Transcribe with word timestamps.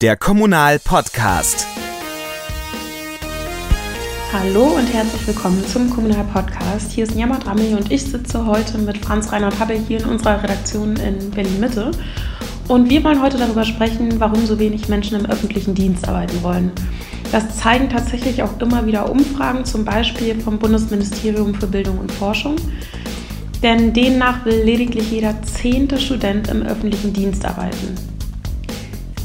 der 0.00 0.16
Kommunal-Podcast. 0.16 1.66
Hallo 4.32 4.62
und 4.64 4.86
herzlich 4.86 5.26
willkommen 5.26 5.62
zum 5.66 5.90
Kommunal-Podcast. 5.90 6.92
Hier 6.92 7.04
ist 7.04 7.14
Njama 7.14 7.36
Drami 7.36 7.74
und 7.74 7.92
ich 7.92 8.04
sitze 8.04 8.46
heute 8.46 8.78
mit 8.78 8.96
Franz 9.04 9.30
Reinhard 9.30 9.60
Habbe 9.60 9.74
hier 9.74 10.00
in 10.00 10.06
unserer 10.06 10.42
Redaktion 10.42 10.96
in 10.96 11.30
Berlin-Mitte. 11.30 11.90
Und 12.68 12.88
wir 12.88 13.04
wollen 13.04 13.20
heute 13.20 13.36
darüber 13.36 13.64
sprechen, 13.64 14.18
warum 14.20 14.46
so 14.46 14.58
wenig 14.58 14.88
Menschen 14.88 15.20
im 15.20 15.26
öffentlichen 15.26 15.74
Dienst 15.74 16.08
arbeiten 16.08 16.42
wollen. 16.42 16.72
Das 17.30 17.58
zeigen 17.58 17.90
tatsächlich 17.90 18.42
auch 18.42 18.58
immer 18.58 18.86
wieder 18.86 19.10
Umfragen, 19.10 19.66
zum 19.66 19.84
Beispiel 19.84 20.40
vom 20.40 20.58
Bundesministerium 20.58 21.54
für 21.54 21.66
Bildung 21.66 21.98
und 21.98 22.10
Forschung. 22.10 22.56
Denn 23.62 23.92
demnach 23.92 24.46
will 24.46 24.62
lediglich 24.64 25.10
jeder 25.10 25.42
zehnte 25.42 25.98
Student 25.98 26.48
im 26.48 26.62
öffentlichen 26.62 27.12
Dienst 27.12 27.44
arbeiten. 27.44 28.19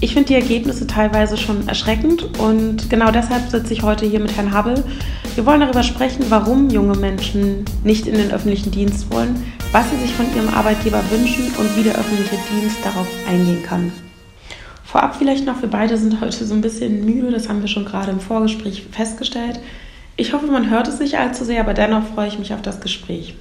Ich 0.01 0.13
finde 0.13 0.27
die 0.27 0.35
Ergebnisse 0.35 0.85
teilweise 0.87 1.37
schon 1.37 1.67
erschreckend 1.67 2.37
und 2.39 2.89
genau 2.89 3.11
deshalb 3.11 3.49
sitze 3.49 3.73
ich 3.73 3.81
heute 3.81 4.05
hier 4.05 4.19
mit 4.19 4.35
Herrn 4.35 4.51
Habel. 4.51 4.83
Wir 5.35 5.45
wollen 5.45 5.61
darüber 5.61 5.83
sprechen, 5.83 6.25
warum 6.29 6.69
junge 6.69 6.97
Menschen 6.97 7.63
nicht 7.83 8.05
in 8.05 8.15
den 8.15 8.31
öffentlichen 8.31 8.71
Dienst 8.71 9.11
wollen, 9.11 9.41
was 9.71 9.89
sie 9.89 9.97
sich 9.97 10.13
von 10.13 10.25
ihrem 10.35 10.49
Arbeitgeber 10.49 11.01
wünschen 11.09 11.45
und 11.57 11.77
wie 11.77 11.83
der 11.83 11.95
öffentliche 11.95 12.37
Dienst 12.51 12.77
darauf 12.83 13.07
eingehen 13.27 13.63
kann. 13.63 13.91
Vorab 14.83 15.15
vielleicht 15.15 15.45
noch, 15.45 15.61
wir 15.61 15.69
beide 15.69 15.97
sind 15.97 16.19
heute 16.19 16.45
so 16.45 16.53
ein 16.53 16.61
bisschen 16.61 17.05
müde, 17.05 17.31
das 17.31 17.47
haben 17.47 17.61
wir 17.61 17.69
schon 17.69 17.85
gerade 17.85 18.11
im 18.11 18.19
Vorgespräch 18.19 18.83
festgestellt. 18.91 19.59
Ich 20.17 20.33
hoffe, 20.33 20.47
man 20.47 20.69
hört 20.69 20.87
es 20.87 20.99
nicht 20.99 21.17
allzu 21.17 21.45
sehr, 21.45 21.61
aber 21.61 21.73
dennoch 21.73 22.03
freue 22.13 22.27
ich 22.27 22.39
mich 22.39 22.53
auf 22.53 22.61
das 22.61 22.81
Gespräch. 22.81 23.35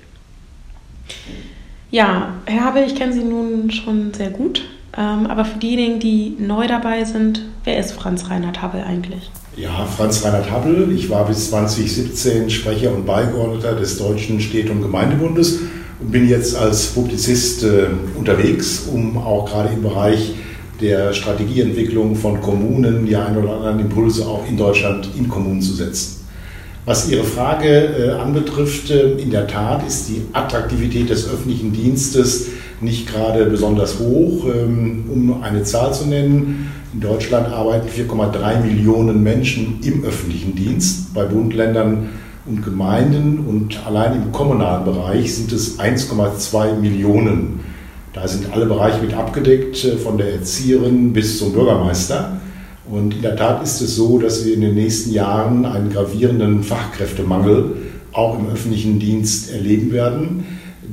Ja, 1.91 2.35
Herr 2.47 2.65
Habel, 2.65 2.85
ich 2.85 2.95
kenne 2.95 3.13
Sie 3.13 3.23
nun 3.23 3.71
schon 3.71 4.15
sehr 4.15 4.31
gut. 4.31 4.65
Ähm, 4.97 5.27
aber 5.27 5.45
für 5.45 5.59
diejenigen, 5.59 5.99
die 5.99 6.37
neu 6.39 6.67
dabei 6.67 7.05
sind, 7.05 7.43
wer 7.65 7.79
ist 7.79 7.93
Franz 7.93 8.31
Reinhard 8.31 8.63
Habbel 8.63 8.83
eigentlich? 8.83 9.31
Ja, 9.57 9.87
Franz 9.87 10.25
Reinhard 10.25 10.51
Habbel. 10.51 10.91
Ich 10.93 11.11
war 11.11 11.27
bis 11.27 11.51
2017 11.51 12.51
Sprecher 12.51 12.93
und 12.95 13.07
Beigeordneter 13.07 13.75
des 13.75 13.99
Deutschen 13.99 14.41
Städte- 14.41 14.73
und 14.73 14.83
Gemeindebundes 14.83 15.61
und 16.01 16.11
bin 16.11 16.29
jetzt 16.29 16.57
als 16.57 16.87
Publizist 16.87 17.65
äh, 17.65 17.87
unterwegs, 18.17 18.89
um 18.93 19.17
auch 19.17 19.47
gerade 19.47 19.71
im 19.75 19.83
Bereich 19.83 20.35
der 20.81 21.13
Strategieentwicklung 21.13 22.17
von 22.17 22.41
Kommunen 22.41 23.07
die 23.07 23.17
ein 23.17 23.37
oder 23.37 23.55
anderen 23.55 23.81
Impulse 23.81 24.27
auch 24.27 24.47
in 24.49 24.57
Deutschland 24.57 25.09
in 25.17 25.29
Kommunen 25.29 25.63
zu 25.63 25.73
setzen. 25.73 26.24
Was 26.87 27.09
Ihre 27.09 27.25
Frage 27.25 27.69
äh, 27.69 28.11
anbetrifft, 28.11 28.91
äh, 28.91 29.13
in 29.13 29.31
der 29.31 29.47
Tat 29.47 29.87
ist 29.87 30.11
die 30.11 30.21
Attraktivität 30.35 31.09
des 31.09 31.27
öffentlichen 31.27 31.73
Dienstes 31.73 32.49
nicht 32.83 33.11
gerade 33.11 33.47
besonders 33.47 33.99
hoch. 33.99 34.45
Ähm, 34.45 35.05
um 35.11 35.43
eine 35.43 35.63
Zahl 35.63 35.95
zu 35.95 36.07
nennen, 36.07 36.71
in 36.93 37.01
Deutschland 37.01 37.49
arbeiten 37.49 37.89
4,3 37.89 38.61
Millionen 38.61 39.23
Menschen 39.23 39.81
im 39.83 40.05
öffentlichen 40.05 40.55
Dienst, 40.55 41.15
bei 41.15 41.25
Bund, 41.25 41.55
Ländern 41.55 42.11
und 42.45 42.63
Gemeinden 42.63 43.39
und 43.47 43.87
allein 43.87 44.23
im 44.23 44.33
kommunalen 44.33 44.85
Bereich 44.85 45.35
sind 45.35 45.53
es 45.53 45.79
1,2 45.81 46.75
Millionen. 46.75 47.61
Da 48.13 48.29
sind 48.29 48.53
alle 48.53 48.67
Bereiche 48.67 49.01
mit 49.01 49.15
abgedeckt, 49.15 49.83
äh, 49.87 49.97
von 49.97 50.19
der 50.19 50.35
Erzieherin 50.35 51.15
bis 51.15 51.39
zum 51.39 51.55
Bürgermeister. 51.55 52.41
Und 52.89 53.15
in 53.15 53.23
der 53.23 53.37
Tat 53.37 53.63
ist 53.63 53.81
es 53.81 53.97
so, 53.97 54.19
dass 54.19 54.45
wir 54.45 54.53
in 54.55 54.61
den 54.61 54.75
nächsten 54.75 55.13
Jahren 55.13 55.65
einen 55.65 55.91
gravierenden 55.91 56.63
Fachkräftemangel 56.63 57.77
auch 58.13 58.39
im 58.39 58.51
öffentlichen 58.51 58.99
Dienst 58.99 59.51
erleben 59.51 59.91
werden. 59.93 60.45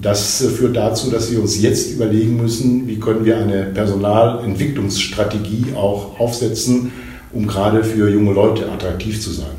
Das 0.01 0.41
führt 0.57 0.77
dazu, 0.77 1.11
dass 1.11 1.29
wir 1.31 1.41
uns 1.41 1.61
jetzt 1.61 1.91
überlegen 1.91 2.41
müssen, 2.41 2.87
wie 2.87 2.99
können 2.99 3.25
wir 3.25 3.37
eine 3.37 3.65
Personalentwicklungsstrategie 3.65 5.73
auch 5.75 6.17
aufsetzen, 6.19 6.93
um 7.33 7.45
gerade 7.45 7.83
für 7.83 8.09
junge 8.09 8.33
Leute 8.33 8.71
attraktiv 8.71 9.21
zu 9.21 9.31
sein. 9.31 9.51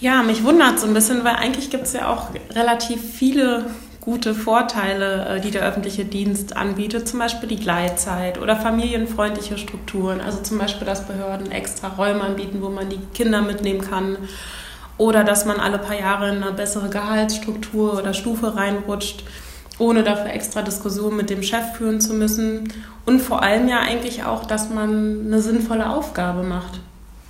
Ja, 0.00 0.22
mich 0.22 0.44
wundert 0.44 0.78
so 0.78 0.86
ein 0.86 0.94
bisschen, 0.94 1.24
weil 1.24 1.36
eigentlich 1.36 1.70
gibt 1.70 1.84
es 1.84 1.94
ja 1.94 2.12
auch 2.12 2.28
relativ 2.54 3.00
viele 3.00 3.64
gute 4.06 4.34
Vorteile, 4.34 5.26
äh, 5.26 5.40
die 5.40 5.50
der 5.50 5.62
öffentliche 5.62 6.06
Dienst 6.06 6.56
anbietet, 6.56 7.06
zum 7.06 7.18
Beispiel 7.18 7.50
die 7.50 7.60
Gleitzeit 7.60 8.40
oder 8.40 8.56
familienfreundliche 8.56 9.58
Strukturen, 9.58 10.22
also 10.22 10.40
zum 10.40 10.56
Beispiel, 10.56 10.86
dass 10.86 11.06
Behörden 11.06 11.50
extra 11.50 11.88
Räume 11.88 12.22
anbieten, 12.22 12.62
wo 12.62 12.70
man 12.70 12.88
die 12.88 13.00
Kinder 13.12 13.42
mitnehmen 13.42 13.82
kann 13.82 14.16
oder 14.96 15.24
dass 15.24 15.44
man 15.44 15.60
alle 15.60 15.78
paar 15.78 15.98
Jahre 15.98 16.30
in 16.30 16.42
eine 16.42 16.52
bessere 16.52 16.88
Gehaltsstruktur 16.88 17.98
oder 17.98 18.14
Stufe 18.14 18.56
reinrutscht 18.56 19.24
ohne 19.78 20.02
dafür 20.02 20.32
extra 20.32 20.62
Diskussionen 20.62 21.16
mit 21.16 21.30
dem 21.30 21.42
Chef 21.42 21.76
führen 21.76 22.00
zu 22.00 22.14
müssen. 22.14 22.72
Und 23.04 23.20
vor 23.20 23.42
allem 23.42 23.68
ja 23.68 23.80
eigentlich 23.80 24.24
auch, 24.24 24.46
dass 24.46 24.70
man 24.70 25.26
eine 25.26 25.40
sinnvolle 25.40 25.90
Aufgabe 25.90 26.42
macht. 26.42 26.80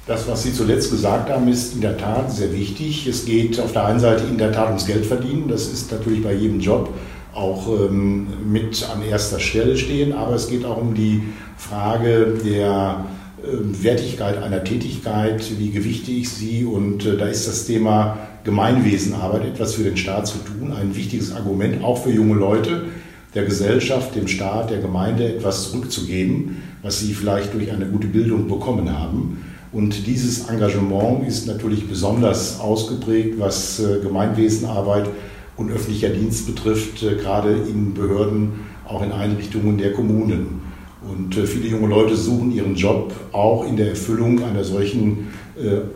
Das, 0.07 0.29
was 0.29 0.45
Sie 0.45 0.53
zuletzt 0.53 0.93
gesagt 0.93 1.29
haben, 1.31 1.49
ist 1.49 1.75
in 1.75 1.81
der 1.81 1.99
Tat 1.99 2.31
sehr 2.31 2.53
wichtig. 2.53 3.09
Es 3.09 3.25
geht 3.25 3.59
auf 3.59 3.73
der 3.73 3.87
einen 3.87 3.99
Seite 3.99 4.23
in 4.23 4.39
der 4.39 4.53
Tat 4.53 4.69
ums 4.69 4.87
Geld 4.87 5.05
verdienen. 5.05 5.49
Das 5.49 5.67
ist 5.67 5.91
natürlich 5.91 6.23
bei 6.23 6.33
jedem 6.33 6.61
Job 6.61 6.91
auch 7.35 7.67
ähm, 7.69 8.29
mit 8.49 8.89
an 8.89 9.03
erster 9.03 9.41
Stelle 9.41 9.77
stehen. 9.77 10.13
Aber 10.13 10.37
es 10.37 10.49
geht 10.49 10.65
auch 10.65 10.81
um 10.81 10.95
die 10.95 11.23
Frage 11.57 12.39
der 12.45 13.05
äh, 13.43 13.83
Wertigkeit 13.83 14.41
einer 14.41 14.63
Tätigkeit, 14.63 15.45
wie 15.59 15.73
gewichte 15.73 16.13
ich 16.13 16.29
sie. 16.29 16.65
Und 16.65 17.05
äh, 17.05 17.17
da 17.17 17.27
ist 17.27 17.49
das 17.49 17.67
Thema 17.67 18.17
Gemeinwesenarbeit, 18.45 19.45
etwas 19.45 19.75
für 19.75 19.83
den 19.83 19.97
Staat 19.97 20.29
zu 20.29 20.39
tun, 20.39 20.73
ein 20.73 20.95
wichtiges 20.95 21.35
Argument, 21.35 21.83
auch 21.83 22.05
für 22.05 22.13
junge 22.13 22.35
Leute, 22.35 22.85
der 23.35 23.45
Gesellschaft, 23.45 24.15
dem 24.15 24.29
Staat, 24.29 24.71
der 24.71 24.79
Gemeinde 24.79 25.35
etwas 25.35 25.73
zurückzugeben, 25.73 26.63
was 26.83 27.01
sie 27.01 27.13
vielleicht 27.13 27.53
durch 27.55 27.73
eine 27.73 27.87
gute 27.87 28.07
Bildung 28.07 28.47
bekommen 28.47 28.97
haben. 28.97 29.39
Und 29.73 30.07
dieses 30.07 30.49
Engagement 30.49 31.27
ist 31.27 31.47
natürlich 31.47 31.89
besonders 31.89 32.61
ausgeprägt, 32.61 33.39
was 33.39 33.81
äh, 33.81 34.01
Gemeinwesenarbeit 34.01 35.09
und 35.57 35.71
öffentlicher 35.71 36.11
Dienst 36.11 36.47
betrifft, 36.47 37.03
äh, 37.03 37.17
gerade 37.17 37.53
in 37.53 37.95
Behörden, 37.95 38.53
auch 38.87 39.03
in 39.03 39.13
Einrichtungen 39.13 39.79
der 39.79 39.93
Kommunen. 39.93 40.63
Und 41.09 41.37
äh, 41.37 41.47
viele 41.47 41.69
junge 41.69 41.89
Leute 41.89 42.17
suchen 42.17 42.53
ihren 42.53 42.75
Job 42.77 43.13
auch 43.33 43.67
in 43.67 43.77
der 43.77 43.91
Erfüllung 43.91 44.43
einer 44.43 44.65
solchen 44.65 45.29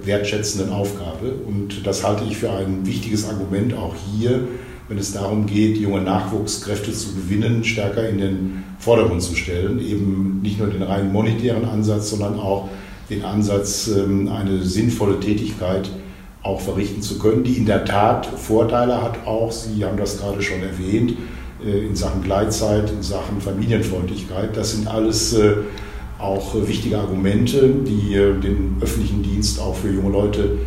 wertschätzenden 0.02 0.72
Aufgabe. 0.72 1.34
Und 1.46 1.86
das 1.86 2.02
halte 2.02 2.24
ich 2.24 2.38
für 2.38 2.50
ein 2.50 2.86
wichtiges 2.86 3.28
Argument 3.28 3.74
auch 3.74 3.94
hier, 3.94 4.48
wenn 4.88 4.96
es 4.96 5.12
darum 5.12 5.44
geht, 5.44 5.76
junge 5.76 6.00
Nachwuchskräfte 6.00 6.92
zu 6.92 7.14
gewinnen, 7.14 7.62
stärker 7.62 8.08
in 8.08 8.16
den 8.16 8.64
Vordergrund 8.78 9.20
zu 9.20 9.36
stellen. 9.36 9.78
Eben 9.78 10.40
nicht 10.42 10.58
nur 10.58 10.68
den 10.68 10.82
rein 10.82 11.12
monetären 11.12 11.66
Ansatz, 11.66 12.08
sondern 12.08 12.40
auch 12.40 12.70
den 13.10 13.24
Ansatz, 13.24 13.88
ähm, 13.88 14.28
eine 14.28 14.62
sinnvolle 14.62 15.20
Tätigkeit 15.20 15.90
auch 16.42 16.60
verrichten 16.60 17.02
zu 17.02 17.18
können, 17.18 17.44
die 17.44 17.54
in 17.54 17.66
der 17.66 17.84
Tat 17.84 18.26
Vorteile 18.26 19.02
hat 19.02 19.26
auch, 19.26 19.52
Sie 19.52 19.84
haben 19.84 19.98
das 19.98 20.18
gerade 20.18 20.40
schon 20.40 20.62
erwähnt, 20.62 21.14
äh, 21.64 21.86
in 21.86 21.96
Sachen 21.96 22.22
Gleitzeit, 22.22 22.90
in 22.90 23.02
Sachen 23.02 23.40
Familienfreundlichkeit. 23.40 24.56
Das 24.56 24.72
sind 24.72 24.88
alles 24.88 25.36
auch 26.20 26.54
wichtige 26.66 26.98
Argumente, 26.98 27.68
die 27.86 28.14
äh, 28.14 28.38
den 28.38 28.76
öffentlichen 28.80 29.22
Dienst 29.22 29.60
auch 29.60 29.74
für 29.74 29.90
junge 29.90 30.10
Leute 30.10 30.58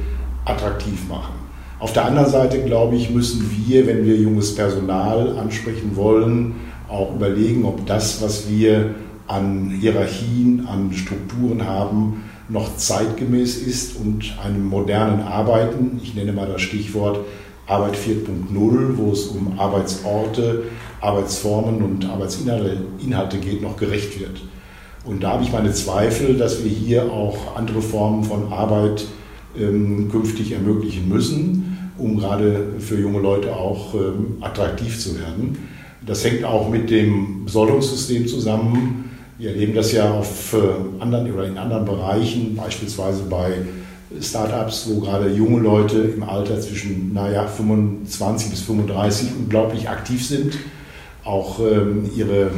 attraktiv 0.46 1.08
machen. 1.08 1.34
Auf 1.80 1.94
der 1.94 2.06
anderen 2.06 2.30
Seite, 2.30 2.64
glaube 2.64 2.96
ich, 2.96 3.10
müssen 3.10 3.50
wir, 3.66 3.86
wenn 3.88 4.06
wir 4.06 4.16
junges 4.16 4.56
Personal 4.56 5.38
ansprechen 5.38 5.96
wollen, 5.96 6.56
auch 6.90 7.16
überlegen, 7.16 7.66
ob 7.66 7.86
das, 7.86 8.22
was 8.22 8.50
wir 8.50 8.96
an 9.28 9.70
Hierarchien, 9.70 10.68
an 10.68 10.94
Strukturen 10.94 11.66
haben, 11.66 12.24
noch 12.50 12.76
zeitgemäß 12.78 13.58
ist 13.58 13.96
und 13.98 14.38
einem 14.44 14.66
modernen 14.66 15.22
Arbeiten, 15.22 16.00
ich 16.04 16.14
nenne 16.16 16.34
mal 16.34 16.48
das 16.48 16.62
Stichwort 16.62 17.20
Arbeit 17.66 17.96
4.0, 17.96 18.98
wo 18.98 19.12
es 19.12 19.28
um 19.28 19.58
Arbeitsorte, 19.58 20.64
Arbeitsformen 21.00 21.82
und 21.82 22.06
Arbeitsinhalte 22.06 23.38
geht, 23.38 23.62
noch 23.62 23.78
gerecht 23.78 24.20
wird. 24.20 24.42
Und 25.06 25.24
da 25.24 25.32
habe 25.32 25.44
ich 25.44 25.52
meine 25.52 25.72
Zweifel, 25.72 26.38
dass 26.38 26.64
wir 26.64 26.72
hier 26.72 27.12
auch 27.12 27.56
andere 27.56 27.82
Formen 27.82 28.24
von 28.24 28.52
Arbeit 28.52 29.06
ähm, 29.58 30.10
künftig 30.10 30.52
ermöglichen 30.52 31.10
müssen, 31.10 31.92
um 31.98 32.18
gerade 32.20 32.74
für 32.80 33.00
junge 33.00 33.20
Leute 33.20 33.56
auch 33.56 33.94
ähm, 33.94 34.38
attraktiv 34.42 35.00
zu 35.00 35.20
werden. 35.20 35.58
Das 36.06 36.24
hängt 36.24 36.44
auch 36.44 36.70
mit 36.70 36.90
dem 36.90 37.46
Besoldungssystem 37.46 38.28
zusammen. 38.28 39.12
Wir 39.44 39.50
erleben 39.50 39.74
das 39.74 39.92
ja 39.92 40.10
auf 40.10 40.54
äh, 40.54 41.02
anderen 41.02 41.30
oder 41.34 41.46
in 41.46 41.58
anderen 41.58 41.84
Bereichen, 41.84 42.56
beispielsweise 42.56 43.24
bei 43.24 43.56
Startups, 44.22 44.88
wo 44.88 45.02
gerade 45.02 45.30
junge 45.34 45.60
Leute 45.60 45.98
im 45.98 46.24
Alter 46.24 46.62
zwischen 46.62 47.12
naja, 47.14 47.46
25 47.46 48.52
bis 48.52 48.62
35 48.62 49.32
unglaublich 49.38 49.90
aktiv 49.90 50.26
sind, 50.26 50.58
auch 51.26 51.60
ähm, 51.60 52.10
ihre 52.16 52.52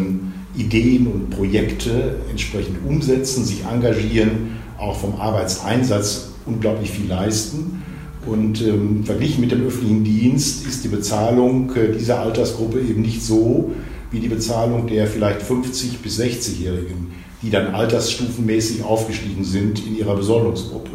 Ideen 0.56 1.08
und 1.08 1.32
Projekte 1.32 2.18
entsprechend 2.30 2.78
umsetzen, 2.88 3.44
sich 3.44 3.66
engagieren, 3.66 4.58
auch 4.78 4.96
vom 4.96 5.20
Arbeitseinsatz 5.20 6.34
unglaublich 6.46 6.92
viel 6.92 7.10
leisten. 7.10 7.82
Und 8.28 8.62
ähm, 8.62 9.04
verglichen 9.04 9.42
mit 9.42 9.52
dem 9.52 9.66
öffentlichen 9.66 10.04
Dienst 10.04 10.68
ist 10.68 10.84
die 10.84 10.90
Bezahlung 10.90 11.76
äh, 11.76 11.92
dieser 11.98 12.20
Altersgruppe 12.20 12.80
eben 12.80 13.02
nicht 13.02 13.24
so 13.24 13.72
wie 14.15 14.21
die 14.21 14.29
Bezahlung 14.29 14.88
der 14.88 15.07
vielleicht 15.07 15.41
50- 15.41 16.01
bis 16.01 16.19
60-Jährigen, 16.21 17.12
die 17.41 17.50
dann 17.50 17.75
altersstufenmäßig 17.75 18.81
aufgestiegen 18.83 19.44
sind 19.44 19.85
in 19.85 19.97
ihrer 19.97 20.15
Besoldungsgruppe. 20.15 20.91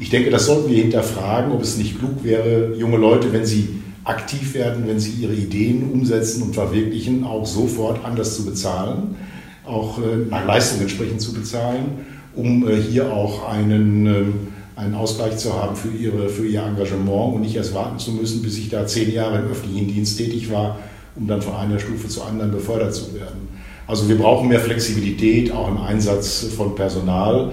Ich 0.00 0.10
denke, 0.10 0.30
das 0.30 0.46
sollten 0.46 0.68
wir 0.68 0.76
hinterfragen, 0.76 1.52
ob 1.52 1.62
es 1.62 1.76
nicht 1.76 1.98
klug 1.98 2.24
wäre, 2.24 2.74
junge 2.76 2.96
Leute, 2.96 3.32
wenn 3.32 3.46
sie 3.46 3.68
aktiv 4.02 4.54
werden, 4.54 4.88
wenn 4.88 4.98
sie 4.98 5.22
ihre 5.22 5.34
Ideen 5.34 5.88
umsetzen 5.92 6.42
und 6.42 6.54
verwirklichen, 6.54 7.22
auch 7.22 7.46
sofort 7.46 8.04
anders 8.04 8.34
zu 8.34 8.44
bezahlen, 8.44 9.16
auch 9.64 9.98
äh, 9.98 10.28
nach 10.28 10.44
Leistung 10.44 10.80
entsprechend 10.80 11.20
zu 11.20 11.32
bezahlen, 11.34 12.06
um 12.34 12.68
äh, 12.68 12.74
hier 12.74 13.12
auch 13.12 13.48
einen, 13.48 14.06
ähm, 14.06 14.34
einen 14.74 14.94
Ausgleich 14.94 15.36
zu 15.36 15.52
haben 15.52 15.76
für, 15.76 15.90
ihre, 15.90 16.28
für 16.28 16.46
ihr 16.46 16.62
Engagement 16.62 17.34
und 17.34 17.42
nicht 17.42 17.54
erst 17.54 17.74
warten 17.74 18.00
zu 18.00 18.12
müssen, 18.12 18.42
bis 18.42 18.58
ich 18.58 18.68
da 18.68 18.84
zehn 18.86 19.12
Jahre 19.12 19.38
im 19.38 19.50
öffentlichen 19.50 19.86
Dienst 19.86 20.18
tätig 20.18 20.50
war, 20.50 20.78
um 21.18 21.26
dann 21.26 21.42
von 21.42 21.54
einer 21.54 21.78
Stufe 21.78 22.08
zur 22.08 22.26
anderen 22.26 22.50
befördert 22.52 22.94
zu 22.94 23.14
werden. 23.14 23.48
Also 23.86 24.08
wir 24.08 24.18
brauchen 24.18 24.48
mehr 24.48 24.60
Flexibilität 24.60 25.50
auch 25.50 25.68
im 25.68 25.78
Einsatz 25.78 26.46
von 26.56 26.74
Personal. 26.74 27.52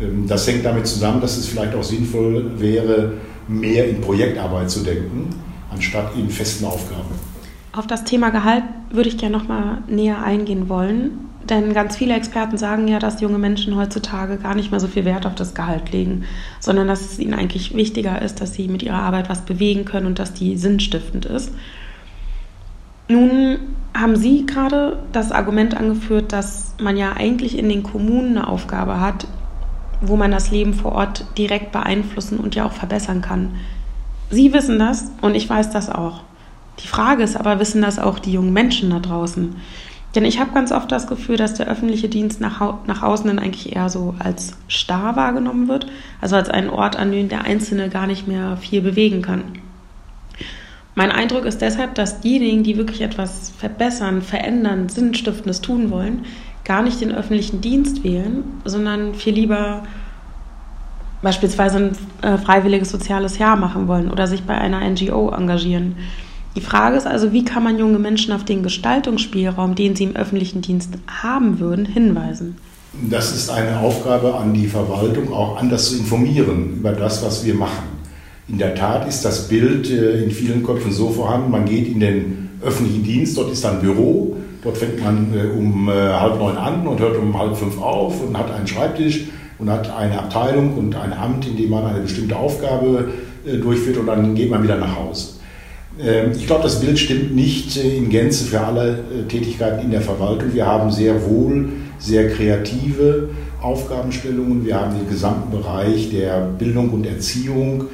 Ähm, 0.00 0.26
das 0.26 0.46
hängt 0.46 0.64
damit 0.64 0.86
zusammen, 0.86 1.20
dass 1.20 1.36
es 1.36 1.46
vielleicht 1.46 1.74
auch 1.74 1.84
sinnvoll 1.84 2.52
wäre, 2.58 3.12
mehr 3.48 3.88
in 3.88 4.00
Projektarbeit 4.00 4.70
zu 4.70 4.80
denken 4.80 5.34
anstatt 5.70 6.16
in 6.16 6.30
festen 6.30 6.64
Aufgaben. 6.64 7.08
Auf 7.72 7.86
das 7.86 8.04
Thema 8.04 8.30
Gehalt 8.30 8.64
würde 8.90 9.08
ich 9.08 9.18
gerne 9.18 9.36
noch 9.36 9.48
mal 9.48 9.82
näher 9.86 10.22
eingehen 10.22 10.68
wollen, 10.68 11.28
denn 11.48 11.74
ganz 11.74 11.96
viele 11.96 12.14
Experten 12.14 12.56
sagen 12.56 12.88
ja, 12.88 12.98
dass 12.98 13.20
junge 13.20 13.38
Menschen 13.38 13.76
heutzutage 13.76 14.38
gar 14.38 14.54
nicht 14.54 14.70
mehr 14.70 14.80
so 14.80 14.88
viel 14.88 15.04
Wert 15.04 15.26
auf 15.26 15.34
das 15.34 15.54
Gehalt 15.54 15.92
legen, 15.92 16.24
sondern 16.58 16.88
dass 16.88 17.02
es 17.02 17.18
ihnen 17.18 17.34
eigentlich 17.34 17.74
wichtiger 17.76 18.20
ist, 18.22 18.40
dass 18.40 18.54
sie 18.54 18.68
mit 18.68 18.82
ihrer 18.82 19.02
Arbeit 19.02 19.28
was 19.28 19.44
bewegen 19.44 19.84
können 19.84 20.06
und 20.06 20.18
dass 20.18 20.32
die 20.32 20.56
sinnstiftend 20.56 21.26
ist. 21.26 21.52
Nun 23.08 23.58
haben 23.94 24.16
Sie 24.16 24.46
gerade 24.46 24.98
das 25.12 25.32
Argument 25.32 25.76
angeführt, 25.76 26.32
dass 26.32 26.74
man 26.80 26.96
ja 26.96 27.12
eigentlich 27.12 27.56
in 27.58 27.68
den 27.68 27.82
Kommunen 27.82 28.36
eine 28.36 28.48
Aufgabe 28.48 29.00
hat, 29.00 29.26
wo 30.00 30.16
man 30.16 30.30
das 30.30 30.50
Leben 30.50 30.74
vor 30.74 30.92
Ort 30.92 31.24
direkt 31.38 31.72
beeinflussen 31.72 32.38
und 32.38 32.54
ja 32.54 32.66
auch 32.66 32.72
verbessern 32.72 33.22
kann. 33.22 33.54
Sie 34.30 34.52
wissen 34.52 34.78
das 34.78 35.10
und 35.22 35.34
ich 35.34 35.48
weiß 35.48 35.70
das 35.70 35.88
auch. 35.88 36.20
Die 36.80 36.88
Frage 36.88 37.22
ist 37.22 37.36
aber, 37.36 37.58
wissen 37.58 37.80
das 37.80 37.98
auch 37.98 38.18
die 38.18 38.32
jungen 38.32 38.52
Menschen 38.52 38.90
da 38.90 38.98
draußen? 38.98 39.56
Denn 40.14 40.24
ich 40.24 40.40
habe 40.40 40.52
ganz 40.52 40.72
oft 40.72 40.90
das 40.90 41.06
Gefühl, 41.06 41.36
dass 41.36 41.54
der 41.54 41.68
öffentliche 41.68 42.08
Dienst 42.08 42.40
nach, 42.40 42.86
nach 42.86 43.02
außen 43.02 43.26
dann 43.26 43.38
eigentlich 43.38 43.74
eher 43.74 43.88
so 43.88 44.14
als 44.18 44.56
starr 44.66 45.16
wahrgenommen 45.16 45.68
wird, 45.68 45.86
also 46.20 46.36
als 46.36 46.48
ein 46.48 46.70
Ort, 46.70 46.96
an 46.96 47.12
dem 47.12 47.28
der 47.28 47.44
Einzelne 47.44 47.88
gar 47.88 48.06
nicht 48.06 48.26
mehr 48.26 48.56
viel 48.56 48.82
bewegen 48.82 49.22
kann. 49.22 49.42
Mein 50.98 51.12
Eindruck 51.12 51.44
ist 51.44 51.60
deshalb, 51.60 51.94
dass 51.94 52.20
diejenigen, 52.20 52.62
die 52.62 52.78
wirklich 52.78 53.02
etwas 53.02 53.52
verbessern, 53.58 54.22
verändern, 54.22 54.88
Sinnstiftendes 54.88 55.60
tun 55.60 55.90
wollen, 55.90 56.24
gar 56.64 56.82
nicht 56.82 57.02
den 57.02 57.14
öffentlichen 57.14 57.60
Dienst 57.60 58.02
wählen, 58.02 58.44
sondern 58.64 59.14
viel 59.14 59.34
lieber 59.34 59.82
beispielsweise 61.20 61.76
ein 61.78 61.92
äh, 62.22 62.38
freiwilliges 62.38 62.90
soziales 62.90 63.36
Jahr 63.36 63.56
machen 63.56 63.88
wollen 63.88 64.10
oder 64.10 64.26
sich 64.26 64.44
bei 64.44 64.56
einer 64.56 64.88
NGO 64.88 65.28
engagieren. 65.28 65.96
Die 66.56 66.62
Frage 66.62 66.96
ist 66.96 67.06
also, 67.06 67.30
wie 67.30 67.44
kann 67.44 67.62
man 67.62 67.78
junge 67.78 67.98
Menschen 67.98 68.32
auf 68.32 68.44
den 68.44 68.62
Gestaltungsspielraum, 68.62 69.74
den 69.74 69.96
sie 69.96 70.04
im 70.04 70.16
öffentlichen 70.16 70.62
Dienst 70.62 70.94
haben 71.22 71.60
würden, 71.60 71.84
hinweisen? 71.84 72.56
Das 73.10 73.36
ist 73.36 73.50
eine 73.50 73.80
Aufgabe 73.80 74.34
an 74.34 74.54
die 74.54 74.66
Verwaltung, 74.66 75.30
auch 75.30 75.58
anders 75.58 75.90
zu 75.90 75.98
informieren 75.98 76.78
über 76.78 76.92
das, 76.92 77.22
was 77.22 77.44
wir 77.44 77.54
machen. 77.54 77.95
In 78.48 78.58
der 78.58 78.74
Tat 78.74 79.08
ist 79.08 79.24
das 79.24 79.48
Bild 79.48 79.90
äh, 79.90 80.22
in 80.22 80.30
vielen 80.30 80.62
Köpfen 80.62 80.92
so 80.92 81.10
vorhanden, 81.10 81.50
man 81.50 81.64
geht 81.64 81.88
in 81.88 82.00
den 82.00 82.48
öffentlichen 82.62 83.02
Dienst, 83.02 83.36
dort 83.36 83.52
ist 83.52 83.64
ein 83.66 83.80
Büro, 83.80 84.36
dort 84.62 84.78
fängt 84.78 85.02
man 85.02 85.32
äh, 85.34 85.58
um 85.58 85.90
halb 85.90 86.38
neun 86.38 86.56
an 86.56 86.86
und 86.86 87.00
hört 87.00 87.16
um 87.16 87.38
halb 87.38 87.56
fünf 87.56 87.80
auf 87.80 88.22
und 88.22 88.38
hat 88.38 88.50
einen 88.52 88.66
Schreibtisch 88.66 89.24
und 89.58 89.70
hat 89.70 89.90
eine 89.96 90.18
Abteilung 90.18 90.76
und 90.76 90.94
ein 90.94 91.12
Amt, 91.12 91.46
in 91.46 91.56
dem 91.56 91.70
man 91.70 91.84
eine 91.86 92.00
bestimmte 92.00 92.36
Aufgabe 92.36 93.08
äh, 93.46 93.56
durchführt 93.56 93.96
und 93.96 94.06
dann 94.06 94.34
geht 94.34 94.50
man 94.50 94.62
wieder 94.62 94.76
nach 94.76 94.96
Hause. 94.96 95.34
Ähm, 96.00 96.32
ich 96.36 96.46
glaube, 96.46 96.64
das 96.64 96.80
Bild 96.80 96.98
stimmt 96.98 97.34
nicht 97.34 97.76
äh, 97.76 97.96
in 97.96 98.10
Gänze 98.10 98.44
für 98.44 98.60
alle 98.60 98.98
äh, 98.98 99.28
Tätigkeiten 99.28 99.84
in 99.84 99.90
der 99.90 100.02
Verwaltung. 100.02 100.52
Wir 100.52 100.66
haben 100.66 100.90
sehr 100.90 101.24
wohl 101.28 101.68
sehr 101.98 102.30
kreative 102.30 103.30
Aufgabenstellungen. 103.62 104.66
Wir 104.66 104.78
haben 104.80 104.98
den 104.98 105.08
gesamten 105.08 105.50
Bereich 105.50 106.10
der 106.10 106.40
Bildung 106.58 106.90
und 106.90 107.06
Erziehung, 107.06 107.84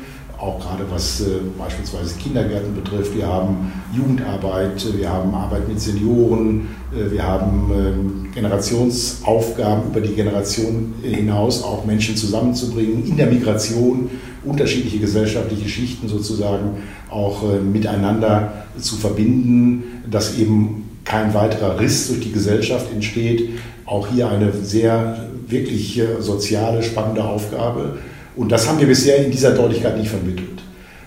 auch 0.43 0.59
gerade 0.59 0.85
was 0.91 1.21
äh, 1.21 1.39
beispielsweise 1.57 2.17
Kindergärten 2.17 2.75
betrifft. 2.75 3.15
Wir 3.15 3.29
haben 3.29 3.73
Jugendarbeit, 3.95 4.85
wir 4.99 5.09
haben 5.09 5.33
Arbeit 5.33 5.69
mit 5.69 5.81
Senioren, 5.81 6.67
äh, 6.93 7.13
wir 7.13 7.23
haben 7.23 7.71
äh, 7.71 8.35
Generationsaufgaben 8.35 9.91
über 9.91 10.01
die 10.01 10.15
Generation 10.15 10.95
hinaus, 11.01 11.63
auch 11.63 11.85
Menschen 11.85 12.17
zusammenzubringen, 12.17 13.07
in 13.07 13.17
der 13.17 13.29
Migration 13.29 14.11
unterschiedliche 14.45 14.99
gesellschaftliche 14.99 15.69
Schichten 15.69 16.09
sozusagen 16.09 16.83
auch 17.09 17.45
äh, 17.45 17.61
miteinander 17.61 18.65
zu 18.81 18.97
verbinden, 18.97 20.03
dass 20.11 20.37
eben 20.39 20.89
kein 21.05 21.35
weiterer 21.35 21.79
Riss 21.79 22.09
durch 22.09 22.21
die 22.21 22.33
Gesellschaft 22.33 22.93
entsteht. 22.93 23.51
Auch 23.87 24.09
hier 24.09 24.29
eine 24.29 24.53
sehr 24.53 25.29
wirklich 25.47 26.01
soziale, 26.21 26.83
spannende 26.83 27.25
Aufgabe. 27.25 27.99
Und 28.37 28.51
das 28.51 28.69
haben 28.69 28.79
wir 28.79 28.87
bisher 28.87 29.25
in 29.25 29.31
dieser 29.31 29.53
Deutlichkeit 29.53 29.99
nicht 29.99 30.11
vermittelt. 30.11 30.63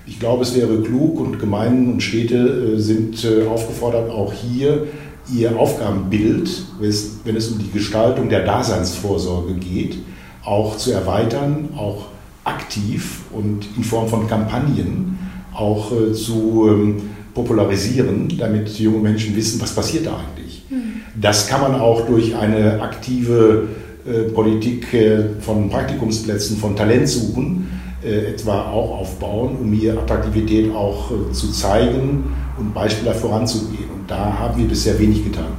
Ich 0.07 0.19
glaube, 0.19 0.43
es 0.43 0.55
wäre 0.55 0.81
klug 0.81 1.19
und 1.19 1.39
Gemeinden 1.39 1.93
und 1.93 2.03
Städte 2.03 2.79
sind 2.79 3.27
aufgefordert, 3.49 4.11
auch 4.11 4.31
hier 4.31 4.87
ihr 5.33 5.57
Aufgabenbild, 5.57 6.49
wenn 6.79 7.35
es 7.35 7.47
um 7.47 7.57
die 7.57 7.71
Gestaltung 7.71 8.29
der 8.29 8.45
Daseinsvorsorge 8.45 9.55
geht, 9.55 9.97
auch 10.43 10.77
zu 10.77 10.91
erweitern, 10.91 11.69
auch 11.75 12.05
aktiv 12.43 13.21
und 13.31 13.65
in 13.75 13.83
Form 13.83 14.07
von 14.07 14.27
Kampagnen 14.27 15.17
auch 15.53 15.91
äh, 15.91 16.13
zu 16.13 16.67
ähm, 16.69 17.01
popularisieren, 17.33 18.31
damit 18.37 18.69
junge 18.79 18.99
Menschen 18.99 19.35
wissen, 19.35 19.59
was 19.61 19.73
passiert 19.73 20.05
da 20.05 20.17
eigentlich. 20.17 20.63
Mhm. 20.69 21.01
Das 21.19 21.47
kann 21.47 21.61
man 21.61 21.75
auch 21.75 22.05
durch 22.05 22.35
eine 22.35 22.81
aktive 22.81 23.63
äh, 23.63 23.84
Politik 24.33 24.93
äh, 24.93 25.39
von 25.39 25.69
Praktikumsplätzen, 25.69 26.57
von 26.57 26.75
Talentsuchen 26.75 27.81
etwa 28.03 28.69
auch 28.69 28.99
aufbauen, 28.99 29.57
um 29.59 29.73
hier 29.73 29.97
Attraktivität 29.97 30.71
auch 30.75 31.09
zu 31.31 31.51
zeigen 31.51 32.25
und 32.55 32.71
Beispiele 32.71 33.15
voranzugehen 33.15 33.95
da 34.07 34.37
haben 34.39 34.59
wir 34.59 34.67
bisher 34.67 34.97
wenig 34.99 35.23
getan. 35.23 35.53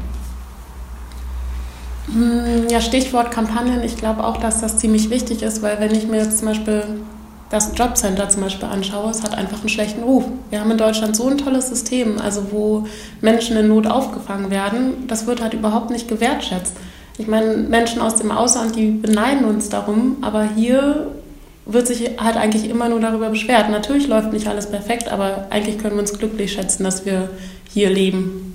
Hm, 2.13 2.69
ja, 2.71 2.81
Stichwort 2.81 3.31
Kampagnen. 3.31 3.83
Ich 3.83 3.97
glaube 3.97 4.25
auch, 4.25 4.37
dass 4.37 4.61
das 4.61 4.79
ziemlich 4.79 5.11
wichtig 5.11 5.43
ist, 5.43 5.63
weil 5.63 5.81
wenn 5.81 5.95
ich 5.95 6.07
mir 6.07 6.19
jetzt 6.19 6.39
zum 6.39 6.49
Beispiel 6.49 6.85
das 7.51 7.73
Jobcenter 7.77 8.29
zum 8.29 8.43
Beispiel 8.43 8.69
anschaue, 8.69 9.11
es 9.11 9.23
hat 9.23 9.37
einfach 9.37 9.61
einen 9.61 9.69
schlechten 9.69 10.03
Ruf. 10.03 10.25
Wir 10.51 10.61
haben 10.61 10.71
in 10.71 10.79
Deutschland 10.79 11.15
so 11.17 11.29
ein 11.29 11.39
tolles 11.39 11.69
System, 11.69 12.19
also 12.21 12.47
wo 12.51 12.87
Menschen 13.21 13.57
in 13.57 13.69
Not 13.69 13.87
aufgefangen 13.87 14.51
werden, 14.51 15.07
das 15.07 15.27
wird 15.27 15.41
halt 15.41 15.55
überhaupt 15.55 15.91
nicht 15.91 16.09
gewertschätzt. 16.09 16.77
Ich 17.19 17.27
meine, 17.27 17.57
Menschen 17.57 18.01
aus 18.03 18.17
dem 18.17 18.31
Ausland, 18.31 18.77
die 18.77 18.91
beneiden 18.91 19.47
uns 19.47 19.69
darum, 19.71 20.17
aber 20.21 20.49
hier 20.55 21.13
wird 21.65 21.87
sich 21.87 22.11
halt 22.19 22.37
eigentlich 22.37 22.69
immer 22.69 22.89
nur 22.89 23.01
darüber 23.01 23.31
beschwert. 23.31 23.71
Natürlich 23.71 24.07
läuft 24.07 24.33
nicht 24.33 24.47
alles 24.47 24.71
perfekt, 24.71 25.09
aber 25.09 25.47
eigentlich 25.51 25.79
können 25.79 25.95
wir 25.95 26.01
uns 26.01 26.17
glücklich 26.17 26.53
schätzen, 26.53 26.85
dass 26.85 27.07
wir 27.07 27.31
hier 27.73 27.91
leben. 27.91 28.47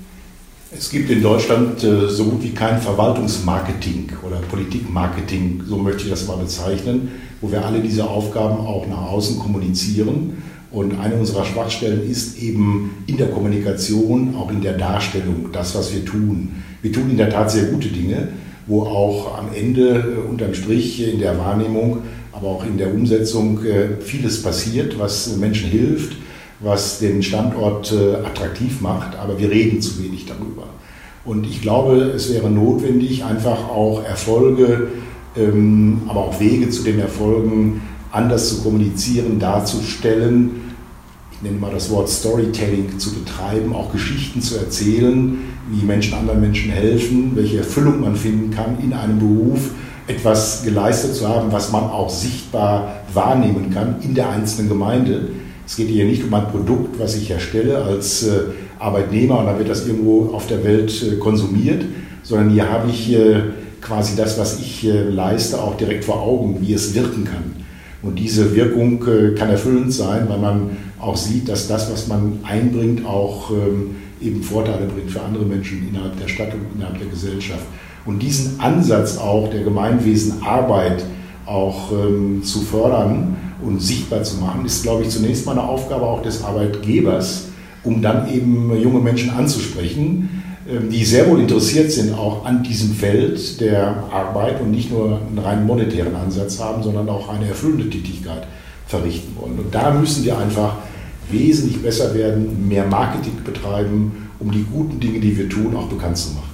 Es 0.74 0.88
gibt 0.88 1.10
in 1.10 1.22
Deutschland 1.22 1.84
äh, 1.84 2.08
so 2.08 2.24
gut 2.24 2.42
wie 2.42 2.52
kein 2.52 2.80
Verwaltungsmarketing 2.80 4.10
oder 4.26 4.36
Politikmarketing, 4.36 5.64
so 5.68 5.76
möchte 5.76 6.04
ich 6.04 6.10
das 6.10 6.26
mal 6.26 6.38
bezeichnen, 6.38 7.10
wo 7.42 7.52
wir 7.52 7.62
alle 7.62 7.80
diese 7.80 8.08
Aufgaben 8.08 8.66
auch 8.66 8.86
nach 8.86 9.10
außen 9.10 9.38
kommunizieren. 9.38 10.42
Und 10.70 10.98
eine 10.98 11.16
unserer 11.16 11.44
Schwachstellen 11.44 12.10
ist 12.10 12.38
eben 12.38 13.04
in 13.06 13.18
der 13.18 13.28
Kommunikation, 13.28 14.34
auch 14.34 14.50
in 14.50 14.62
der 14.62 14.72
Darstellung, 14.72 15.50
das, 15.52 15.74
was 15.74 15.92
wir 15.92 16.06
tun. 16.06 16.62
Wir 16.80 16.90
tun 16.90 17.10
in 17.10 17.18
der 17.18 17.28
Tat 17.28 17.50
sehr 17.50 17.64
gute 17.64 17.88
Dinge, 17.88 18.28
wo 18.66 18.82
auch 18.82 19.38
am 19.38 19.48
Ende 19.54 20.16
äh, 20.16 20.30
unterm 20.30 20.54
Strich 20.54 21.06
in 21.06 21.18
der 21.18 21.38
Wahrnehmung 21.38 22.02
aber 22.32 22.48
auch 22.48 22.66
in 22.66 22.76
der 22.76 22.92
Umsetzung 22.92 23.64
äh, 23.64 24.00
vieles 24.00 24.42
passiert, 24.42 24.98
was 24.98 25.36
Menschen 25.36 25.70
hilft, 25.70 26.16
was 26.60 26.98
den 26.98 27.22
Standort 27.22 27.92
äh, 27.92 28.16
attraktiv 28.26 28.80
macht, 28.80 29.16
aber 29.16 29.38
wir 29.38 29.50
reden 29.50 29.80
zu 29.80 30.02
wenig 30.02 30.26
darüber. 30.26 30.64
Und 31.24 31.46
ich 31.46 31.62
glaube, 31.62 31.96
es 31.96 32.32
wäre 32.32 32.50
notwendig, 32.50 33.24
einfach 33.24 33.68
auch 33.68 34.02
Erfolge, 34.04 34.88
ähm, 35.36 36.02
aber 36.08 36.20
auch 36.20 36.40
Wege 36.40 36.68
zu 36.70 36.82
den 36.82 36.98
Erfolgen 36.98 37.82
anders 38.10 38.48
zu 38.48 38.62
kommunizieren, 38.62 39.38
darzustellen. 39.38 40.71
Nenne 41.42 41.58
mal 41.58 41.72
das 41.72 41.90
Wort 41.90 42.08
Storytelling 42.08 42.98
zu 42.98 43.14
betreiben, 43.14 43.74
auch 43.74 43.90
Geschichten 43.90 44.40
zu 44.40 44.56
erzählen, 44.58 45.38
wie 45.70 45.84
Menschen 45.84 46.14
anderen 46.14 46.40
Menschen 46.40 46.70
helfen, 46.70 47.32
welche 47.34 47.58
Erfüllung 47.58 48.00
man 48.00 48.14
finden 48.14 48.52
kann 48.52 48.78
in 48.80 48.92
einem 48.92 49.18
Beruf, 49.18 49.70
etwas 50.06 50.62
geleistet 50.64 51.14
zu 51.16 51.28
haben, 51.28 51.50
was 51.50 51.72
man 51.72 51.84
auch 51.84 52.10
sichtbar 52.10 53.02
wahrnehmen 53.12 53.70
kann 53.70 53.96
in 54.02 54.14
der 54.14 54.30
einzelnen 54.30 54.68
Gemeinde. 54.68 55.30
Es 55.66 55.76
geht 55.76 55.88
hier 55.88 56.04
nicht 56.04 56.22
um 56.22 56.32
ein 56.34 56.48
Produkt, 56.48 57.00
was 57.00 57.16
ich 57.16 57.30
erstelle 57.30 57.78
als 57.78 58.24
äh, 58.24 58.42
Arbeitnehmer 58.78 59.40
und 59.40 59.46
dann 59.46 59.58
wird 59.58 59.68
das 59.68 59.86
irgendwo 59.86 60.32
auf 60.32 60.46
der 60.46 60.62
Welt 60.62 61.02
äh, 61.02 61.16
konsumiert, 61.16 61.84
sondern 62.22 62.50
hier 62.50 62.70
habe 62.70 62.88
ich 62.90 63.12
äh, 63.12 63.42
quasi 63.80 64.14
das, 64.14 64.38
was 64.38 64.60
ich 64.60 64.84
leiste, 64.84 65.60
auch 65.60 65.76
direkt 65.76 66.04
vor 66.04 66.22
Augen, 66.22 66.58
wie 66.60 66.72
es 66.72 66.94
wirken 66.94 67.24
kann. 67.24 67.51
Und 68.02 68.18
diese 68.18 68.54
Wirkung 68.54 69.04
äh, 69.06 69.34
kann 69.34 69.48
erfüllend 69.48 69.92
sein, 69.92 70.28
weil 70.28 70.38
man 70.38 70.76
auch 70.98 71.16
sieht, 71.16 71.48
dass 71.48 71.68
das, 71.68 71.90
was 71.92 72.08
man 72.08 72.40
einbringt, 72.42 73.06
auch 73.06 73.50
ähm, 73.50 73.96
eben 74.20 74.42
Vorteile 74.42 74.86
bringt 74.86 75.10
für 75.10 75.22
andere 75.22 75.44
Menschen 75.44 75.88
innerhalb 75.88 76.18
der 76.18 76.28
Stadt 76.28 76.52
und 76.52 76.76
innerhalb 76.76 76.98
der 76.98 77.08
Gesellschaft. 77.08 77.64
Und 78.04 78.20
diesen 78.20 78.58
Ansatz 78.58 79.16
auch 79.18 79.50
der 79.50 79.62
Gemeinwesenarbeit 79.62 81.04
auch 81.46 81.92
ähm, 81.92 82.42
zu 82.42 82.60
fördern 82.60 83.36
und 83.62 83.80
sichtbar 83.80 84.22
zu 84.24 84.38
machen, 84.38 84.64
ist, 84.64 84.82
glaube 84.82 85.02
ich, 85.02 85.10
zunächst 85.10 85.46
mal 85.46 85.52
eine 85.52 85.62
Aufgabe 85.62 86.04
auch 86.04 86.22
des 86.22 86.42
Arbeitgebers, 86.42 87.48
um 87.84 88.02
dann 88.02 88.32
eben 88.32 88.76
junge 88.80 89.00
Menschen 89.00 89.30
anzusprechen, 89.30 90.41
die 90.66 91.04
sehr 91.04 91.28
wohl 91.28 91.40
interessiert 91.40 91.90
sind 91.90 92.14
auch 92.14 92.44
an 92.44 92.62
diesem 92.62 92.94
Feld 92.94 93.60
der 93.60 94.04
Arbeit 94.12 94.60
und 94.60 94.70
nicht 94.70 94.90
nur 94.92 95.18
einen 95.28 95.38
rein 95.38 95.66
monetären 95.66 96.14
Ansatz 96.14 96.60
haben, 96.60 96.82
sondern 96.82 97.08
auch 97.08 97.28
eine 97.28 97.48
erfüllende 97.48 97.90
Tätigkeit 97.90 98.46
verrichten 98.86 99.36
wollen. 99.40 99.58
Und 99.58 99.74
da 99.74 99.90
müssen 99.90 100.24
wir 100.24 100.38
einfach 100.38 100.76
wesentlich 101.30 101.82
besser 101.82 102.14
werden, 102.14 102.68
mehr 102.68 102.86
Marketing 102.86 103.38
betreiben, 103.44 104.28
um 104.38 104.52
die 104.52 104.64
guten 104.72 105.00
Dinge, 105.00 105.18
die 105.18 105.36
wir 105.36 105.48
tun, 105.48 105.74
auch 105.76 105.86
bekannt 105.86 106.16
zu 106.16 106.30
machen. 106.34 106.50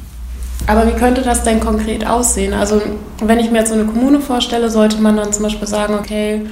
Aber 0.66 0.86
wie 0.86 0.98
könnte 0.98 1.22
das 1.22 1.42
denn 1.42 1.60
konkret 1.60 2.06
aussehen? 2.06 2.52
Also 2.52 2.80
wenn 3.22 3.38
ich 3.38 3.50
mir 3.50 3.58
jetzt 3.58 3.68
so 3.68 3.74
eine 3.74 3.84
Kommune 3.84 4.20
vorstelle, 4.20 4.70
sollte 4.70 4.98
man 4.98 5.16
dann 5.16 5.32
zum 5.32 5.42
Beispiel 5.44 5.68
sagen, 5.68 5.94
okay, 5.94 6.42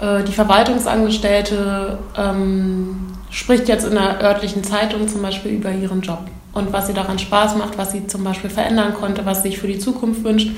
äh, 0.00 0.22
die 0.24 0.32
Verwaltungsangestellte 0.32 1.98
ähm, 2.16 2.96
spricht 3.30 3.68
jetzt 3.68 3.86
in 3.86 3.94
der 3.94 4.22
örtlichen 4.22 4.62
Zeitung 4.64 5.08
zum 5.08 5.22
Beispiel 5.22 5.52
über 5.52 5.72
ihren 5.72 6.00
Job 6.00 6.20
und 6.56 6.72
was 6.72 6.86
sie 6.86 6.94
daran 6.94 7.18
Spaß 7.18 7.56
macht, 7.56 7.76
was 7.76 7.92
sie 7.92 8.06
zum 8.06 8.24
Beispiel 8.24 8.50
verändern 8.50 8.94
konnte, 8.94 9.26
was 9.26 9.42
sie 9.42 9.50
sich 9.50 9.58
für 9.58 9.66
die 9.66 9.78
Zukunft 9.78 10.24
wünscht, 10.24 10.50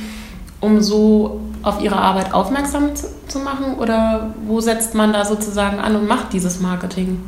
um 0.61 0.81
so 0.81 1.41
auf 1.63 1.83
ihre 1.83 1.97
Arbeit 1.97 2.33
aufmerksam 2.33 2.91
zu 3.27 3.39
machen? 3.41 3.75
Oder 3.79 4.35
wo 4.47 4.61
setzt 4.61 4.95
man 4.95 5.13
da 5.13 5.25
sozusagen 5.25 5.79
an 5.79 5.97
und 5.97 6.07
macht 6.07 6.33
dieses 6.33 6.61
Marketing? 6.61 7.19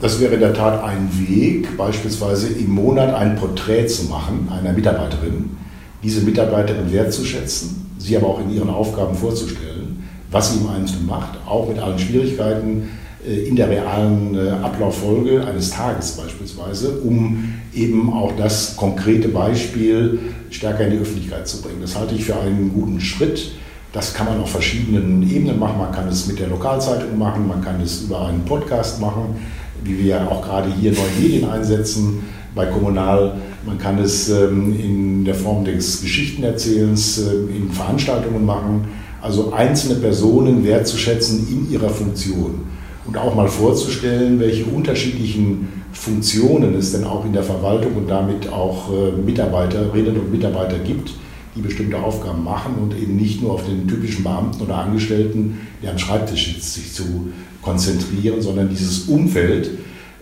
Das 0.00 0.20
wäre 0.20 0.34
in 0.34 0.40
der 0.40 0.52
Tat 0.54 0.82
ein 0.82 1.08
Weg, 1.26 1.76
beispielsweise 1.76 2.48
im 2.48 2.74
Monat 2.74 3.14
ein 3.14 3.36
Porträt 3.36 3.86
zu 3.86 4.04
machen 4.04 4.48
einer 4.52 4.72
Mitarbeiterin, 4.72 5.56
diese 6.02 6.20
Mitarbeiterin 6.20 6.92
wertzuschätzen, 6.92 7.86
sie 7.98 8.16
aber 8.16 8.26
auch 8.26 8.40
in 8.40 8.50
ihren 8.50 8.68
Aufgaben 8.68 9.14
vorzustellen, 9.14 10.04
was 10.30 10.52
sie 10.52 10.58
im 10.60 10.68
Einzelnen 10.68 11.06
macht, 11.06 11.38
auch 11.46 11.66
mit 11.68 11.78
allen 11.78 11.98
Schwierigkeiten, 11.98 12.90
in 13.24 13.56
der 13.56 13.68
realen 13.68 14.34
äh, 14.36 14.50
Ablauffolge 14.50 15.44
eines 15.44 15.70
Tages 15.70 16.12
beispielsweise, 16.12 17.00
um 17.00 17.54
eben 17.74 18.12
auch 18.12 18.32
das 18.36 18.76
konkrete 18.76 19.28
Beispiel 19.28 20.18
stärker 20.50 20.84
in 20.86 20.92
die 20.92 20.98
Öffentlichkeit 20.98 21.48
zu 21.48 21.60
bringen. 21.60 21.78
Das 21.80 21.96
halte 21.96 22.14
ich 22.14 22.24
für 22.24 22.38
einen 22.38 22.72
guten 22.72 23.00
Schritt. 23.00 23.52
Das 23.92 24.14
kann 24.14 24.26
man 24.26 24.40
auf 24.40 24.50
verschiedenen 24.50 25.28
Ebenen 25.28 25.58
machen. 25.58 25.78
Man 25.78 25.92
kann 25.92 26.08
es 26.08 26.26
mit 26.26 26.38
der 26.38 26.48
Lokalzeitung 26.48 27.18
machen, 27.18 27.48
man 27.48 27.62
kann 27.62 27.80
es 27.80 28.02
über 28.02 28.26
einen 28.26 28.44
Podcast 28.44 29.00
machen, 29.00 29.36
wie 29.82 29.98
wir 29.98 30.30
auch 30.30 30.42
gerade 30.42 30.68
hier 30.72 30.92
neue 30.92 31.20
Medien 31.20 31.48
einsetzen 31.48 32.24
bei 32.54 32.66
Kommunal. 32.66 33.36
Man 33.64 33.78
kann 33.78 33.98
es 33.98 34.28
ähm, 34.28 34.78
in 34.78 35.24
der 35.24 35.34
Form 35.34 35.64
des 35.64 36.00
Geschichtenerzählens 36.00 37.18
äh, 37.18 37.56
in 37.56 37.70
Veranstaltungen 37.72 38.44
machen. 38.44 38.84
Also 39.20 39.52
einzelne 39.52 39.96
Personen 39.96 40.64
wertzuschätzen 40.64 41.48
in 41.50 41.72
ihrer 41.72 41.88
Funktion 41.88 42.75
und 43.06 43.16
auch 43.16 43.34
mal 43.34 43.48
vorzustellen, 43.48 44.40
welche 44.40 44.64
unterschiedlichen 44.64 45.84
Funktionen 45.92 46.74
es 46.74 46.92
denn 46.92 47.04
auch 47.04 47.24
in 47.24 47.32
der 47.32 47.42
Verwaltung 47.42 47.96
und 47.96 48.08
damit 48.08 48.52
auch 48.52 48.90
äh, 48.92 49.12
Mitarbeiterinnen 49.12 50.16
und 50.18 50.30
Mitarbeiter 50.30 50.78
gibt, 50.78 51.12
die 51.54 51.62
bestimmte 51.62 51.98
Aufgaben 51.98 52.44
machen 52.44 52.74
und 52.80 52.94
eben 52.94 53.16
nicht 53.16 53.42
nur 53.42 53.52
auf 53.52 53.64
den 53.64 53.88
typischen 53.88 54.24
Beamten 54.24 54.62
oder 54.62 54.76
Angestellten, 54.76 55.60
die 55.82 55.88
am 55.88 55.98
Schreibtisch 55.98 56.52
sitzt, 56.52 56.74
sich 56.74 56.92
zu 56.92 57.28
konzentrieren, 57.62 58.42
sondern 58.42 58.68
dieses 58.68 59.08
Umfeld, 59.08 59.70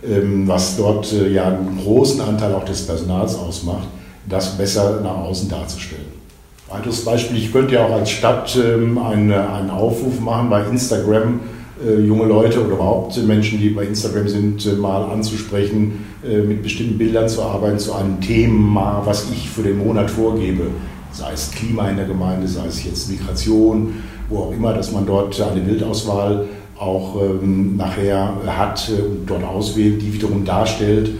ähm, 0.07 0.47
was 0.47 0.77
dort 0.77 1.11
äh, 1.11 1.29
ja 1.29 1.47
einen 1.47 1.77
großen 1.77 2.21
Anteil 2.21 2.53
auch 2.53 2.65
des 2.65 2.85
Personals 2.85 3.35
ausmacht, 3.35 3.87
das 4.29 4.57
besser 4.57 5.01
nach 5.01 5.17
außen 5.17 5.49
darzustellen. 5.49 6.15
Weiteres 6.69 7.05
Beispiel, 7.05 7.37
ich 7.37 7.51
könnte 7.51 7.75
ja 7.75 7.85
auch 7.85 7.91
als 7.91 8.09
Stadt 8.09 8.57
ähm, 8.57 8.97
einen 8.97 9.69
Aufruf 9.69 10.19
machen 10.19 10.49
bei 10.49 10.63
Instagram, 10.63 11.41
junge 12.05 12.25
Leute 12.25 12.63
oder 12.63 12.75
überhaupt 12.75 13.21
Menschen, 13.25 13.59
die 13.59 13.69
bei 13.69 13.85
Instagram 13.85 14.27
sind, 14.27 14.65
äh, 14.65 14.73
mal 14.73 15.03
anzusprechen, 15.11 16.05
äh, 16.23 16.39
mit 16.39 16.63
bestimmten 16.63 16.97
Bildern 16.97 17.27
zu 17.27 17.41
arbeiten, 17.41 17.79
zu 17.79 17.93
einem 17.93 18.21
Thema, 18.21 19.01
was 19.03 19.29
ich 19.31 19.49
für 19.49 19.63
den 19.63 19.77
Monat 19.77 20.09
vorgebe. 20.09 20.67
Sei 21.11 21.33
es 21.33 21.51
Klima 21.51 21.89
in 21.89 21.97
der 21.97 22.05
Gemeinde, 22.05 22.47
sei 22.47 22.67
es 22.67 22.83
jetzt 22.83 23.09
Migration, 23.09 23.93
wo 24.29 24.39
auch 24.39 24.51
immer, 24.51 24.73
dass 24.73 24.91
man 24.91 25.05
dort 25.05 25.39
eine 25.41 25.61
Bildauswahl 25.61 26.45
auch 26.77 27.21
ähm, 27.21 27.77
nachher 27.77 28.33
hat 28.45 28.89
und 28.89 29.29
dort 29.29 29.43
auswählt, 29.43 30.01
die 30.01 30.13
wiederum 30.13 30.43
darstellt. 30.43 31.11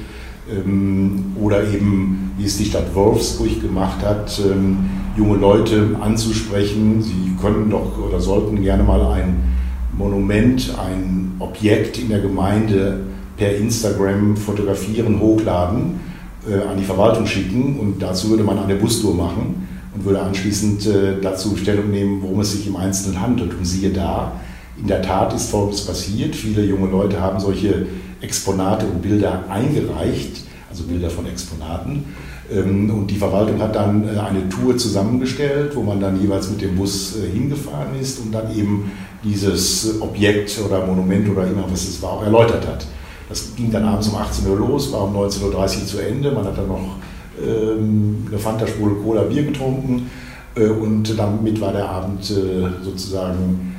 Ähm, 0.49 1.33
oder 1.41 1.63
eben, 1.63 2.33
wie 2.37 2.45
es 2.45 2.57
die 2.57 2.65
Stadt 2.65 2.93
Wolfsburg 2.93 3.61
gemacht 3.61 4.03
hat, 4.03 4.39
ähm, 4.39 4.77
junge 5.17 5.37
Leute 5.37 5.95
anzusprechen. 6.01 7.01
Sie 7.01 7.35
können 7.41 7.69
doch 7.69 7.97
oder 8.05 8.19
sollten 8.19 8.61
gerne 8.61 8.83
mal 8.83 9.01
ein 9.13 9.55
Monument, 9.97 10.73
ein 10.77 11.35
Objekt 11.39 11.97
in 11.97 12.09
der 12.09 12.19
Gemeinde 12.19 12.99
per 13.37 13.55
Instagram 13.55 14.37
fotografieren, 14.37 15.19
hochladen, 15.19 15.99
äh, 16.47 16.67
an 16.69 16.77
die 16.77 16.83
Verwaltung 16.83 17.25
schicken 17.25 17.79
und 17.79 18.01
dazu 18.01 18.29
würde 18.29 18.43
man 18.43 18.59
eine 18.59 18.75
Bustour 18.75 19.15
machen 19.15 19.67
und 19.93 20.05
würde 20.05 20.21
anschließend 20.21 20.87
äh, 20.87 21.21
dazu 21.21 21.55
Stellung 21.55 21.89
nehmen, 21.89 22.21
worum 22.21 22.41
es 22.41 22.51
sich 22.51 22.67
im 22.67 22.75
Einzelnen 22.75 23.21
handelt. 23.21 23.57
Und 23.57 23.65
siehe 23.65 23.91
da, 23.91 24.33
in 24.77 24.87
der 24.87 25.01
Tat 25.01 25.33
ist 25.33 25.49
Folgendes 25.49 25.85
passiert. 25.85 26.35
Viele 26.35 26.63
junge 26.63 26.89
Leute 26.89 27.21
haben 27.21 27.39
solche 27.39 27.87
Exponate 28.21 28.85
und 28.85 29.01
Bilder 29.01 29.45
eingereicht, 29.49 30.43
also 30.69 30.83
Bilder 30.83 31.09
von 31.09 31.25
Exponaten. 31.25 32.03
Ähm, 32.51 32.89
und 32.91 33.09
die 33.09 33.15
Verwaltung 33.15 33.59
hat 33.59 33.75
dann 33.75 34.03
äh, 34.03 34.19
eine 34.19 34.47
Tour 34.49 34.77
zusammengestellt, 34.77 35.75
wo 35.75 35.81
man 35.81 35.99
dann 35.99 36.19
jeweils 36.21 36.49
mit 36.49 36.61
dem 36.61 36.75
Bus 36.75 37.17
äh, 37.17 37.31
hingefahren 37.31 37.99
ist 37.99 38.19
und 38.19 38.31
dann 38.31 38.55
eben 38.55 38.91
dieses 39.23 39.99
Objekt 40.01 40.59
oder 40.63 40.85
Monument 40.85 41.27
oder 41.29 41.47
immer 41.47 41.65
was 41.69 41.87
es 41.87 42.01
war 42.01 42.11
auch 42.11 42.23
erläutert 42.23 42.67
hat. 42.67 42.85
Das 43.27 43.55
ging 43.55 43.71
dann 43.71 43.83
abends 43.85 44.07
um 44.09 44.15
18 44.15 44.47
Uhr 44.47 44.57
los, 44.57 44.91
war 44.91 45.05
um 45.05 45.15
19.30 45.15 45.43
Uhr 45.43 45.85
zu 45.87 45.99
Ende. 45.99 46.31
Man 46.31 46.45
hat 46.45 46.57
dann 46.57 46.67
noch 46.67 46.97
ähm, 47.43 48.27
eine 48.27 48.37
Fanta-Spule 48.37 48.95
Cola 49.03 49.23
Bier 49.23 49.43
getrunken 49.43 50.11
äh, 50.55 50.67
und 50.67 51.17
damit 51.17 51.59
war 51.59 51.73
der 51.73 51.89
Abend 51.89 52.23
sozusagen 52.23 53.71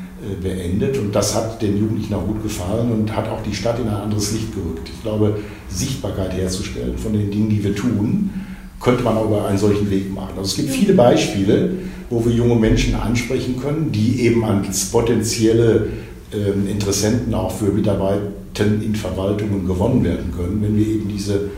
beendet. 0.42 0.98
Und 0.98 1.14
das 1.14 1.36
hat 1.36 1.62
den 1.62 1.78
Jugendlichen 1.78 2.14
auch 2.14 2.26
gut 2.26 2.42
gefallen 2.42 2.90
und 2.90 3.14
hat 3.14 3.28
auch 3.28 3.42
die 3.42 3.54
Stadt 3.54 3.78
in 3.78 3.86
ein 3.86 3.94
anderes 3.94 4.32
Licht 4.32 4.52
gerückt. 4.52 4.88
Ich 4.92 5.02
glaube, 5.02 5.38
Sichtbarkeit 5.68 6.32
herzustellen 6.32 6.98
von 6.98 7.12
den 7.12 7.30
Dingen, 7.30 7.48
die 7.48 7.62
wir 7.62 7.76
tun, 7.76 8.45
könnte 8.86 9.02
man 9.02 9.16
auch 9.16 9.24
über 9.24 9.48
einen 9.48 9.58
solchen 9.58 9.90
Weg 9.90 10.14
machen. 10.14 10.34
Also 10.38 10.42
es 10.42 10.54
gibt 10.54 10.70
viele 10.70 10.94
Beispiele, 10.94 11.70
wo 12.08 12.24
wir 12.24 12.32
junge 12.32 12.54
Menschen 12.54 12.94
ansprechen 12.94 13.60
können, 13.60 13.90
die 13.90 14.20
eben 14.20 14.44
als 14.44 14.92
potenzielle 14.92 15.88
äh, 16.32 16.70
Interessenten 16.70 17.34
auch 17.34 17.50
für 17.50 17.72
Mitarbeiter 17.72 18.64
in 18.64 18.94
Verwaltungen 18.94 19.66
gewonnen 19.66 20.04
werden 20.04 20.32
können, 20.36 20.62
wenn 20.62 20.76
wir 20.76 20.86
eben 20.86 21.08
diese 21.08 21.50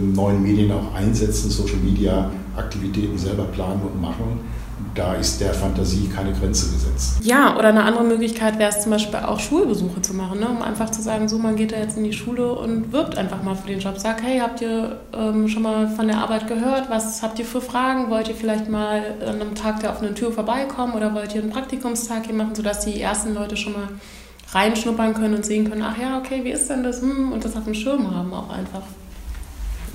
neuen 0.00 0.42
Medien 0.42 0.72
auch 0.72 0.94
einsetzen, 0.94 1.50
Social 1.50 1.78
Media 1.78 2.30
Aktivitäten 2.56 3.16
selber 3.16 3.44
planen 3.44 3.80
und 3.82 4.00
machen 4.00 4.40
da 4.94 5.14
ist 5.14 5.40
der 5.40 5.54
Fantasie 5.54 6.08
keine 6.08 6.32
Grenze 6.32 6.72
gesetzt. 6.72 7.18
Ja, 7.22 7.56
oder 7.56 7.68
eine 7.68 7.84
andere 7.84 8.04
Möglichkeit 8.04 8.58
wäre 8.58 8.70
es 8.70 8.82
zum 8.82 8.90
Beispiel 8.90 9.20
auch 9.20 9.38
Schulbesuche 9.38 10.02
zu 10.02 10.14
machen, 10.14 10.40
ne? 10.40 10.48
um 10.48 10.62
einfach 10.62 10.90
zu 10.90 11.00
sagen, 11.00 11.28
so 11.28 11.38
man 11.38 11.56
geht 11.56 11.72
da 11.72 11.76
jetzt 11.76 11.96
in 11.96 12.04
die 12.04 12.12
Schule 12.12 12.52
und 12.52 12.92
wirbt 12.92 13.16
einfach 13.16 13.42
mal 13.42 13.54
für 13.54 13.68
den 13.68 13.78
Job. 13.78 13.98
Sagt, 13.98 14.22
hey, 14.22 14.40
habt 14.40 14.60
ihr 14.60 15.00
ähm, 15.12 15.48
schon 15.48 15.62
mal 15.62 15.88
von 15.88 16.08
der 16.08 16.18
Arbeit 16.18 16.48
gehört? 16.48 16.90
Was 16.90 17.22
habt 17.22 17.38
ihr 17.38 17.44
für 17.44 17.60
Fragen? 17.60 18.10
Wollt 18.10 18.28
ihr 18.28 18.34
vielleicht 18.34 18.68
mal 18.68 19.02
an 19.26 19.40
einem 19.40 19.54
Tag 19.54 19.80
der 19.80 19.90
offenen 19.90 20.14
Tür 20.14 20.32
vorbeikommen 20.32 20.94
oder 20.94 21.14
wollt 21.14 21.34
ihr 21.34 21.42
einen 21.42 21.50
Praktikumstag 21.50 22.26
hier 22.26 22.34
machen, 22.34 22.54
sodass 22.54 22.84
die 22.84 23.00
ersten 23.00 23.34
Leute 23.34 23.56
schon 23.56 23.74
mal 23.74 23.88
reinschnuppern 24.52 25.14
können 25.14 25.34
und 25.34 25.46
sehen 25.46 25.68
können, 25.68 25.82
ach 25.82 25.96
ja, 25.96 26.18
okay, 26.18 26.40
wie 26.42 26.50
ist 26.50 26.68
denn 26.68 26.82
das? 26.82 27.00
Hm, 27.02 27.30
und 27.30 27.44
das 27.44 27.56
auf 27.56 27.64
dem 27.64 27.74
Schirm 27.74 28.12
haben 28.12 28.32
auch 28.34 28.50
einfach. 28.50 28.82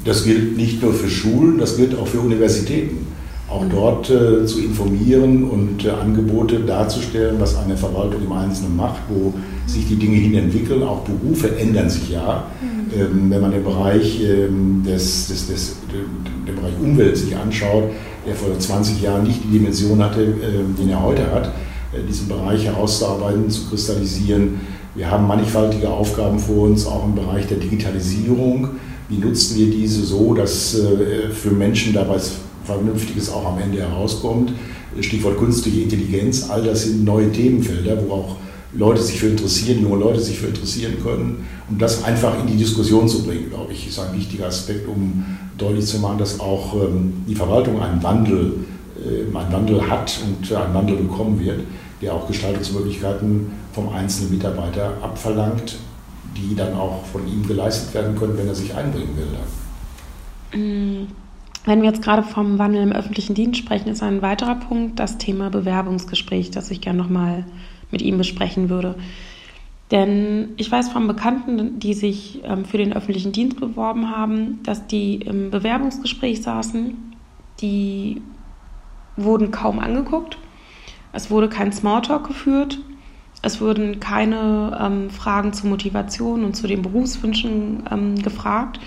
Das 0.06 0.24
gilt 0.24 0.56
nicht 0.56 0.82
nur 0.82 0.94
für 0.94 1.10
Schulen, 1.10 1.58
das 1.58 1.78
gilt 1.78 1.98
auch 1.98 2.08
für 2.08 2.20
Universitäten 2.20 3.08
auch 3.50 3.64
dort 3.70 4.10
äh, 4.10 4.46
zu 4.46 4.60
informieren 4.60 5.44
und 5.44 5.86
äh, 5.86 5.90
Angebote 5.90 6.60
darzustellen, 6.62 7.36
was 7.40 7.56
eine 7.56 7.78
Verwaltung 7.78 8.24
im 8.24 8.32
Einzelnen 8.32 8.76
macht, 8.76 9.02
wo 9.08 9.34
sich 9.68 9.88
die 9.88 9.96
Dinge 9.96 10.18
hin 10.18 10.36
entwickeln. 10.36 10.82
Auch 10.84 11.02
Berufe 11.02 11.56
ändern 11.58 11.90
sich 11.90 12.10
ja. 12.10 12.48
Mhm. 12.62 13.00
Ähm, 13.00 13.30
wenn 13.30 13.42
man 13.42 13.52
den 13.52 13.64
Bereich, 13.64 14.22
ähm, 14.24 14.84
des, 14.86 15.28
des, 15.28 15.48
des, 15.48 15.76
den 16.48 16.56
Bereich 16.56 16.74
Umwelt 16.82 17.18
sich 17.18 17.36
anschaut, 17.36 17.84
der 18.26 18.36
vor 18.36 18.58
20 18.58 19.02
Jahren 19.02 19.24
nicht 19.24 19.44
die 19.44 19.60
Dimension 19.60 20.04
hatte, 20.04 20.24
äh, 20.24 20.80
den 20.80 20.90
er 20.90 21.04
heute 21.04 21.32
hat, 21.32 21.54
äh, 21.94 22.06
diesen 22.08 22.28
Bereich 22.28 22.66
herauszuarbeiten, 22.66 23.50
zu 23.50 23.70
kristallisieren. 23.70 24.62
Wir 24.96 25.12
haben 25.12 25.28
mannigfaltige 25.28 25.90
Aufgaben 25.90 26.40
vor 26.40 26.64
uns, 26.68 26.88
auch 26.88 27.06
im 27.06 27.14
Bereich 27.14 27.46
der 27.48 27.58
Digitalisierung. 27.58 28.70
Wie 29.08 29.18
nutzen 29.18 29.58
wir 29.58 29.70
diese 29.70 30.04
so, 30.04 30.34
dass 30.34 30.76
äh, 30.76 31.30
für 31.30 31.52
Menschen 31.52 31.94
dabei 31.94 32.20
Vernünftiges 32.66 33.30
auch 33.30 33.46
am 33.46 33.60
Ende 33.60 33.80
herauskommt. 33.80 34.52
Stichwort 35.00 35.38
künstliche 35.38 35.82
Intelligenz, 35.82 36.50
all 36.50 36.64
das 36.64 36.84
sind 36.84 37.04
neue 37.04 37.32
Themenfelder, 37.32 37.98
wo 38.06 38.14
auch 38.14 38.36
Leute 38.74 39.02
sich 39.02 39.20
für 39.20 39.28
interessieren, 39.28 39.82
junge 39.82 39.98
Leute 39.98 40.20
sich 40.20 40.40
für 40.40 40.48
interessieren 40.48 40.96
können. 41.02 41.46
Und 41.70 41.82
das 41.82 42.04
einfach 42.04 42.40
in 42.40 42.48
die 42.48 42.58
Diskussion 42.58 43.08
zu 43.08 43.24
bringen, 43.24 43.50
glaube 43.50 43.72
ich, 43.74 43.88
ist 43.88 44.00
ein 44.00 44.16
wichtiger 44.18 44.48
Aspekt, 44.48 44.88
um 44.88 45.26
deutlich 45.58 45.86
zu 45.86 46.00
machen, 46.00 46.18
dass 46.18 46.40
auch 46.40 46.74
ähm, 46.76 47.14
die 47.28 47.36
Verwaltung 47.36 47.82
einen 47.82 48.02
Wandel, 48.04 48.54
äh, 48.98 49.38
einen 49.38 49.54
Wandel 49.54 49.90
hat 49.90 50.20
und 50.26 50.52
einen 50.52 50.74
Wandel 50.74 50.98
bekommen 50.98 51.40
wird, 51.40 51.62
der 52.02 52.14
auch 52.14 52.28
Gestaltungsmöglichkeiten 52.28 53.48
vom 53.74 53.90
einzelnen 53.90 54.32
Mitarbeiter 54.32 54.94
abverlangt, 55.02 55.78
die 56.36 56.56
dann 56.56 56.74
auch 56.74 57.06
von 57.06 57.28
ihm 57.28 57.46
geleistet 57.48 57.94
werden 57.94 58.18
können, 58.18 58.38
wenn 58.38 58.48
er 58.48 58.56
sich 58.56 58.76
einbringen 58.76 59.16
will. 59.18 59.28
Mm, 60.60 61.08
wenn 61.66 61.82
wir 61.82 61.90
jetzt 61.90 62.04
gerade 62.04 62.24
vom 62.24 62.60
Wandel 62.60 62.84
im 62.84 62.92
öffentlichen 62.92 63.34
Dienst 63.34 63.60
sprechen, 63.60 63.90
ist 63.90 64.04
ein 64.04 64.22
weiterer 64.22 64.56
Punkt 64.56 65.00
das 65.00 65.18
Thema 65.18 65.50
Bewerbungsgespräch, 65.50 66.52
das 66.52 66.70
ich 66.72 66.82
gerne 66.82 67.00
nochmal 67.00 67.46
mit 67.92 68.02
ihm 68.02 68.18
besprechen 68.18 68.70
würde. 68.70 68.96
Denn 69.92 70.50
ich 70.58 70.72
weiß 70.72 70.90
von 70.90 71.08
Bekannten, 71.08 71.80
die 71.80 71.94
sich 71.94 72.42
ähm, 72.44 72.66
für 72.66 72.78
den 72.78 72.94
öffentlichen 72.94 73.32
Dienst 73.32 73.60
beworben 73.60 74.10
haben, 74.10 74.62
dass 74.64 74.88
die 74.88 75.16
im 75.16 75.52
Bewerbungsgespräch 75.52 76.42
saßen, 76.42 76.96
die 77.62 78.22
wurden 79.16 79.52
kaum 79.52 79.80
angeguckt. 79.80 80.38
Es 81.14 81.30
wurde 81.30 81.50
kein 81.50 81.72
Smalltalk 81.72 82.28
geführt. 82.28 82.80
Es 83.46 83.62
wurden 83.62 84.00
keine 84.00 84.78
ähm, 84.82 85.10
Fragen 85.12 85.54
zur 85.54 85.70
Motivation 85.70 86.44
und 86.44 86.56
zu 86.56 86.66
den 86.66 86.82
Berufswünschen 86.82 87.84
ähm, 87.92 88.16
gefragt, 88.16 88.80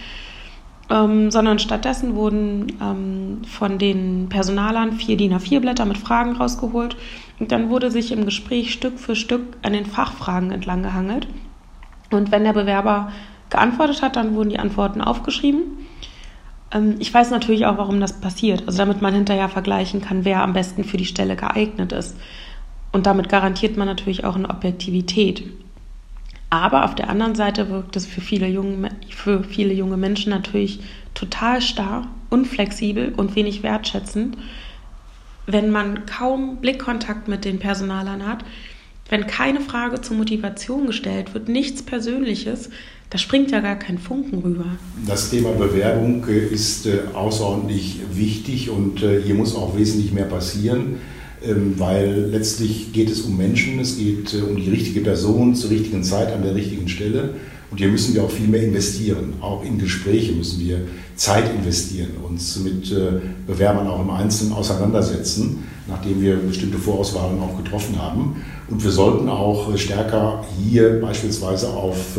ähm, 0.90 1.30
sondern 1.30 1.60
stattdessen 1.60 2.16
wurden 2.16 2.72
ähm, 2.82 3.42
von 3.44 3.78
den 3.78 4.28
Personalern 4.28 4.92
vier 4.92 5.16
DIN 5.16 5.32
A4-Blätter 5.32 5.84
mit 5.84 5.96
Fragen 5.96 6.32
rausgeholt 6.32 6.96
und 7.38 7.52
dann 7.52 7.70
wurde 7.70 7.92
sich 7.92 8.10
im 8.10 8.24
Gespräch 8.24 8.72
Stück 8.72 8.98
für 8.98 9.14
Stück 9.14 9.56
an 9.62 9.74
den 9.74 9.86
Fachfragen 9.86 10.50
entlang 10.50 10.82
gehangelt. 10.82 11.28
Und 12.10 12.32
wenn 12.32 12.42
der 12.42 12.52
Bewerber 12.52 13.12
geantwortet 13.50 14.02
hat, 14.02 14.16
dann 14.16 14.34
wurden 14.34 14.50
die 14.50 14.58
Antworten 14.58 15.00
aufgeschrieben. 15.00 15.86
Ähm, 16.72 16.96
ich 16.98 17.14
weiß 17.14 17.30
natürlich 17.30 17.66
auch, 17.66 17.78
warum 17.78 18.00
das 18.00 18.20
passiert. 18.20 18.64
Also 18.66 18.78
damit 18.78 19.02
man 19.02 19.14
hinterher 19.14 19.48
vergleichen 19.48 20.00
kann, 20.00 20.24
wer 20.24 20.42
am 20.42 20.52
besten 20.52 20.82
für 20.82 20.96
die 20.96 21.04
Stelle 21.04 21.36
geeignet 21.36 21.92
ist. 21.92 22.16
Und 22.92 23.07
damit 23.07 23.28
garantiert 23.28 23.76
man 23.76 23.87
natürlich 23.87 24.25
auch 24.25 24.37
eine 24.37 24.49
Objektivität. 24.49 25.45
Aber 26.50 26.85
auf 26.85 26.95
der 26.95 27.11
anderen 27.11 27.35
Seite 27.35 27.68
wirkt 27.68 27.97
es 27.97 28.07
für 28.07 28.23
viele 28.23 28.49
junge, 28.49 28.90
für 29.11 29.45
viele 29.45 29.75
junge 29.75 29.99
Menschen 29.99 30.30
natürlich 30.30 30.80
total 31.14 31.61
starr, 31.61 32.09
unflexibel 32.30 33.12
und 33.14 33.37
wenig 33.37 33.62
wertschätzend, 33.62 34.38
wenn 35.47 35.71
man 35.71 36.07
kaum 36.07 36.57
Blickkontakt 36.57 37.28
mit 37.28 37.45
den 37.45 37.59
Personalern 37.59 38.26
hat, 38.26 38.45
wenn 39.11 39.26
keine 39.26 39.61
Frage 39.61 40.00
zur 40.00 40.16
Motivation 40.16 40.87
gestellt 40.87 41.35
wird, 41.35 41.49
nichts 41.49 41.83
Persönliches, 41.83 42.71
da 43.11 43.16
springt 43.16 43.50
ja 43.50 43.61
gar 43.61 43.76
kein 43.76 43.99
Funken 43.99 44.40
rüber. 44.40 44.66
Das 45.07 45.30
Thema 45.30 45.52
Bewerbung 45.52 46.26
äh, 46.28 46.38
ist 46.38 46.87
äh, 46.87 47.00
außerordentlich 47.14 48.00
wichtig 48.12 48.68
und 48.68 49.02
äh, 49.02 49.23
hier 49.23 49.35
muss 49.35 49.54
auch 49.54 49.76
wesentlich 49.76 50.12
mehr 50.12 50.26
passieren. 50.26 51.00
Ähm, 51.45 51.75
weil 51.76 52.28
letztlich 52.33 52.92
geht 52.92 53.11
es 53.11 53.21
um 53.21 53.37
Menschen, 53.37 53.78
es 53.78 53.97
geht 53.97 54.35
äh, 54.35 54.38
um 54.38 54.57
die 54.57 54.71
richtige 54.71 55.00
Person 55.00 55.54
zur 55.54 55.71
richtigen 55.71 56.02
Zeit 56.02 56.33
an 56.33 56.42
der 56.42 56.54
richtigen 56.54 56.88
Stelle. 56.88 57.35
Und 57.71 57.78
hier 57.78 57.88
müssen 57.88 58.14
wir 58.14 58.25
auch 58.25 58.30
viel 58.30 58.49
mehr 58.49 58.62
investieren. 58.62 59.35
Auch 59.40 59.62
in 59.62 59.78
Gespräche 59.78 60.33
müssen 60.33 60.61
wir 60.61 60.80
Zeit 61.16 61.45
investieren, 61.54 62.12
uns 62.26 62.59
mit 62.59 62.90
äh, 62.90 63.21
Bewerbern 63.47 63.87
auch 63.87 64.00
im 64.00 64.11
Einzelnen 64.11 64.52
auseinandersetzen, 64.52 65.64
nachdem 65.87 66.21
wir 66.21 66.37
bestimmte 66.37 66.78
Vorauswahlen 66.78 67.38
auch 67.40 67.57
getroffen 67.62 68.00
haben. 68.00 68.42
Und 68.68 68.83
wir 68.83 68.90
sollten 68.90 69.28
auch 69.28 69.73
äh, 69.73 69.78
stärker 69.78 70.45
hier 70.61 71.00
beispielsweise 71.00 71.69
auf 71.69 72.19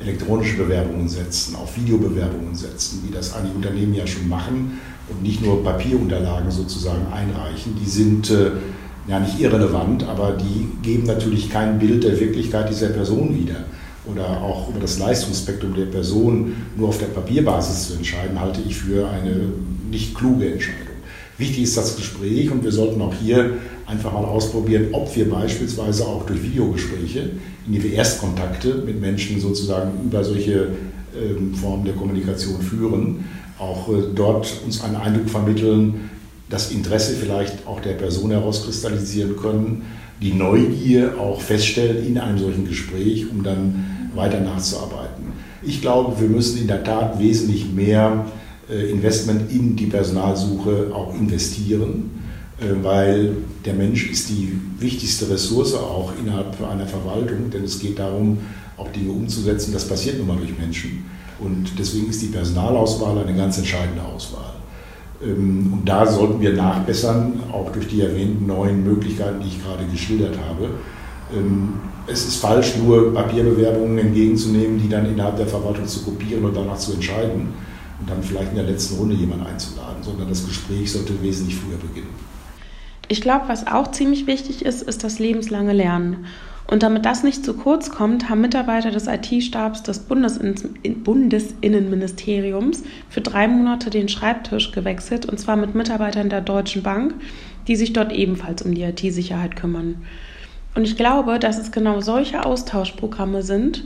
elektronische 0.00 0.56
Bewerbungen 0.56 1.08
setzen, 1.08 1.56
auf 1.56 1.76
Videobewerbungen 1.76 2.54
setzen, 2.54 3.02
wie 3.06 3.12
das 3.12 3.34
einige 3.34 3.54
Unternehmen 3.54 3.94
ja 3.94 4.06
schon 4.06 4.28
machen 4.28 4.80
und 5.08 5.22
nicht 5.22 5.44
nur 5.44 5.62
Papierunterlagen 5.62 6.50
sozusagen 6.50 7.06
einreichen. 7.12 7.76
Die 7.80 7.88
sind 7.88 8.30
äh, 8.30 8.50
ja 9.06 9.20
nicht 9.20 9.40
irrelevant, 9.40 10.04
aber 10.04 10.32
die 10.32 10.68
geben 10.82 11.04
natürlich 11.04 11.50
kein 11.50 11.78
Bild 11.78 12.04
der 12.04 12.18
Wirklichkeit 12.18 12.68
dieser 12.70 12.88
Person 12.88 13.34
wieder. 13.36 13.64
Oder 14.06 14.42
auch 14.42 14.68
über 14.68 14.80
das 14.80 14.98
Leistungsspektrum 14.98 15.74
der 15.74 15.86
Person 15.86 16.54
nur 16.76 16.88
auf 16.88 16.98
der 16.98 17.06
Papierbasis 17.06 17.88
zu 17.88 17.94
entscheiden, 17.94 18.38
halte 18.38 18.60
ich 18.66 18.76
für 18.76 19.08
eine 19.08 19.52
nicht 19.90 20.14
kluge 20.14 20.52
Entscheidung. 20.52 20.94
Wichtig 21.38 21.64
ist 21.64 21.76
das 21.76 21.96
Gespräch 21.96 22.50
und 22.50 22.62
wir 22.62 22.70
sollten 22.70 23.00
auch 23.00 23.14
hier 23.14 23.54
einfach 23.86 24.12
mal 24.12 24.24
ausprobieren, 24.24 24.88
ob 24.92 25.14
wir 25.14 25.28
beispielsweise 25.28 26.06
auch 26.06 26.24
durch 26.26 26.42
Videogespräche, 26.42 27.30
indem 27.66 27.82
wir 27.82 27.92
Erstkontakte 27.92 28.82
mit 28.84 29.00
Menschen 29.00 29.40
sozusagen 29.40 29.92
über 30.04 30.24
solche 30.24 30.68
ähm, 31.16 31.54
Formen 31.54 31.84
der 31.84 31.94
Kommunikation 31.94 32.60
führen, 32.60 33.24
auch 33.58 33.88
äh, 33.88 34.02
dort 34.14 34.62
uns 34.64 34.82
einen 34.82 34.96
Eindruck 34.96 35.28
vermitteln, 35.28 36.10
das 36.48 36.70
Interesse 36.70 37.14
vielleicht 37.14 37.66
auch 37.66 37.80
der 37.80 37.92
Person 37.92 38.30
herauskristallisieren 38.30 39.36
können, 39.36 39.82
die 40.20 40.32
Neugier 40.32 41.18
auch 41.18 41.40
feststellen 41.40 42.06
in 42.06 42.18
einem 42.18 42.38
solchen 42.38 42.66
Gespräch, 42.66 43.26
um 43.30 43.42
dann 43.42 44.10
weiter 44.14 44.40
nachzuarbeiten. 44.40 45.24
Ich 45.62 45.80
glaube, 45.80 46.20
wir 46.20 46.28
müssen 46.28 46.60
in 46.60 46.66
der 46.66 46.84
Tat 46.84 47.18
wesentlich 47.18 47.72
mehr 47.72 48.26
äh, 48.70 48.90
Investment 48.90 49.50
in 49.50 49.76
die 49.76 49.86
Personalsuche 49.86 50.90
auch 50.94 51.14
investieren, 51.14 52.10
weil 52.82 53.36
der 53.64 53.74
Mensch 53.74 54.10
ist 54.10 54.28
die 54.28 54.58
wichtigste 54.78 55.28
Ressource 55.28 55.74
auch 55.74 56.12
innerhalb 56.20 56.56
einer 56.62 56.86
Verwaltung, 56.86 57.50
denn 57.50 57.64
es 57.64 57.80
geht 57.80 57.98
darum, 57.98 58.38
auch 58.76 58.88
Dinge 58.88 59.10
umzusetzen. 59.10 59.72
Das 59.72 59.88
passiert 59.88 60.18
nun 60.18 60.28
mal 60.28 60.36
durch 60.36 60.56
Menschen. 60.58 61.04
Und 61.38 61.78
deswegen 61.78 62.10
ist 62.10 62.22
die 62.22 62.28
Personalauswahl 62.28 63.18
eine 63.18 63.36
ganz 63.36 63.58
entscheidende 63.58 64.02
Auswahl. 64.02 64.54
Ähm, 65.22 65.72
und 65.72 65.88
da 65.88 66.06
sollten 66.06 66.40
wir 66.40 66.52
nachbessern, 66.52 67.40
auch 67.52 67.70
durch 67.72 67.88
die 67.88 68.02
erwähnten 68.02 68.46
neuen 68.46 68.84
Möglichkeiten, 68.84 69.40
die 69.40 69.48
ich 69.48 69.62
gerade 69.62 69.84
geschildert 69.86 70.36
habe. 70.48 70.70
Ähm, 71.36 71.74
es 72.06 72.26
ist 72.26 72.36
falsch, 72.36 72.76
nur 72.76 73.14
Papierbewerbungen 73.14 73.98
entgegenzunehmen, 73.98 74.78
die 74.78 74.88
dann 74.88 75.06
innerhalb 75.06 75.36
der 75.36 75.46
Verwaltung 75.46 75.86
zu 75.86 76.02
kopieren 76.02 76.44
und 76.44 76.54
danach 76.54 76.76
zu 76.76 76.92
entscheiden 76.92 77.48
und 77.98 78.10
dann 78.10 78.22
vielleicht 78.22 78.50
in 78.50 78.56
der 78.56 78.66
letzten 78.66 78.96
Runde 78.96 79.14
jemanden 79.14 79.46
einzuladen, 79.46 80.02
sondern 80.02 80.28
das 80.28 80.44
Gespräch 80.46 80.92
sollte 80.92 81.14
wesentlich 81.22 81.56
früher 81.56 81.78
beginnen. 81.78 82.33
Ich 83.08 83.20
glaube, 83.20 83.48
was 83.48 83.66
auch 83.66 83.90
ziemlich 83.90 84.26
wichtig 84.26 84.64
ist, 84.64 84.82
ist 84.82 85.04
das 85.04 85.18
lebenslange 85.18 85.72
Lernen. 85.72 86.26
Und 86.66 86.82
damit 86.82 87.04
das 87.04 87.22
nicht 87.22 87.44
zu 87.44 87.52
kurz 87.54 87.90
kommt, 87.90 88.30
haben 88.30 88.40
Mitarbeiter 88.40 88.90
des 88.90 89.06
IT-Stabs 89.06 89.82
des 89.82 89.98
Bundesinnenministeriums 90.00 92.84
für 93.10 93.20
drei 93.20 93.48
Monate 93.48 93.90
den 93.90 94.08
Schreibtisch 94.08 94.72
gewechselt, 94.72 95.26
und 95.26 95.38
zwar 95.38 95.56
mit 95.56 95.74
Mitarbeitern 95.74 96.30
der 96.30 96.40
Deutschen 96.40 96.82
Bank, 96.82 97.14
die 97.68 97.76
sich 97.76 97.92
dort 97.92 98.12
ebenfalls 98.12 98.62
um 98.62 98.74
die 98.74 98.82
IT-Sicherheit 98.82 99.56
kümmern. 99.56 99.96
Und 100.74 100.84
ich 100.84 100.96
glaube, 100.96 101.38
dass 101.38 101.58
es 101.58 101.70
genau 101.70 102.00
solche 102.00 102.44
Austauschprogramme 102.44 103.42
sind, 103.42 103.84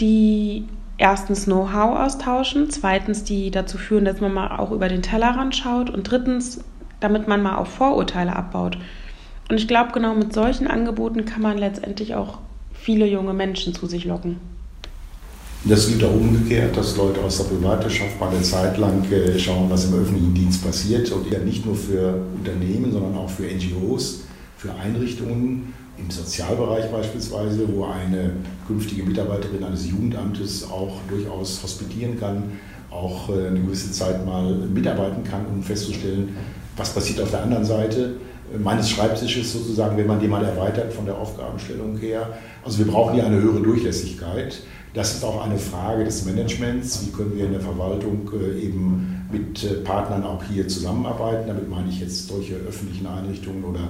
die 0.00 0.64
erstens 0.96 1.44
Know-how 1.44 1.98
austauschen, 1.98 2.70
zweitens 2.70 3.24
die 3.24 3.50
dazu 3.50 3.78
führen, 3.78 4.04
dass 4.04 4.20
man 4.20 4.32
mal 4.32 4.58
auch 4.58 4.70
über 4.70 4.88
den 4.88 5.02
Tellerrand 5.02 5.56
schaut 5.56 5.90
und 5.90 6.04
drittens, 6.04 6.64
damit 7.02 7.28
man 7.28 7.42
mal 7.42 7.56
auch 7.56 7.66
Vorurteile 7.66 8.34
abbaut. 8.34 8.78
Und 9.50 9.56
ich 9.56 9.68
glaube, 9.68 9.92
genau 9.92 10.14
mit 10.14 10.32
solchen 10.32 10.66
Angeboten 10.66 11.24
kann 11.24 11.42
man 11.42 11.58
letztendlich 11.58 12.14
auch 12.14 12.38
viele 12.72 13.06
junge 13.06 13.34
Menschen 13.34 13.74
zu 13.74 13.86
sich 13.86 14.04
locken. 14.04 14.38
Das 15.64 15.86
gilt 15.86 16.02
auch 16.02 16.14
umgekehrt, 16.14 16.76
dass 16.76 16.96
Leute 16.96 17.20
aus 17.20 17.38
der 17.38 17.44
Privatwirtschaft 17.44 18.18
mal 18.18 18.30
eine 18.30 18.42
Zeit 18.42 18.78
lang 18.78 19.04
äh, 19.12 19.38
schauen, 19.38 19.70
was 19.70 19.84
im 19.84 19.94
öffentlichen 19.94 20.34
Dienst 20.34 20.64
passiert. 20.64 21.10
Und 21.12 21.30
ja 21.30 21.38
nicht 21.38 21.64
nur 21.64 21.76
für 21.76 22.20
Unternehmen, 22.36 22.90
sondern 22.90 23.16
auch 23.16 23.30
für 23.30 23.44
NGOs, 23.44 24.24
für 24.56 24.74
Einrichtungen 24.74 25.72
im 25.98 26.10
Sozialbereich 26.10 26.90
beispielsweise, 26.90 27.68
wo 27.72 27.84
eine 27.84 28.32
künftige 28.66 29.04
Mitarbeiterin 29.04 29.62
eines 29.62 29.88
Jugendamtes 29.88 30.68
auch 30.68 30.96
durchaus 31.08 31.62
hospitieren 31.62 32.18
kann, 32.18 32.44
auch 32.90 33.28
äh, 33.28 33.46
eine 33.46 33.60
gewisse 33.60 33.92
Zeit 33.92 34.26
mal 34.26 34.52
mitarbeiten 34.52 35.22
kann, 35.22 35.46
um 35.46 35.62
festzustellen, 35.62 36.36
was 36.76 36.94
passiert 36.94 37.20
auf 37.20 37.30
der 37.30 37.42
anderen 37.42 37.64
Seite 37.64 38.14
meines 38.58 38.90
Schreibtisches 38.90 39.52
sozusagen, 39.52 39.96
wenn 39.96 40.06
man 40.06 40.20
den 40.20 40.30
mal 40.30 40.44
erweitert 40.44 40.92
von 40.92 41.06
der 41.06 41.16
Aufgabenstellung 41.16 41.96
her. 41.96 42.28
Also 42.64 42.78
wir 42.78 42.86
brauchen 42.86 43.14
hier 43.14 43.24
eine 43.24 43.40
höhere 43.40 43.60
Durchlässigkeit. 43.60 44.62
Das 44.94 45.14
ist 45.14 45.24
auch 45.24 45.42
eine 45.44 45.58
Frage 45.58 46.04
des 46.04 46.26
Managements. 46.26 47.06
Wie 47.06 47.12
können 47.12 47.34
wir 47.34 47.46
in 47.46 47.52
der 47.52 47.60
Verwaltung 47.60 48.30
äh, 48.34 48.60
eben 48.60 49.26
mit 49.32 49.64
äh, 49.64 49.76
Partnern 49.76 50.22
auch 50.24 50.42
hier 50.44 50.68
zusammenarbeiten? 50.68 51.46
Damit 51.46 51.70
meine 51.70 51.88
ich 51.88 52.00
jetzt 52.00 52.28
solche 52.28 52.56
öffentlichen 52.56 53.06
Einrichtungen 53.06 53.64
oder 53.64 53.88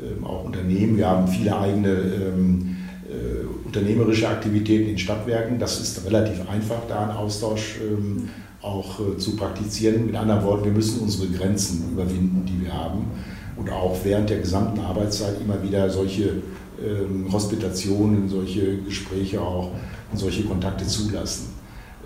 ähm, 0.00 0.24
auch 0.24 0.44
Unternehmen. 0.44 0.96
Wir 0.96 1.08
haben 1.08 1.28
viele 1.28 1.58
eigene 1.58 1.90
ähm, 1.90 2.76
äh, 3.08 3.66
unternehmerische 3.66 4.26
Aktivitäten 4.26 4.88
in 4.88 4.98
Stadtwerken. 4.98 5.58
Das 5.58 5.80
ist 5.80 6.06
relativ 6.06 6.48
einfach, 6.48 6.78
da 6.88 7.02
einen 7.02 7.10
Austausch 7.12 7.76
ähm, 7.82 8.30
auch 8.68 9.00
äh, 9.00 9.16
zu 9.16 9.36
praktizieren. 9.36 10.06
Mit 10.06 10.14
anderen 10.14 10.44
Worten, 10.44 10.64
wir 10.64 10.72
müssen 10.72 11.00
unsere 11.00 11.28
Grenzen 11.28 11.90
überwinden, 11.92 12.44
die 12.46 12.64
wir 12.64 12.72
haben. 12.72 13.06
Und 13.56 13.70
auch 13.70 13.96
während 14.04 14.30
der 14.30 14.38
gesamten 14.38 14.80
Arbeitszeit 14.80 15.40
immer 15.40 15.62
wieder 15.62 15.90
solche 15.90 16.42
ähm, 16.80 17.26
Hospitationen, 17.32 18.28
solche 18.28 18.78
Gespräche 18.78 19.40
auch 19.40 19.70
und 20.12 20.18
solche 20.18 20.44
Kontakte 20.44 20.86
zulassen. 20.86 21.48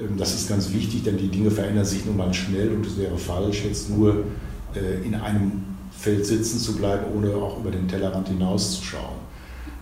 Ähm, 0.00 0.16
das 0.16 0.34
ist 0.34 0.48
ganz 0.48 0.72
wichtig, 0.72 1.02
denn 1.02 1.18
die 1.18 1.28
Dinge 1.28 1.50
verändern 1.50 1.84
sich 1.84 2.06
nun 2.06 2.16
mal 2.16 2.32
schnell 2.32 2.70
und 2.70 2.86
es 2.86 2.98
wäre 2.98 3.18
falsch, 3.18 3.64
jetzt 3.64 3.90
nur 3.90 4.24
äh, 4.74 5.06
in 5.06 5.14
einem 5.14 5.64
Feld 5.90 6.24
sitzen 6.24 6.58
zu 6.58 6.76
bleiben, 6.76 7.04
ohne 7.14 7.34
auch 7.34 7.60
über 7.60 7.70
den 7.70 7.86
Tellerrand 7.86 8.28
hinauszuschauen. 8.28 9.20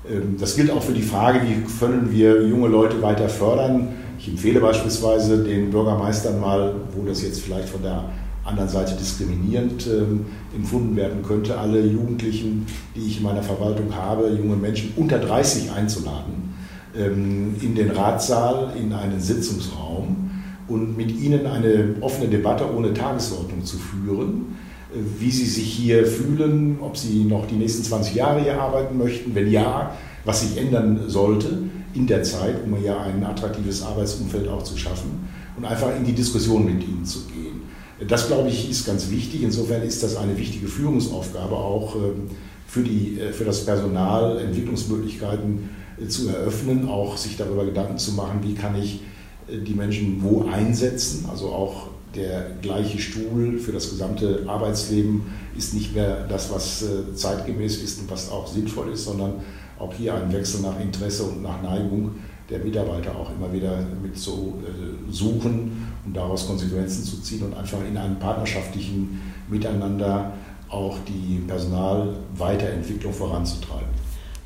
Ähm, 0.09 0.37
das 0.39 0.57
gilt 0.57 0.71
auch 0.71 0.83
für 0.83 0.93
die 0.93 1.03
Frage, 1.03 1.41
wie 1.47 1.63
können 1.79 2.11
wir 2.11 2.47
junge 2.47 2.69
Leute 2.69 3.01
weiter 3.03 3.29
fördern. 3.29 3.89
Ich 4.21 4.29
empfehle 4.29 4.61
beispielsweise 4.61 5.43
den 5.43 5.71
Bürgermeistern 5.71 6.39
mal, 6.39 6.75
wo 6.95 7.07
das 7.07 7.23
jetzt 7.23 7.41
vielleicht 7.41 7.71
von 7.71 7.83
der 7.83 8.05
anderen 8.45 8.69
Seite 8.69 8.95
diskriminierend 8.95 9.87
ähm, 9.87 10.27
empfunden 10.55 10.95
werden 10.95 11.23
könnte, 11.23 11.57
alle 11.57 11.81
Jugendlichen, 11.81 12.67
die 12.95 13.07
ich 13.07 13.17
in 13.17 13.23
meiner 13.23 13.43
Verwaltung 13.43 13.95
habe, 13.95 14.29
junge 14.29 14.57
Menschen 14.57 14.93
unter 14.97 15.19
30 15.19 15.73
einzuladen, 15.73 16.53
ähm, 16.95 17.55
in 17.63 17.75
den 17.75 17.93
Ratssaal, 17.93 18.75
in 18.79 18.93
einen 18.93 19.21
Sitzungsraum 19.21 20.31
und 20.69 20.99
mit 20.99 21.19
ihnen 21.19 21.47
eine 21.47 21.95
offene 22.03 22.29
Debatte 22.29 22.71
ohne 22.77 22.93
Tagesordnung 22.93 23.65
zu 23.65 23.79
führen 23.79 24.59
wie 24.93 25.31
Sie 25.31 25.47
sich 25.47 25.73
hier 25.73 26.05
fühlen, 26.05 26.79
ob 26.81 26.97
Sie 26.97 27.23
noch 27.23 27.47
die 27.47 27.55
nächsten 27.55 27.85
20 27.85 28.13
Jahre 28.13 28.43
hier 28.43 28.61
arbeiten 28.61 28.99
möchten. 28.99 29.37
Wenn 29.37 29.49
ja, 29.49 29.95
was 30.25 30.41
sich 30.41 30.61
ändern 30.61 31.03
sollte 31.07 31.59
in 31.95 32.07
der 32.07 32.23
Zeit, 32.23 32.57
um 32.65 32.83
ja 32.83 33.01
ein 33.03 33.25
attraktives 33.25 33.83
Arbeitsumfeld 33.83 34.49
auch 34.49 34.63
zu 34.63 34.77
schaffen 34.77 35.29
und 35.57 35.65
einfach 35.65 35.95
in 35.97 36.05
die 36.05 36.13
Diskussion 36.13 36.65
mit 36.65 36.87
Ihnen 36.87 37.05
zu 37.05 37.21
gehen. 37.27 37.63
Das, 38.07 38.29
glaube 38.29 38.49
ich, 38.49 38.71
ist 38.71 38.87
ganz 38.87 39.11
wichtig. 39.11 39.43
Insofern 39.43 39.83
ist 39.83 40.03
das 40.03 40.17
eine 40.17 40.37
wichtige 40.39 40.69
Führungsaufgabe 40.69 41.55
auch 41.55 41.97
ähm, 41.97 42.31
für, 42.67 42.83
die, 42.83 43.19
äh, 43.21 43.33
für 43.33 43.45
das 43.45 43.67
Personal, 43.67 44.39
Entwicklungsmöglichkeiten 44.39 45.69
äh, 46.01 46.09
zu 46.09 46.29
eröffnen, 46.29 46.89
auch 46.89 47.17
sich 47.17 47.37
darüber 47.37 47.65
Gedanken 47.65 47.99
zu 47.99 48.13
machen, 48.13 48.41
wie 48.43 48.55
kann 48.55 48.81
ich 48.81 49.01
äh, 49.49 49.59
die 49.59 49.75
Menschen 49.75 50.23
wo 50.23 50.47
einsetzen, 50.49 51.27
also 51.31 51.49
auch 51.49 51.89
der 52.15 52.53
gleiche 52.63 52.99
Stuhl 52.99 53.59
für 53.59 53.71
das 53.71 53.91
gesamte 53.91 54.45
Arbeitsleben 54.49 55.23
ist 55.57 55.75
nicht 55.75 55.95
mehr 55.95 56.27
das, 56.29 56.53
was 56.53 56.85
zeitgemäß 57.15 57.81
ist 57.85 58.01
und 58.01 58.11
was 58.11 58.33
auch 58.33 58.49
sinnvoll 58.49 58.93
ist, 58.93 59.05
sondern 59.05 59.35
auch 59.81 59.93
hier 59.95 60.15
ein 60.15 60.33
Wechsel 60.33 60.61
nach 60.61 60.79
Interesse 60.79 61.25
und 61.25 61.43
nach 61.43 61.61
Neigung 61.63 62.13
der 62.51 62.59
Mitarbeiter 62.59 63.13
auch 63.17 63.31
immer 63.31 63.53
wieder 63.53 63.79
mit 64.03 64.19
zu 64.19 64.55
äh, 64.63 65.13
suchen 65.13 65.87
und 66.05 66.17
daraus 66.17 66.47
Konsequenzen 66.47 67.05
zu 67.05 67.23
ziehen 67.23 67.45
und 67.45 67.57
einfach 67.57 67.79
in 67.89 67.97
einem 67.97 68.19
partnerschaftlichen 68.19 69.21
Miteinander 69.49 70.33
auch 70.69 70.99
die 71.09 71.39
Personalweiterentwicklung 71.47 73.13
voranzutreiben. 73.13 73.89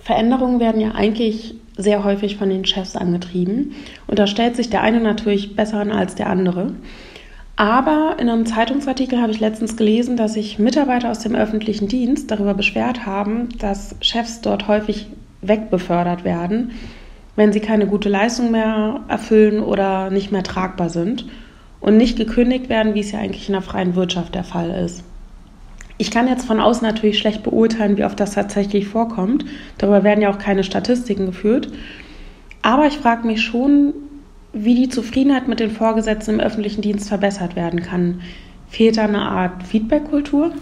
Veränderungen 0.01 0.61
werden 0.61 0.81
ja 0.81 0.93
eigentlich 0.93 1.55
sehr 1.77 2.05
häufig 2.05 2.37
von 2.37 2.51
den 2.51 2.65
Chefs 2.65 2.95
angetrieben 2.95 3.73
und 4.07 4.19
da 4.19 4.27
stellt 4.27 4.55
sich 4.55 4.71
der 4.71 4.83
eine 4.83 5.01
natürlich 5.01 5.57
besser 5.57 5.81
an 5.81 5.91
als 5.91 6.15
der 6.15 6.29
andere. 6.29 6.73
Aber 7.57 8.17
in 8.19 8.29
einem 8.29 8.47
Zeitungsartikel 8.47 9.21
habe 9.21 9.33
ich 9.33 9.41
letztens 9.41 9.77
gelesen, 9.77 10.17
dass 10.17 10.35
sich 10.35 10.59
Mitarbeiter 10.59 11.11
aus 11.11 11.21
dem 11.21 11.35
öffentlichen 11.35 11.89
Dienst 11.89 12.31
darüber 12.31 12.53
beschwert 12.53 13.07
haben, 13.07 13.49
dass 13.59 13.95
Chefs 14.01 14.41
dort 14.41 14.67
häufig 14.67 15.07
wegbefördert 15.49 16.25
werden, 16.25 16.73
wenn 17.37 17.53
sie 17.53 17.61
keine 17.61 17.87
gute 17.87 18.09
Leistung 18.09 18.51
mehr 18.51 19.01
erfüllen 19.09 19.61
oder 19.61 20.11
nicht 20.11 20.33
mehr 20.33 20.43
tragbar 20.43 20.89
sind 20.89 21.27
und 21.81 21.97
nicht 21.97 22.17
gekündigt 22.17 22.69
werden, 22.69 22.95
wie 22.95 23.01
es 23.01 23.13
ja 23.13 23.19
eigentlich 23.19 23.49
in 23.49 23.55
der 23.55 23.63
freien 23.63 23.95
Wirtschaft 23.95 24.35
der 24.35 24.45
Fall 24.45 24.71
ist. 24.71 25.05
Ich 25.97 26.11
kann 26.11 26.29
jetzt 26.29 26.47
von 26.47 26.61
außen 26.61 26.87
natürlich 26.87 27.19
schlecht 27.19 27.43
beurteilen, 27.43 27.97
wie 27.97 28.05
oft 28.05 28.19
das 28.19 28.33
tatsächlich 28.33 28.89
vorkommt. 28.89 29.45
Darüber 29.79 30.03
werden 30.03 30.23
ja 30.23 30.31
auch 30.31 30.39
keine 30.39 30.65
Statistiken 30.65 31.27
geführt. 31.27 31.69
Aber 32.63 32.87
ich 32.87 32.99
frage 32.99 33.27
mich 33.27 33.43
schon, 33.43 33.93
wie 34.53 34.75
die 34.75 34.89
Zufriedenheit 34.89 35.47
mit 35.47 35.61
den 35.61 35.71
Vorgesetzten 35.71 36.35
im 36.35 36.41
öffentlichen 36.41 36.83
Dienst 36.83 37.09
verbessert 37.09 37.55
werden 37.55 37.83
kann. 37.83 38.23
Fehlt 38.69 38.97
da 38.97 39.05
eine 39.05 39.23
Art 39.23 39.63
Feedback-Kultur? 39.63 40.53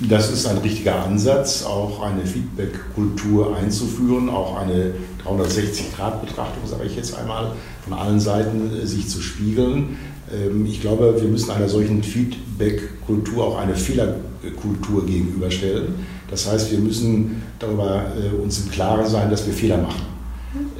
Das 0.00 0.30
ist 0.30 0.46
ein 0.46 0.58
richtiger 0.58 1.04
Ansatz, 1.04 1.64
auch 1.64 2.00
eine 2.02 2.24
Feedback-Kultur 2.24 3.56
einzuführen, 3.56 4.28
auch 4.28 4.56
eine 4.56 4.92
360-Grad-Betrachtung, 5.24 6.66
sage 6.66 6.84
ich 6.84 6.94
jetzt 6.94 7.16
einmal, 7.16 7.52
von 7.82 7.94
allen 7.94 8.20
Seiten 8.20 8.70
äh, 8.80 8.86
sich 8.86 9.08
zu 9.08 9.20
spiegeln. 9.20 9.98
Ähm, 10.32 10.64
ich 10.66 10.80
glaube, 10.80 11.20
wir 11.20 11.28
müssen 11.28 11.50
einer 11.50 11.68
solchen 11.68 12.04
Feedback-Kultur 12.04 13.44
auch 13.44 13.58
eine 13.58 13.74
Fehlerkultur 13.74 15.04
gegenüberstellen. 15.04 15.94
Das 16.30 16.48
heißt, 16.48 16.70
wir 16.70 16.78
müssen 16.78 17.42
darüber 17.58 18.04
äh, 18.16 18.40
uns 18.40 18.60
im 18.60 18.70
Klaren 18.70 19.06
sein, 19.08 19.30
dass 19.30 19.46
wir 19.46 19.52
Fehler 19.52 19.78
machen 19.78 20.06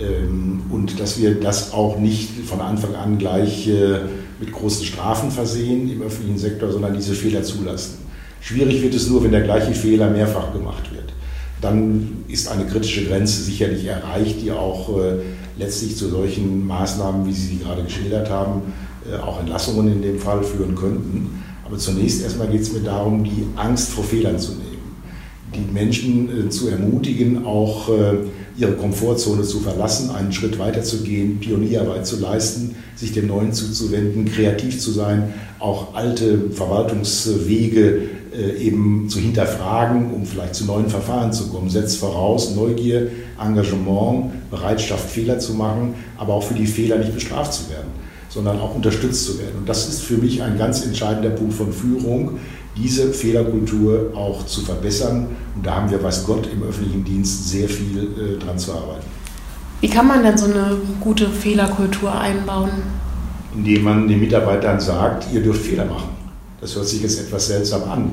ähm, 0.00 0.62
und 0.70 1.00
dass 1.00 1.18
wir 1.18 1.40
das 1.40 1.72
auch 1.72 1.98
nicht 1.98 2.46
von 2.46 2.60
Anfang 2.60 2.94
an 2.94 3.18
gleich 3.18 3.66
äh, 3.66 3.98
mit 4.38 4.52
großen 4.52 4.84
Strafen 4.84 5.32
versehen 5.32 5.90
im 5.90 6.02
öffentlichen 6.02 6.38
Sektor, 6.38 6.70
sondern 6.70 6.94
diese 6.94 7.14
Fehler 7.14 7.42
zulassen. 7.42 8.07
Schwierig 8.40 8.82
wird 8.82 8.94
es 8.94 9.08
nur, 9.08 9.22
wenn 9.24 9.32
der 9.32 9.42
gleiche 9.42 9.72
Fehler 9.72 10.10
mehrfach 10.10 10.52
gemacht 10.52 10.92
wird. 10.92 11.12
Dann 11.60 12.24
ist 12.28 12.48
eine 12.48 12.66
kritische 12.66 13.04
Grenze 13.06 13.42
sicherlich 13.42 13.84
erreicht, 13.86 14.40
die 14.42 14.52
auch 14.52 14.96
äh, 14.98 15.14
letztlich 15.58 15.96
zu 15.96 16.08
solchen 16.08 16.66
Maßnahmen, 16.66 17.26
wie 17.26 17.32
Sie 17.32 17.46
sie 17.46 17.58
gerade 17.58 17.82
geschildert 17.82 18.30
haben, 18.30 18.72
äh, 19.10 19.16
auch 19.16 19.40
Entlassungen 19.40 19.92
in 19.92 20.02
dem 20.02 20.18
Fall 20.18 20.42
führen 20.42 20.76
könnten. 20.76 21.42
Aber 21.64 21.76
zunächst 21.78 22.22
erstmal 22.22 22.48
geht 22.48 22.62
es 22.62 22.72
mir 22.72 22.80
darum, 22.80 23.24
die 23.24 23.44
Angst 23.56 23.90
vor 23.90 24.04
Fehlern 24.04 24.38
zu 24.38 24.52
nehmen 24.52 24.68
die 25.54 25.72
Menschen 25.72 26.50
zu 26.50 26.68
ermutigen, 26.68 27.44
auch 27.44 27.88
ihre 28.58 28.72
Komfortzone 28.72 29.44
zu 29.44 29.60
verlassen, 29.60 30.10
einen 30.10 30.32
Schritt 30.32 30.58
weiter 30.58 30.82
zu 30.82 31.02
gehen, 31.02 31.38
Pionierarbeit 31.38 32.06
zu 32.06 32.18
leisten, 32.18 32.74
sich 32.96 33.12
dem 33.12 33.28
Neuen 33.28 33.52
zuzuwenden, 33.52 34.24
kreativ 34.24 34.80
zu 34.80 34.90
sein, 34.90 35.32
auch 35.60 35.94
alte 35.94 36.50
Verwaltungswege 36.50 38.00
äh, 38.36 38.56
eben 38.58 39.08
zu 39.08 39.20
hinterfragen, 39.20 40.12
um 40.12 40.26
vielleicht 40.26 40.56
zu 40.56 40.64
neuen 40.64 40.88
Verfahren 40.88 41.32
zu 41.32 41.48
kommen. 41.48 41.70
Setzt 41.70 41.98
voraus 41.98 42.54
Neugier, 42.56 43.08
Engagement, 43.40 44.50
Bereitschaft, 44.50 45.08
Fehler 45.08 45.38
zu 45.38 45.54
machen, 45.54 45.94
aber 46.16 46.34
auch 46.34 46.42
für 46.42 46.54
die 46.54 46.66
Fehler 46.66 46.98
nicht 46.98 47.14
bestraft 47.14 47.52
zu 47.52 47.70
werden, 47.70 47.88
sondern 48.28 48.58
auch 48.58 48.74
unterstützt 48.74 49.24
zu 49.24 49.38
werden. 49.38 49.58
Und 49.58 49.68
das 49.68 49.88
ist 49.88 50.02
für 50.02 50.18
mich 50.18 50.42
ein 50.42 50.58
ganz 50.58 50.84
entscheidender 50.84 51.30
Punkt 51.30 51.54
von 51.54 51.72
Führung, 51.72 52.38
diese 52.76 53.12
Fehlerkultur 53.12 54.12
auch 54.14 54.46
zu 54.46 54.62
verbessern. 54.62 55.28
Und 55.56 55.66
da 55.66 55.76
haben 55.76 55.90
wir, 55.90 56.02
weiß 56.02 56.24
Gott, 56.24 56.48
im 56.52 56.62
öffentlichen 56.62 57.04
Dienst 57.04 57.48
sehr 57.48 57.68
viel 57.68 57.98
äh, 57.98 58.44
dran 58.44 58.58
zu 58.58 58.72
arbeiten. 58.72 59.06
Wie 59.80 59.88
kann 59.88 60.06
man 60.06 60.22
denn 60.22 60.36
so 60.36 60.46
eine 60.46 60.76
gute 61.00 61.28
Fehlerkultur 61.28 62.12
einbauen? 62.12 62.70
Indem 63.54 63.82
man 63.84 64.08
den 64.08 64.20
Mitarbeitern 64.20 64.80
sagt, 64.80 65.26
ihr 65.32 65.42
dürft 65.42 65.64
Fehler 65.64 65.84
machen. 65.84 66.10
Das 66.60 66.74
hört 66.74 66.86
sich 66.86 67.02
jetzt 67.02 67.20
etwas 67.20 67.46
seltsam 67.46 67.84
an. 67.84 68.10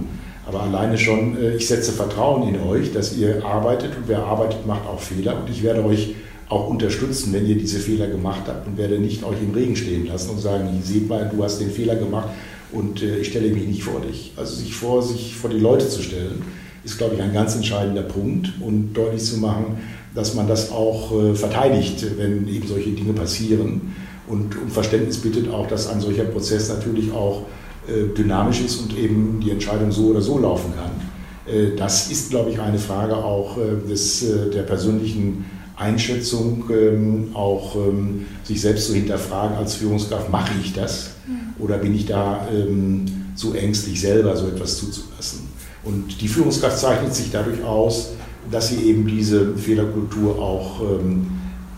Aber 0.48 0.62
alleine 0.62 0.98
schon, 0.98 1.38
äh, 1.38 1.56
ich 1.56 1.68
setze 1.68 1.92
Vertrauen 1.92 2.48
in 2.54 2.62
euch, 2.62 2.94
dass 2.94 3.18
ihr 3.18 3.44
arbeitet 3.44 3.98
und 3.98 4.08
wer 4.08 4.24
arbeitet, 4.24 4.66
macht 4.66 4.88
auch 4.88 5.00
Fehler. 5.00 5.40
Und 5.40 5.50
ich 5.50 5.64
werde 5.64 5.84
euch 5.84 6.16
auch 6.48 6.70
unterstützen, 6.70 7.34
wenn 7.34 7.46
ihr 7.48 7.56
diese 7.56 7.80
Fehler 7.80 8.08
gemacht 8.08 8.44
habt 8.48 8.68
und 8.68 8.78
werde 8.78 9.00
nicht 9.00 9.24
euch 9.24 9.42
im 9.42 9.54
Regen 9.54 9.76
stehen 9.76 10.06
lassen 10.06 10.30
und 10.30 10.40
sagen, 10.40 10.68
seht 10.84 11.10
mal, 11.10 11.30
du 11.34 11.44
hast 11.44 11.60
den 11.60 11.72
Fehler 11.72 11.96
gemacht 11.96 12.30
und 12.72 13.02
äh, 13.02 13.18
ich 13.20 13.28
stelle 13.30 13.50
mich 13.54 13.68
nicht 13.68 13.84
vor 13.84 14.02
dich. 14.02 14.34
Also 14.36 14.56
sich 14.56 14.74
vor 14.74 15.02
sich 15.02 15.36
vor 15.36 15.50
die 15.50 15.60
Leute 15.60 15.88
zu 15.88 16.02
stellen, 16.02 16.42
ist, 16.84 16.98
glaube 16.98 17.16
ich, 17.16 17.22
ein 17.22 17.34
ganz 17.34 17.56
entscheidender 17.56 18.04
Punkt 18.04 18.54
und 18.60 18.94
deutlich 18.94 19.24
zu 19.24 19.38
machen, 19.38 19.78
dass 20.14 20.36
man 20.36 20.48
das 20.48 20.72
auch 20.72 21.12
äh, 21.12 21.36
verteidigt, 21.36 22.06
wenn 22.18 22.48
eben 22.48 22.68
solche 22.68 22.92
Dinge 22.92 23.14
passieren 23.14 23.94
und 24.28 24.56
um 24.62 24.70
Verständnis 24.70 25.18
bittet 25.18 25.50
auch, 25.50 25.68
dass 25.68 25.88
ein 25.88 26.00
solcher 26.00 26.24
Prozess 26.24 26.70
natürlich 26.70 27.12
auch 27.12 27.44
äh, 27.88 28.14
dynamisch 28.16 28.62
ist 28.62 28.82
und 28.82 28.98
eben 28.98 29.40
die 29.44 29.52
Entscheidung 29.52 29.92
so 29.92 30.08
oder 30.08 30.22
so 30.22 30.40
laufen 30.40 30.74
kann. 30.76 30.92
Äh, 31.54 31.76
das 31.76 32.12
ist, 32.12 32.30
glaube 32.30 32.50
ich, 32.50 32.60
eine 32.60 32.80
Frage 32.80 33.16
auch 33.16 33.58
äh, 33.58 33.88
des, 33.88 34.24
äh, 34.24 34.50
der 34.50 34.64
persönlichen 34.64 35.46
Einschätzung, 35.78 36.64
ähm, 36.72 37.30
auch 37.34 37.76
ähm, 37.76 38.26
sich 38.44 38.62
selbst 38.62 38.88
zu 38.88 38.94
hinterfragen 38.94 39.58
als 39.58 39.76
Führungskraft, 39.76 40.30
mache 40.32 40.54
ich 40.64 40.74
das 40.74 41.12
mhm. 41.28 41.62
oder 41.64 41.78
bin 41.78 41.94
ich 41.94 42.06
da 42.06 42.48
ähm, 42.54 43.06
zu 43.36 43.54
ängstlich 43.54 44.00
selber 44.00 44.36
so 44.38 44.48
etwas 44.48 44.78
zuzulassen. 44.78 45.50
Und 45.84 46.22
die 46.22 46.28
Führungskraft 46.28 46.80
zeichnet 46.80 47.14
sich 47.14 47.32
dadurch 47.32 47.64
aus, 47.64 48.12
dass 48.50 48.70
sie 48.70 48.84
eben 48.86 49.06
diese 49.08 49.56
Fehlerkultur 49.56 50.40
auch 50.40 50.82
ähm, 50.82 51.28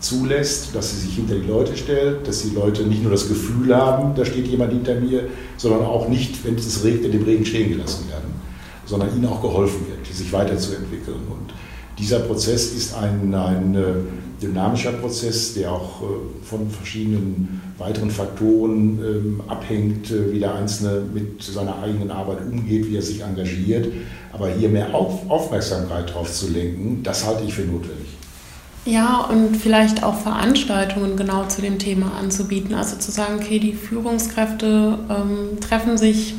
zulässt, 0.00 0.74
dass 0.74 0.90
sie 0.90 1.06
sich 1.06 1.14
hinter 1.14 1.34
die 1.34 1.46
Leute 1.46 1.76
stellt, 1.76 2.26
dass 2.26 2.42
die 2.42 2.54
Leute 2.54 2.84
nicht 2.84 3.02
nur 3.02 3.10
das 3.10 3.28
Gefühl 3.28 3.74
haben, 3.74 4.14
da 4.14 4.24
steht 4.24 4.46
jemand 4.46 4.72
hinter 4.72 4.94
mir, 4.94 5.24
sondern 5.56 5.82
auch 5.82 6.08
nicht, 6.08 6.44
wenn 6.44 6.54
es 6.54 6.84
regnet, 6.84 7.06
in 7.06 7.12
dem 7.12 7.24
Regen 7.24 7.44
stehen 7.44 7.70
gelassen 7.70 8.08
werden, 8.08 8.30
sondern 8.86 9.14
ihnen 9.16 9.26
auch 9.26 9.42
geholfen 9.42 9.86
wird, 9.88 10.06
sich 10.14 10.32
weiterzuentwickeln. 10.32 11.16
Und 11.28 11.52
dieser 11.98 12.20
Prozess 12.20 12.72
ist 12.72 12.94
ein, 12.94 13.34
ein 13.34 13.76
dynamischer 14.40 14.92
Prozess, 14.92 15.54
der 15.54 15.72
auch 15.72 16.02
von 16.44 16.70
verschiedenen 16.70 17.60
weiteren 17.78 18.10
Faktoren 18.10 18.98
ähm, 19.02 19.42
abhängt, 19.48 20.12
wie 20.32 20.38
der 20.38 20.54
Einzelne 20.54 21.02
mit 21.12 21.42
seiner 21.42 21.82
eigenen 21.82 22.10
Arbeit 22.10 22.38
umgeht, 22.50 22.88
wie 22.88 22.96
er 22.96 23.02
sich 23.02 23.22
engagiert. 23.22 23.92
Aber 24.32 24.48
hier 24.48 24.68
mehr 24.68 24.94
Aufmerksamkeit 24.94 26.14
drauf 26.14 26.32
zu 26.32 26.50
lenken, 26.50 27.02
das 27.02 27.26
halte 27.26 27.44
ich 27.44 27.54
für 27.54 27.62
notwendig. 27.62 28.06
Ja, 28.84 29.28
und 29.30 29.56
vielleicht 29.56 30.02
auch 30.02 30.14
Veranstaltungen 30.14 31.16
genau 31.16 31.44
zu 31.46 31.60
dem 31.60 31.78
Thema 31.78 32.12
anzubieten. 32.18 32.74
Also 32.74 32.96
zu 32.96 33.10
sagen, 33.10 33.34
okay, 33.38 33.58
die 33.58 33.74
Führungskräfte 33.74 34.98
ähm, 35.10 35.60
treffen 35.60 35.98
sich, 35.98 36.34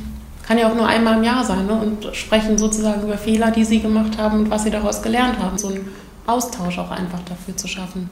kann 0.49 0.57
ja 0.57 0.67
auch 0.67 0.75
nur 0.75 0.87
einmal 0.87 1.17
im 1.19 1.23
Jahr 1.23 1.45
sein, 1.45 1.67
ne, 1.67 1.73
und 1.73 2.15
sprechen 2.15 2.57
sozusagen 2.57 3.03
über 3.03 3.19
Fehler, 3.19 3.51
die 3.51 3.63
sie 3.63 3.81
gemacht 3.81 4.17
haben 4.17 4.39
und 4.39 4.49
was 4.49 4.63
sie 4.63 4.71
daraus 4.71 4.99
gelernt 5.03 5.37
haben. 5.37 5.55
So 5.59 5.67
einen 5.67 5.87
Austausch 6.25 6.79
auch 6.79 6.89
einfach 6.89 7.19
dafür 7.29 7.55
zu 7.55 7.67
schaffen. 7.67 8.09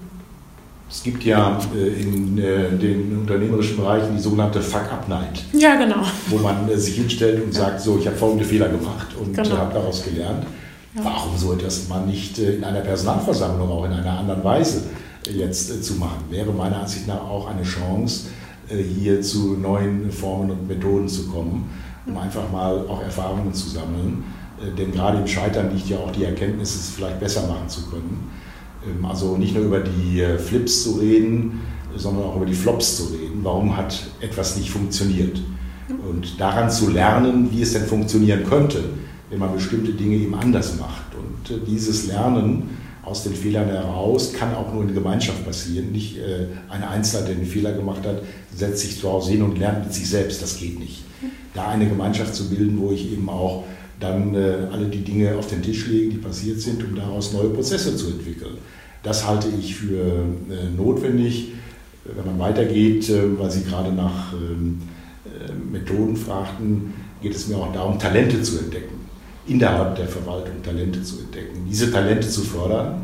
Es 0.87 1.01
gibt 1.01 1.23
ja 1.23 1.59
äh, 1.75 1.99
in 1.99 2.37
äh, 2.37 2.77
den 2.77 3.17
unternehmerischen 3.21 3.77
Bereichen 3.77 4.15
die 4.15 4.21
sogenannte 4.21 4.61
Fuck-Up-Night. 4.61 5.45
Ja, 5.53 5.77
genau. 5.77 6.03
Wo 6.27 6.37
man 6.37 6.69
äh, 6.69 6.77
sich 6.77 6.97
hinstellt 6.97 7.43
und 7.43 7.55
sagt, 7.55 7.81
so, 7.81 7.97
ich 7.97 8.05
habe 8.05 8.15
folgende 8.15 8.45
Fehler 8.45 8.69
gemacht 8.69 9.07
und 9.19 9.35
genau. 9.35 9.57
habe 9.57 9.73
daraus 9.73 10.03
gelernt. 10.03 10.45
Ja. 10.93 11.05
Warum 11.05 11.35
sollte 11.35 11.65
das 11.65 11.87
man 11.87 12.05
nicht 12.05 12.37
in 12.37 12.63
einer 12.63 12.81
Personalversammlung 12.81 13.67
auch 13.67 13.85
in 13.85 13.93
einer 13.93 14.19
anderen 14.19 14.43
Weise 14.43 14.83
jetzt 15.27 15.83
zu 15.83 15.95
machen? 15.95 16.25
Wäre 16.29 16.51
meiner 16.51 16.81
Ansicht 16.81 17.07
nach 17.07 17.21
auch 17.21 17.47
eine 17.47 17.63
Chance, 17.63 18.27
hier 18.69 19.21
zu 19.21 19.53
neuen 19.53 20.11
Formen 20.11 20.51
und 20.51 20.67
Methoden 20.67 21.07
zu 21.07 21.27
kommen, 21.29 21.69
um 22.07 22.17
einfach 22.17 22.51
mal 22.51 22.85
auch 22.87 23.01
Erfahrungen 23.01 23.53
zu 23.53 23.69
sammeln. 23.69 24.23
Denn 24.77 24.91
gerade 24.91 25.19
im 25.19 25.27
Scheitern 25.27 25.75
liegt 25.75 25.87
ja 25.87 25.97
auch 25.97 26.11
die 26.11 26.23
Erkenntnis, 26.23 26.73
es 26.73 26.89
vielleicht 26.89 27.19
besser 27.19 27.45
machen 27.45 27.69
zu 27.69 27.89
können. 27.89 28.31
Ähm, 28.87 29.05
also 29.05 29.37
nicht 29.37 29.53
nur 29.53 29.65
über 29.65 29.81
die 29.81 30.23
Flips 30.39 30.83
zu 30.83 30.93
reden, 30.93 31.61
sondern 31.95 32.25
auch 32.25 32.37
über 32.37 32.45
die 32.45 32.55
Flops 32.55 32.97
zu 32.97 33.03
reden. 33.13 33.41
Warum 33.43 33.77
hat 33.77 34.07
etwas 34.19 34.57
nicht 34.57 34.71
funktioniert? 34.71 35.39
Und 36.09 36.39
daran 36.39 36.71
zu 36.71 36.89
lernen, 36.89 37.49
wie 37.51 37.61
es 37.61 37.73
denn 37.73 37.83
funktionieren 37.83 38.43
könnte 38.45 38.83
wenn 39.29 39.39
man 39.39 39.53
bestimmte 39.53 39.91
Dinge 39.91 40.15
eben 40.15 40.35
anders 40.35 40.77
macht. 40.77 41.13
Und 41.15 41.55
äh, 41.55 41.59
dieses 41.65 42.07
Lernen 42.07 42.77
aus 43.03 43.23
den 43.23 43.33
Fehlern 43.33 43.67
heraus 43.67 44.33
kann 44.33 44.53
auch 44.53 44.73
nur 44.73 44.83
in 44.83 44.93
Gemeinschaft 44.93 45.45
passieren. 45.45 45.91
Nicht 45.91 46.17
äh, 46.17 46.47
ein 46.69 46.83
Einzelner, 46.83 47.27
der 47.27 47.35
einen 47.35 47.45
Fehler 47.45 47.73
gemacht 47.73 48.05
hat, 48.05 48.21
setzt 48.53 48.79
sich 48.79 48.99
zu 48.99 49.11
Hause 49.11 49.31
hin 49.31 49.41
und 49.43 49.57
lernt 49.57 49.85
mit 49.85 49.93
sich 49.93 50.09
selbst. 50.09 50.41
Das 50.41 50.57
geht 50.57 50.79
nicht. 50.79 51.03
Da 51.53 51.69
eine 51.69 51.87
Gemeinschaft 51.87 52.35
zu 52.35 52.49
bilden, 52.49 52.79
wo 52.79 52.91
ich 52.91 53.11
eben 53.11 53.29
auch 53.29 53.65
dann 53.99 54.35
äh, 54.35 54.67
alle 54.71 54.87
die 54.87 55.03
Dinge 55.03 55.35
auf 55.35 55.47
den 55.47 55.61
Tisch 55.61 55.87
lege, 55.87 56.11
die 56.11 56.17
passiert 56.17 56.59
sind, 56.61 56.83
um 56.83 56.95
daraus 56.95 57.33
neue 57.33 57.49
Prozesse 57.49 57.95
zu 57.95 58.07
entwickeln. 58.07 58.57
Das 59.03 59.27
halte 59.27 59.47
ich 59.59 59.75
für 59.75 60.25
notwendig. 60.75 61.53
Wenn 62.03 62.25
man 62.25 62.39
weitergeht, 62.39 63.09
weil 63.37 63.49
Sie 63.49 63.63
gerade 63.63 63.93
nach 63.93 64.33
ähm, 64.33 64.81
Methoden 65.71 66.17
fragten, 66.17 66.93
geht 67.21 67.35
es 67.35 67.47
mir 67.47 67.57
auch 67.57 67.71
darum, 67.71 67.99
Talente 67.99 68.41
zu 68.41 68.59
entdecken 68.59 68.97
innerhalb 69.47 69.95
der 69.95 70.07
Verwaltung 70.07 70.61
Talente 70.61 71.01
zu 71.01 71.19
entdecken, 71.19 71.65
diese 71.69 71.91
Talente 71.91 72.27
zu 72.27 72.41
fördern 72.41 73.01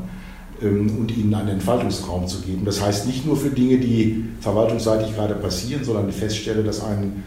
ähm, 0.61 0.97
und 0.99 1.15
ihnen 1.15 1.33
einen 1.33 1.49
Entfaltungsraum 1.49 2.27
zu 2.27 2.41
geben. 2.41 2.65
Das 2.65 2.81
heißt 2.81 3.07
nicht 3.07 3.25
nur 3.25 3.37
für 3.37 3.49
Dinge, 3.49 3.77
die 3.77 4.25
verwaltungsseitig 4.41 5.15
gerade 5.15 5.35
passieren, 5.35 5.83
sondern 5.83 6.09
ich 6.09 6.15
feststelle, 6.15 6.63
dass 6.63 6.83
ein 6.83 7.23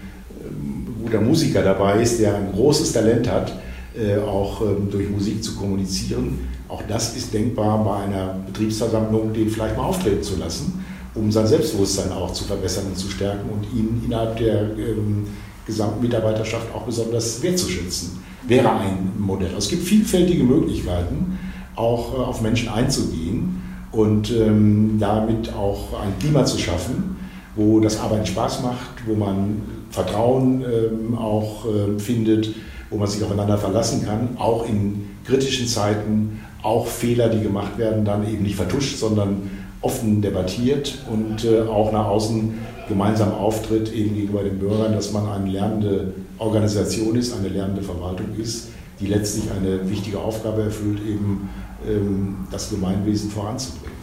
guter 1.07 1.21
Musiker 1.21 1.63
dabei 1.63 2.03
ist, 2.03 2.21
der 2.21 2.35
ein 2.35 2.53
großes 2.53 2.93
Talent 2.93 3.31
hat, 3.31 3.53
äh, 3.97 4.19
auch 4.19 4.61
ähm, 4.61 4.89
durch 4.91 5.09
Musik 5.09 5.43
zu 5.43 5.55
kommunizieren. 5.55 6.41
Auch 6.69 6.83
das 6.89 7.17
ist 7.17 7.33
denkbar 7.33 7.83
bei 7.85 8.05
einer 8.05 8.37
Betriebsversammlung, 8.47 9.33
den 9.33 9.49
vielleicht 9.49 9.77
mal 9.77 9.85
auftreten 9.85 10.23
zu 10.23 10.37
lassen, 10.37 10.85
um 11.15 11.31
sein 11.31 11.47
Selbstbewusstsein 11.47 12.13
auch 12.13 12.33
zu 12.33 12.45
verbessern 12.45 12.87
und 12.89 12.99
zu 12.99 13.09
stärken 13.09 13.49
und 13.51 13.65
ihn 13.73 14.03
innerhalb 14.05 14.37
der 14.37 14.63
ähm, 14.63 15.29
gesamten 15.65 16.03
Mitarbeiterschaft 16.03 16.67
auch 16.75 16.83
besonders 16.83 17.43
wertzuschätzen 17.43 18.19
wäre 18.49 18.71
ein 18.71 19.13
Modell. 19.19 19.53
Es 19.57 19.69
gibt 19.69 19.83
vielfältige 19.85 20.45
Möglichkeiten, 20.45 21.39
auch 21.75 22.15
äh, 22.15 22.17
auf 22.19 22.41
Menschen 22.41 22.69
einzugehen 22.69 23.63
und 23.93 24.31
ähm, 24.31 24.97
damit 24.99 25.53
auch 25.55 26.01
ein 26.01 26.19
Klima 26.19 26.45
zu 26.45 26.59
schaffen, 26.59 27.17
wo 27.55 27.81
das 27.81 27.99
Arbeiten 27.99 28.27
Spaß 28.27 28.63
macht, 28.63 29.07
wo 29.07 29.15
man 29.15 29.63
Vertrauen 29.91 30.63
ähm, 30.63 31.17
auch 31.17 31.65
äh, 31.67 31.99
findet, 31.99 32.55
wo 32.91 32.97
man 32.97 33.09
sich 33.09 33.23
aufeinander 33.23 33.59
verlassen 33.59 34.05
kann, 34.05 34.37
auch 34.39 34.69
in 34.69 35.11
kritischen 35.25 35.67
Zeiten, 35.67 36.41
auch 36.63 36.87
Fehler, 36.87 37.29
die 37.29 37.41
gemacht 37.41 37.79
werden, 37.79 38.05
dann 38.05 38.29
eben 38.29 38.43
nicht 38.43 38.57
vertuscht, 38.57 38.99
sondern 38.99 39.51
offen 39.81 40.23
debattiert 40.23 40.99
und 41.11 41.45
äh, 41.45 41.63
auch 41.63 41.93
nach 41.93 42.07
außen 42.07 42.55
gemeinsam 42.89 43.33
auftritt, 43.33 43.93
eben 43.93 44.15
gegenüber 44.15 44.43
den 44.43 44.59
Bürgern, 44.59 44.93
dass 44.93 45.13
man 45.13 45.29
eine 45.29 45.51
lernende 45.51 46.15
Organisation 46.39 47.17
ist, 47.17 47.37
eine 47.37 47.49
lernende 47.49 47.83
Verwaltung 47.83 48.27
ist, 48.39 48.69
die 49.01 49.07
letztlich 49.07 49.45
eine 49.51 49.89
wichtige 49.91 50.19
Aufgabe 50.19 50.63
erfüllt, 50.63 51.01
eben 51.07 51.49
ähm, 51.87 52.47
das 52.51 52.71
Gemeinwesen 52.71 53.31
voranzubringen. 53.31 53.97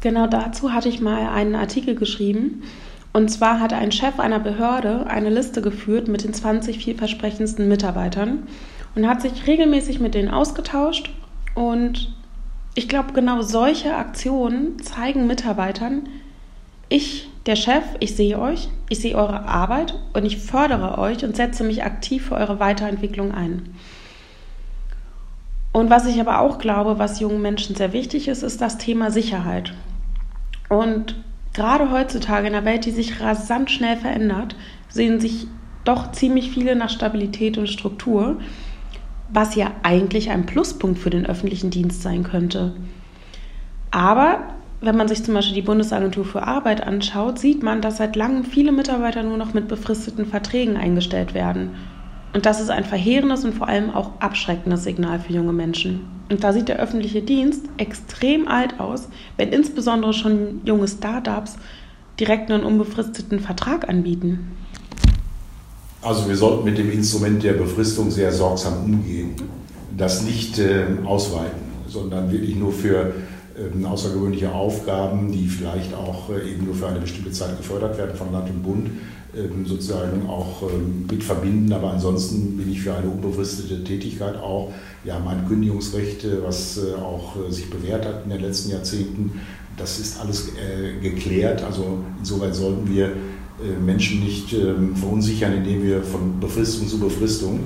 Genau 0.00 0.26
dazu 0.26 0.72
hatte 0.72 0.88
ich 0.88 1.00
mal 1.00 1.28
einen 1.28 1.54
Artikel 1.54 1.94
geschrieben. 1.94 2.62
Und 3.12 3.28
zwar 3.28 3.60
hat 3.60 3.72
ein 3.72 3.92
Chef 3.92 4.20
einer 4.20 4.38
Behörde 4.38 5.06
eine 5.06 5.30
Liste 5.30 5.62
geführt 5.62 6.08
mit 6.08 6.22
den 6.22 6.32
20 6.32 6.78
vielversprechendsten 6.78 7.68
Mitarbeitern 7.68 8.46
und 8.94 9.08
hat 9.08 9.20
sich 9.22 9.46
regelmäßig 9.46 10.00
mit 10.00 10.14
denen 10.14 10.30
ausgetauscht. 10.30 11.10
Und 11.54 12.14
ich 12.74 12.88
glaube, 12.88 13.12
genau 13.12 13.42
solche 13.42 13.96
Aktionen 13.96 14.80
zeigen 14.80 15.26
Mitarbeitern, 15.26 16.08
ich 16.88 17.28
der 17.46 17.56
Chef, 17.56 17.84
ich 18.00 18.14
sehe 18.16 18.38
euch, 18.38 18.68
ich 18.88 19.00
sehe 19.00 19.16
eure 19.16 19.44
Arbeit 19.44 19.98
und 20.12 20.24
ich 20.24 20.38
fördere 20.38 20.98
euch 20.98 21.24
und 21.24 21.34
setze 21.34 21.64
mich 21.64 21.84
aktiv 21.84 22.26
für 22.26 22.34
eure 22.34 22.60
Weiterentwicklung 22.60 23.32
ein. 23.32 23.74
Und 25.72 25.88
was 25.88 26.06
ich 26.06 26.20
aber 26.20 26.40
auch 26.40 26.58
glaube, 26.58 26.98
was 26.98 27.20
jungen 27.20 27.40
Menschen 27.42 27.76
sehr 27.76 27.92
wichtig 27.92 28.28
ist, 28.28 28.42
ist 28.42 28.60
das 28.60 28.78
Thema 28.78 29.10
Sicherheit. 29.10 29.72
Und 30.68 31.16
gerade 31.54 31.90
heutzutage 31.90 32.46
in 32.46 32.54
einer 32.54 32.64
Welt, 32.64 32.84
die 32.84 32.90
sich 32.90 33.20
rasant 33.20 33.70
schnell 33.70 33.96
verändert, 33.96 34.56
sehen 34.88 35.20
sich 35.20 35.46
doch 35.84 36.12
ziemlich 36.12 36.50
viele 36.50 36.76
nach 36.76 36.90
Stabilität 36.90 37.58
und 37.58 37.68
Struktur, 37.68 38.38
was 39.32 39.54
ja 39.54 39.70
eigentlich 39.82 40.30
ein 40.30 40.46
Pluspunkt 40.46 40.98
für 40.98 41.10
den 41.10 41.26
öffentlichen 41.26 41.70
Dienst 41.70 42.02
sein 42.02 42.24
könnte. 42.24 42.74
Aber 43.90 44.40
wenn 44.80 44.96
man 44.96 45.08
sich 45.08 45.22
zum 45.22 45.34
Beispiel 45.34 45.54
die 45.54 45.62
Bundesagentur 45.62 46.24
für 46.24 46.42
Arbeit 46.42 46.86
anschaut, 46.86 47.38
sieht 47.38 47.62
man, 47.62 47.80
dass 47.82 47.98
seit 47.98 48.16
langem 48.16 48.44
viele 48.44 48.72
Mitarbeiter 48.72 49.22
nur 49.22 49.36
noch 49.36 49.52
mit 49.52 49.68
befristeten 49.68 50.26
Verträgen 50.26 50.76
eingestellt 50.76 51.34
werden. 51.34 51.74
Und 52.32 52.46
das 52.46 52.60
ist 52.60 52.70
ein 52.70 52.84
verheerendes 52.84 53.44
und 53.44 53.54
vor 53.54 53.68
allem 53.68 53.90
auch 53.90 54.12
abschreckendes 54.20 54.84
Signal 54.84 55.18
für 55.18 55.32
junge 55.32 55.52
Menschen. 55.52 56.02
Und 56.30 56.44
da 56.44 56.52
sieht 56.52 56.68
der 56.68 56.78
öffentliche 56.78 57.22
Dienst 57.22 57.64
extrem 57.76 58.46
alt 58.46 58.78
aus, 58.78 59.08
wenn 59.36 59.48
insbesondere 59.52 60.12
schon 60.12 60.60
junge 60.64 60.86
Startups 60.86 61.56
direkt 62.20 62.50
einen 62.50 62.64
unbefristeten 62.64 63.40
Vertrag 63.40 63.88
anbieten. 63.88 64.56
Also 66.02 66.28
wir 66.28 66.36
sollten 66.36 66.64
mit 66.64 66.78
dem 66.78 66.90
Instrument 66.90 67.42
der 67.42 67.54
Befristung 67.54 68.10
sehr 68.10 68.32
sorgsam 68.32 68.84
umgehen. 68.84 69.34
Das 69.96 70.22
nicht 70.22 70.58
äh, 70.58 70.84
ausweiten, 71.04 71.60
sondern 71.88 72.30
wirklich 72.30 72.56
nur 72.56 72.72
für 72.72 73.12
ähm, 73.58 73.84
außergewöhnliche 73.84 74.52
Aufgaben, 74.52 75.32
die 75.32 75.46
vielleicht 75.48 75.92
auch 75.94 76.30
äh, 76.30 76.52
eben 76.52 76.64
nur 76.64 76.74
für 76.74 76.86
eine 76.86 77.00
bestimmte 77.00 77.32
Zeit 77.32 77.56
gefördert 77.58 77.98
werden 77.98 78.16
von 78.16 78.32
Land 78.32 78.48
und 78.48 78.62
Bund, 78.62 78.90
sozusagen 79.64 80.28
auch 80.28 80.62
ähm, 80.62 81.06
mit 81.10 81.22
verbinden. 81.22 81.72
Aber 81.72 81.92
ansonsten 81.92 82.56
bin 82.56 82.70
ich 82.70 82.82
für 82.82 82.94
eine 82.94 83.08
unbefristete 83.08 83.84
Tätigkeit 83.84 84.36
auch. 84.36 84.72
Wir 85.04 85.14
haben 85.14 85.28
ein 85.28 85.46
Kündigungsrecht, 85.46 86.24
äh, 86.24 86.42
was 86.42 86.78
äh, 86.78 86.94
auch 86.94 87.36
sich 87.48 87.70
bewährt 87.70 88.04
hat 88.04 88.24
in 88.24 88.30
den 88.30 88.40
letzten 88.40 88.70
Jahrzehnten. 88.70 89.40
Das 89.76 89.98
ist 89.98 90.20
alles 90.20 90.48
geklärt. 91.00 91.62
Also 91.62 92.00
insoweit 92.18 92.54
sollten 92.54 92.92
wir 92.92 93.12
Menschen 93.80 94.20
nicht 94.20 94.54
verunsichern, 94.94 95.54
indem 95.54 95.82
wir 95.82 96.02
von 96.02 96.38
Befristung 96.38 96.86
zu 96.86 96.98
Befristung 96.98 97.60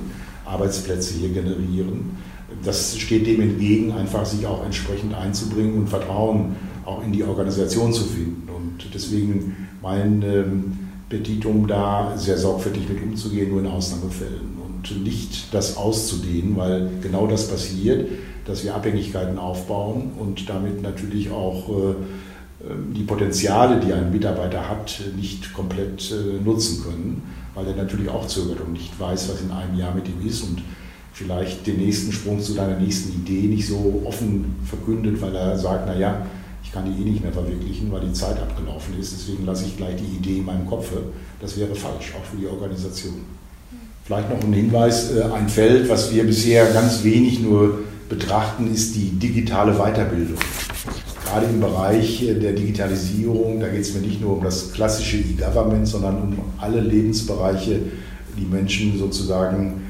Arbeitsplätze 0.45 1.15
hier 1.15 1.31
generieren 1.31 2.17
das 2.63 2.97
steht 2.97 3.27
dem 3.27 3.41
entgegen, 3.41 3.93
einfach 3.93 4.25
sich 4.25 4.47
auch 4.47 4.65
entsprechend 4.65 5.15
einzubringen 5.15 5.79
und 5.79 5.89
Vertrauen 5.89 6.57
auch 6.85 7.03
in 7.05 7.13
die 7.13 7.25
Organisation 7.25 7.93
zu 7.93 8.05
finden. 8.05 8.49
Und 8.49 8.95
deswegen 8.95 9.69
mein 9.83 10.23
Petitum 11.09 11.67
da 11.67 12.15
sehr 12.17 12.39
sorgfältig 12.39 12.89
mit 12.89 13.03
umzugehen, 13.03 13.51
nur 13.51 13.61
in 13.61 13.67
Ausnahmefällen. 13.67 14.59
Und 14.65 15.05
nicht 15.05 15.53
das 15.53 15.77
auszudehnen, 15.77 16.57
weil 16.57 16.89
genau 17.03 17.27
das 17.27 17.49
passiert, 17.49 18.09
dass 18.47 18.65
wir 18.65 18.75
Abhängigkeiten 18.75 19.39
aufbauen 19.39 20.13
und 20.19 20.49
damit 20.49 20.83
natürlich 20.83 21.31
auch 21.31 21.69
äh, 21.69 21.95
die 22.95 23.03
Potenziale, 23.03 23.81
die 23.81 23.93
ein 23.93 24.11
Mitarbeiter 24.11 24.69
hat, 24.69 25.01
nicht 25.17 25.53
komplett 25.53 26.11
äh, 26.11 26.43
nutzen 26.43 26.83
können, 26.83 27.23
weil 27.55 27.67
er 27.67 27.77
natürlich 27.77 28.09
auch 28.09 28.27
zögert 28.27 28.61
und 28.61 28.73
nicht 28.73 28.99
weiß, 28.99 29.29
was 29.31 29.41
in 29.41 29.51
einem 29.51 29.79
Jahr 29.79 29.95
mit 29.95 30.09
ihm 30.09 30.27
ist 30.27 30.43
und 30.43 30.63
vielleicht 31.13 31.67
den 31.67 31.79
nächsten 31.79 32.13
Sprung 32.13 32.41
zu 32.41 32.55
deiner 32.55 32.79
nächsten 32.79 33.13
Idee 33.13 33.47
nicht 33.47 33.69
so 33.69 34.03
offen 34.05 34.57
verkündet, 34.65 35.23
weil 35.23 35.35
er 35.35 35.57
sagt, 35.57 35.87
naja, 35.87 36.27
ich 36.65 36.73
kann 36.73 36.85
die 36.87 37.01
eh 37.01 37.05
nicht 37.05 37.23
mehr 37.23 37.33
verwirklichen, 37.33 37.93
weil 37.93 38.01
die 38.01 38.13
Zeit 38.13 38.39
abgelaufen 38.41 38.99
ist, 38.99 39.13
deswegen 39.13 39.45
lasse 39.45 39.67
ich 39.67 39.77
gleich 39.77 39.97
die 39.97 40.17
Idee 40.17 40.39
in 40.39 40.47
meinem 40.47 40.67
Kopf. 40.67 40.91
Das 41.41 41.57
wäre 41.59 41.75
falsch, 41.75 42.15
auch 42.19 42.25
für 42.25 42.39
die 42.39 42.47
Organisation. 42.47 43.15
Vielleicht 44.05 44.31
noch 44.31 44.43
ein 44.43 44.53
Hinweis, 44.53 45.13
äh, 45.13 45.23
ein 45.23 45.49
Feld, 45.49 45.89
was 45.89 46.13
wir 46.13 46.25
bisher 46.25 46.67
ganz 46.73 47.05
wenig 47.05 47.41
nur 47.41 47.85
betrachten, 48.09 48.73
ist 48.73 48.95
die 48.95 49.11
digitale 49.11 49.73
Weiterbildung. 49.75 50.39
Gerade 51.25 51.47
im 51.47 51.61
Bereich 51.61 52.23
äh, 52.23 52.35
der 52.35 52.53
Digitalisierung, 52.53 53.61
da 53.61 53.69
geht 53.69 53.81
es 53.81 53.95
mir 53.95 54.01
nicht 54.01 54.21
nur 54.21 54.37
um 54.37 54.45
das 54.45 54.73
klassische 54.73 55.17
E-Government, 55.17 55.89
sondern 55.89 56.17
um 56.17 56.39
alle 56.59 56.81
Lebensbereiche, 56.81 57.81
die 58.37 58.45
Menschen 58.45 58.99
sozusagen 58.99 59.84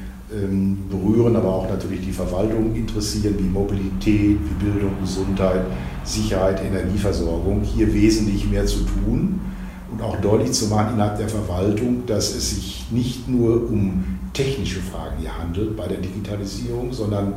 berühren, 0.89 1.35
aber 1.35 1.53
auch 1.53 1.69
natürlich 1.69 2.01
die 2.01 2.11
Verwaltung 2.11 2.75
interessieren, 2.75 3.35
wie 3.37 3.43
Mobilität, 3.43 4.37
wie 4.39 4.65
Bildung, 4.65 4.91
Gesundheit, 5.01 5.61
Sicherheit, 6.03 6.61
Energieversorgung. 6.63 7.61
Hier 7.61 7.93
wesentlich 7.93 8.49
mehr 8.49 8.65
zu 8.65 8.79
tun 8.79 9.39
und 9.91 10.01
auch 10.01 10.19
deutlich 10.21 10.51
zu 10.51 10.67
machen 10.67 10.95
innerhalb 10.95 11.17
der 11.17 11.29
Verwaltung, 11.29 12.05
dass 12.05 12.35
es 12.35 12.51
sich 12.51 12.85
nicht 12.91 13.27
nur 13.27 13.69
um 13.69 14.03
technische 14.33 14.79
Fragen 14.79 15.17
hier 15.19 15.37
handelt 15.37 15.77
bei 15.77 15.87
der 15.87 15.97
Digitalisierung, 15.97 16.91
sondern 16.91 17.33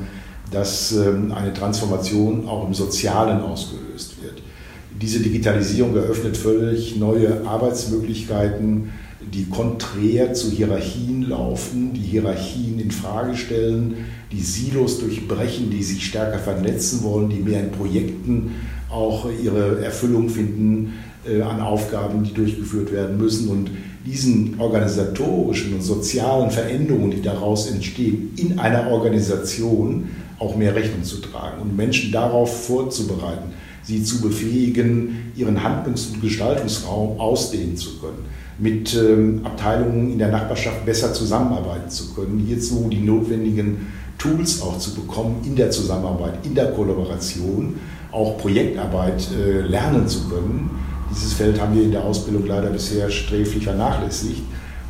dass 0.51 0.93
ähm, 0.93 1.33
eine 1.33 1.53
Transformation 1.53 2.49
auch 2.49 2.67
im 2.67 2.75
Sozialen 2.75 3.41
ausgelöst 3.41 4.23
wird. 4.23 4.43
Diese 5.01 5.21
Digitalisierung 5.21 5.95
eröffnet 5.95 6.37
völlig 6.37 6.97
neue 6.97 7.47
Arbeitsmöglichkeiten, 7.47 8.91
die 9.33 9.47
konträr 9.47 10.35
zu 10.35 10.51
Hierarchien 10.51 11.23
laufen, 11.23 11.93
die 11.95 12.01
Hierarchien 12.01 12.79
in 12.81 12.91
Frage 12.91 13.37
stellen, 13.37 14.07
die 14.33 14.41
Silos 14.41 14.99
durchbrechen, 14.99 15.71
die 15.71 15.83
sich 15.83 16.05
stärker 16.07 16.39
vernetzen 16.39 17.03
wollen, 17.03 17.29
die 17.29 17.41
mehr 17.41 17.61
in 17.61 17.71
Projekten 17.71 18.53
auch 18.91 19.27
ihre 19.43 19.85
Erfüllung 19.85 20.29
finden 20.29 20.95
äh, 21.27 21.43
an 21.43 21.61
Aufgaben, 21.61 22.23
die 22.25 22.33
durchgeführt 22.33 22.93
werden 22.93 23.19
müssen. 23.19 23.49
Und 23.49 23.71
diesen 24.07 24.59
organisatorischen 24.59 25.75
und 25.75 25.83
sozialen 25.83 26.51
Veränderungen, 26.51 27.11
die 27.11 27.23
daraus 27.23 27.71
entstehen, 27.71 28.33
in 28.37 28.59
einer 28.59 28.91
Organisation 28.91 30.09
auch 30.39 30.57
mehr 30.57 30.75
Rechnung 30.75 31.03
zu 31.03 31.21
tragen 31.21 31.61
und 31.61 31.77
Menschen 31.77 32.13
darauf 32.13 32.67
vorzubereiten, 32.67 33.51
sie 33.83 34.03
zu 34.03 34.21
befähigen, 34.21 35.33
ihren 35.37 35.63
Handlungs- 35.63 36.07
und 36.07 36.21
Gestaltungsraum 36.21 37.19
ausdehnen 37.19 37.77
zu 37.77 37.99
können, 37.99 38.25
mit 38.59 38.95
ähm, 38.95 39.41
Abteilungen 39.45 40.13
in 40.13 40.19
der 40.19 40.29
Nachbarschaft 40.29 40.85
besser 40.85 41.13
zusammenarbeiten 41.13 41.91
zu 41.91 42.15
können, 42.15 42.43
hierzu 42.45 42.89
die 42.91 42.99
notwendigen 42.99 43.93
Tools 44.19 44.63
auch 44.63 44.79
zu 44.79 44.95
bekommen 44.95 45.43
in 45.45 45.55
der 45.55 45.71
Zusammenarbeit, 45.71 46.45
in 46.45 46.55
der 46.55 46.73
Kollaboration, 46.73 47.77
auch 48.11 48.39
Projektarbeit 48.39 49.29
äh, 49.33 49.61
lernen 49.61 50.09
zu 50.09 50.29
können 50.29 50.71
dieses 51.11 51.33
Feld 51.33 51.61
haben 51.61 51.75
wir 51.75 51.83
in 51.83 51.93
der 51.93 52.05
Ausbildung 52.05 52.47
leider 52.47 52.71
bisher 52.71 53.11
sträflich 53.11 53.65
vernachlässigt. 53.65 54.43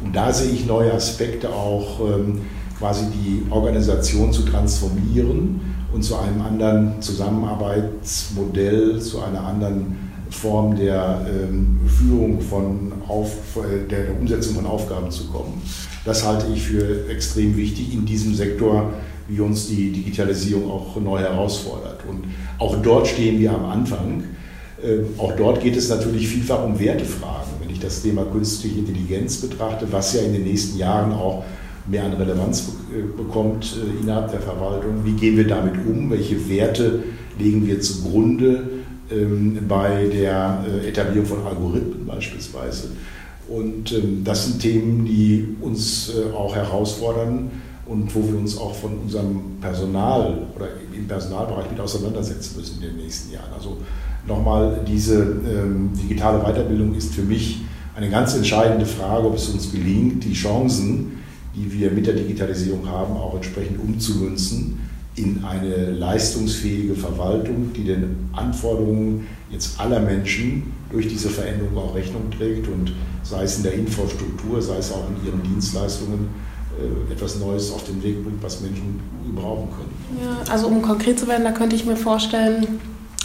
Und 0.02 0.14
da 0.14 0.32
sehe 0.32 0.50
ich 0.50 0.66
neue 0.66 0.92
Aspekte 0.92 1.50
auch 1.50 2.00
ähm, 2.00 2.42
quasi 2.78 3.06
die 3.06 3.42
Organisation 3.50 4.32
zu 4.32 4.42
transformieren 4.42 5.60
und 5.92 6.02
zu 6.02 6.16
einem 6.16 6.42
anderen 6.42 7.00
Zusammenarbeitsmodell, 7.00 9.00
zu 9.00 9.22
einer 9.22 9.44
anderen 9.44 10.07
Form 10.30 10.76
der 10.76 11.26
ähm, 11.28 11.80
Führung 11.86 12.40
von 12.40 12.92
auf, 13.06 13.36
der, 13.90 14.18
Umsetzung 14.18 14.56
von 14.56 14.66
Aufgaben 14.66 15.10
zu 15.10 15.26
kommen. 15.28 15.62
Das 16.04 16.26
halte 16.26 16.46
ich 16.52 16.62
für 16.62 17.08
extrem 17.08 17.56
wichtig 17.56 17.94
in 17.94 18.04
diesem 18.04 18.34
Sektor, 18.34 18.92
wie 19.28 19.40
uns 19.40 19.68
die 19.68 19.90
Digitalisierung 19.90 20.70
auch 20.70 21.00
neu 21.00 21.18
herausfordert. 21.18 22.00
Und 22.08 22.24
auch 22.58 22.76
dort 22.82 23.06
stehen 23.06 23.38
wir 23.38 23.52
am 23.52 23.64
Anfang. 23.66 24.24
Ähm, 24.82 25.06
auch 25.18 25.32
dort 25.36 25.60
geht 25.60 25.76
es 25.76 25.88
natürlich 25.88 26.28
vielfach 26.28 26.64
um 26.64 26.78
Wertefragen. 26.78 27.52
Wenn 27.60 27.70
ich 27.70 27.80
das 27.80 28.02
Thema 28.02 28.24
künstliche 28.24 28.78
Intelligenz 28.78 29.38
betrachte, 29.38 29.86
was 29.90 30.14
ja 30.14 30.22
in 30.22 30.32
den 30.32 30.44
nächsten 30.44 30.78
Jahren 30.78 31.12
auch 31.12 31.44
mehr 31.86 32.04
an 32.04 32.12
Relevanz 32.12 32.68
äh, 32.92 33.02
bekommt 33.16 33.76
äh, 33.76 34.02
innerhalb 34.02 34.30
der 34.30 34.40
Verwaltung, 34.40 35.04
wie 35.04 35.12
gehen 35.12 35.36
wir 35.36 35.46
damit 35.46 35.74
um? 35.86 36.10
Welche 36.10 36.48
Werte 36.48 37.02
legen 37.38 37.66
wir 37.66 37.80
zugrunde 37.80 38.77
bei 39.66 40.06
der 40.06 40.64
äh, 40.66 40.88
Etablierung 40.88 41.26
von 41.26 41.46
Algorithmen 41.46 42.06
beispielsweise? 42.06 42.90
Und 43.48 43.92
ähm, 43.92 44.22
das 44.24 44.46
sind 44.46 44.60
Themen, 44.60 45.04
die 45.04 45.56
uns 45.60 46.12
auch 46.34 46.54
herausfordern 46.54 47.50
und 47.86 48.14
wo 48.14 48.22
wir 48.28 48.38
uns 48.38 48.58
auch 48.58 48.74
von 48.74 48.98
unserem 48.98 49.56
Personal 49.60 50.46
oder 50.54 50.68
im 50.94 51.08
Personalbereich 51.08 51.70
mit 51.70 51.80
auseinandersetzen 51.80 52.58
müssen 52.58 52.82
in 52.82 52.88
den 52.88 52.96
nächsten 52.98 53.32
Jahren. 53.32 53.52
Also 53.56 53.78
nochmal, 54.26 54.80
diese 54.86 55.20
ähm, 55.20 55.90
digitale 56.00 56.40
Weiterbildung 56.40 56.94
ist 56.94 57.14
für 57.14 57.22
mich 57.22 57.62
eine 57.96 58.10
ganz 58.10 58.36
entscheidende 58.36 58.86
Frage, 58.86 59.26
ob 59.26 59.34
es 59.34 59.48
uns 59.48 59.72
gelingt, 59.72 60.22
die 60.24 60.34
Chancen, 60.34 61.18
die 61.56 61.72
wir 61.72 61.90
mit 61.90 62.06
der 62.06 62.14
Digitalisierung 62.14 62.86
haben, 62.86 63.14
auch 63.14 63.34
entsprechend 63.34 63.80
umzumünzen 63.80 64.78
in 65.18 65.44
eine 65.44 65.90
leistungsfähige 65.90 66.94
Verwaltung, 66.94 67.72
die 67.74 67.84
den 67.84 68.30
Anforderungen 68.32 69.26
jetzt 69.50 69.78
aller 69.80 70.00
Menschen 70.00 70.72
durch 70.90 71.08
diese 71.08 71.28
Veränderung 71.28 71.76
auch 71.76 71.94
Rechnung 71.94 72.30
trägt 72.36 72.68
und 72.68 72.92
sei 73.22 73.42
es 73.42 73.58
in 73.58 73.62
der 73.64 73.74
Infrastruktur, 73.74 74.62
sei 74.62 74.78
es 74.78 74.92
auch 74.92 75.04
in 75.08 75.26
ihren 75.26 75.42
Dienstleistungen 75.42 76.28
äh, 76.78 77.12
etwas 77.12 77.38
Neues 77.38 77.72
auf 77.72 77.84
den 77.84 78.02
Weg 78.02 78.22
bringt, 78.22 78.42
was 78.42 78.60
Menschen 78.60 79.00
gebrauchen 79.26 79.68
können. 79.70 80.22
Ja, 80.22 80.52
also 80.52 80.68
um 80.68 80.80
konkret 80.82 81.18
zu 81.18 81.26
werden, 81.26 81.44
da 81.44 81.52
könnte 81.52 81.76
ich 81.76 81.84
mir 81.84 81.96
vorstellen, 81.96 82.80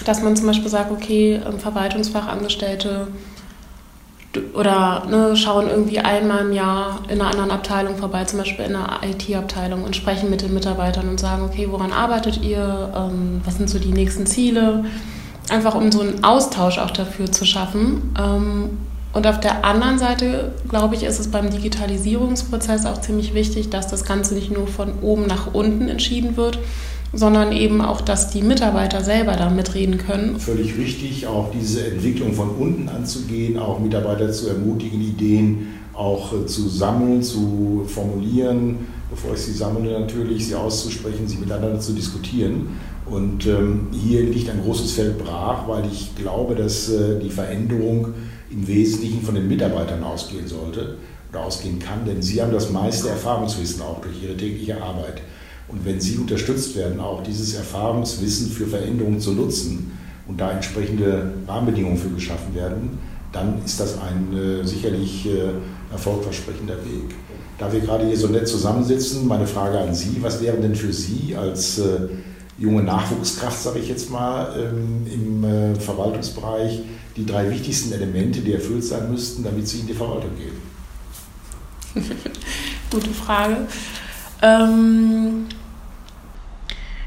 dass 0.06 0.22
man 0.22 0.36
zum 0.36 0.48
Beispiel 0.48 0.70
sagt, 0.70 0.92
okay, 0.92 1.40
Verwaltungsfachangestellte 1.60 3.08
oder 4.54 5.06
ne, 5.10 5.36
schauen 5.36 5.70
irgendwie 5.70 6.00
einmal 6.00 6.42
im 6.42 6.54
Jahr 6.54 7.02
in 7.08 7.22
einer 7.22 7.30
anderen 7.30 7.52
Abteilung 7.52 7.98
vorbei, 7.98 8.26
zum 8.26 8.40
Beispiel 8.40 8.66
in 8.66 8.76
einer 8.76 9.00
IT-Abteilung 9.04 9.84
und 9.84 9.96
sprechen 9.96 10.30
mit 10.30 10.42
den 10.42 10.54
Mitarbeitern 10.54 11.08
und 11.08 11.20
sagen, 11.20 11.44
okay, 11.44 11.68
woran 11.70 11.92
arbeitet 11.92 12.42
ihr, 12.42 12.92
ähm, 12.96 13.42
was 13.46 13.58
sind 13.58 13.70
so 13.70 13.80
die 13.80 13.92
nächsten 13.92 14.26
Ziele, 14.26 14.86
einfach 15.50 15.76
um 15.76 15.92
so 15.92 16.02
einen 16.02 16.24
Austausch 16.24 16.80
auch 16.80 16.92
dafür 16.92 17.32
zu 17.32 17.46
schaffen. 17.46 18.14
Ähm, 18.18 18.78
und 19.14 19.28
auf 19.28 19.40
der 19.40 19.64
anderen 19.64 20.00
Seite, 20.00 20.54
glaube 20.68 20.96
ich, 20.96 21.04
ist 21.04 21.20
es 21.20 21.30
beim 21.30 21.52
Digitalisierungsprozess 21.52 22.88
auch 22.88 23.00
ziemlich 23.00 23.36
wichtig, 23.36 23.70
dass 23.70 23.88
das 23.88 24.06
Ganze 24.06 24.34
nicht 24.34 24.52
nur 24.52 24.68
von 24.68 24.94
oben 25.04 25.28
nach 25.28 25.54
unten 25.54 25.88
entschieden 25.88 26.36
wird, 26.36 26.58
sondern 27.14 27.52
eben 27.52 27.82
auch, 27.82 28.02
dass 28.02 28.32
die 28.32 28.42
Mitarbeiter 28.42 29.04
selber 29.04 29.34
da 29.34 29.50
mitreden 29.50 30.00
können. 30.00 30.40
Völlig 30.40 30.78
richtig, 30.78 31.28
auch 31.28 31.52
diese 31.52 31.86
Entwicklung 31.86 32.34
von 32.34 32.50
unten 32.50 32.90
anzugehen, 32.90 33.58
auch 33.58 33.80
Mitarbeiter 33.80 34.32
zu 34.32 34.50
ermutigen, 34.50 35.00
Ideen 35.00 35.68
auch 35.94 36.34
äh, 36.34 36.46
zu 36.48 36.68
sammeln, 36.68 37.22
zu 37.22 37.86
formulieren, 37.88 38.88
bevor 39.12 39.34
ich 39.34 39.42
sie 39.42 39.54
sammle 39.54 40.00
natürlich, 40.00 40.48
sie 40.48 40.56
auszusprechen, 40.56 41.28
sie 41.28 41.38
miteinander 41.38 41.80
zu 41.80 41.94
diskutieren. 41.94 42.80
Und 43.06 43.46
ähm, 43.46 43.88
hier 43.92 44.24
liegt 44.24 44.50
ein 44.50 44.62
großes 44.64 44.94
Feld 44.94 45.20
brach, 45.20 45.68
weil 45.68 45.84
ich 45.92 46.16
glaube, 46.16 46.56
dass 46.56 46.90
äh, 46.90 47.20
die 47.20 47.30
Veränderung 47.30 48.08
im 48.50 48.68
Wesentlichen 48.68 49.22
von 49.22 49.36
den 49.36 49.48
Mitarbeitern 49.48 50.04
ausgehen 50.04 50.48
sollte 50.48 50.98
oder 51.30 51.42
ausgehen 51.42 51.80
kann, 51.80 52.06
denn 52.06 52.22
sie 52.22 52.42
haben 52.42 52.52
das 52.52 52.72
meiste 52.72 53.10
Erfahrungswissen 53.10 53.82
auch 53.82 54.02
durch 54.02 54.24
ihre 54.24 54.38
tägliche 54.38 54.82
Arbeit. 54.82 55.22
Und 55.68 55.86
wenn 55.86 56.00
Sie 56.00 56.18
unterstützt 56.18 56.76
werden, 56.76 57.00
auch 57.00 57.24
dieses 57.24 57.56
Erfahrungswissen 57.56 58.52
für 58.52 58.68
Veränderungen 58.68 59.20
zu 59.20 59.32
nutzen 59.32 59.98
und 60.28 60.40
da 60.40 60.52
entsprechende 60.52 61.34
Rahmenbedingungen 61.48 61.98
für 61.98 62.10
geschaffen 62.10 62.54
werden, 62.54 62.98
dann 63.32 63.64
ist 63.66 63.80
das 63.80 63.98
ein 64.00 64.38
äh, 64.38 64.66
sicherlich 64.66 65.26
äh, 65.26 65.52
erfolgversprechender 65.92 66.76
Weg. 66.78 67.16
Da 67.58 67.72
wir 67.72 67.80
gerade 67.80 68.06
hier 68.06 68.18
so 68.18 68.28
nett 68.28 68.48
zusammensitzen, 68.48 69.28
meine 69.28 69.48
Frage 69.48 69.80
an 69.80 69.94
Sie, 69.94 70.18
was 70.22 70.42
wären 70.42 70.62
denn 70.62 70.76
für 70.76 70.94
Sie 70.94 71.36
als 71.36 71.80
äh, 71.80 72.10
junge 72.58 72.84
Nachwuchskraft, 72.84 73.62
sage 73.62 73.80
ich 73.80 73.90
jetzt 73.90 74.10
mal, 74.10 74.54
ähm, 74.58 75.08
im 75.12 75.44
äh, 75.44 75.76
Verwaltungsbereich 75.76 76.82
die 77.16 77.26
drei 77.26 77.50
wichtigsten 77.50 77.92
Elemente, 77.94 78.42
die 78.42 78.54
erfüllt 78.54 78.84
sein 78.84 79.12
müssten, 79.12 79.44
damit 79.44 79.68
Sie 79.68 79.80
in 79.80 79.88
die 79.88 79.94
Verwaltung 79.94 80.32
gehen? 80.38 82.04
Gute 82.92 83.10
Frage. 83.10 83.68
Ähm 84.44 85.48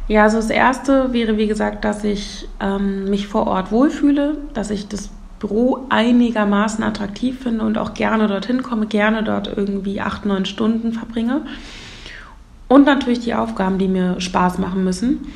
ja, 0.08 0.22
also 0.22 0.36
das 0.36 0.50
Erste 0.50 1.12
wäre, 1.12 1.36
wie 1.36 1.46
gesagt, 1.46 1.84
dass 1.84 2.04
ich 2.04 2.48
ähm, 2.60 3.10
mich 3.10 3.26
vor 3.26 3.46
Ort 3.46 3.72
wohlfühle, 3.72 4.38
dass 4.54 4.70
ich 4.70 4.88
das 4.88 5.10
Büro 5.40 5.86
einigermaßen 5.90 6.82
attraktiv 6.82 7.40
finde 7.40 7.64
und 7.64 7.76
auch 7.76 7.94
gerne 7.94 8.26
dorthin 8.28 8.62
komme, 8.62 8.86
gerne 8.86 9.22
dort 9.22 9.54
irgendwie 9.54 10.00
acht, 10.00 10.24
neun 10.24 10.46
Stunden 10.46 10.92
verbringe. 10.92 11.42
Und 12.68 12.86
natürlich 12.86 13.20
die 13.20 13.34
Aufgaben, 13.34 13.78
die 13.78 13.88
mir 13.88 14.20
Spaß 14.20 14.58
machen 14.58 14.82
müssen. 14.82 15.26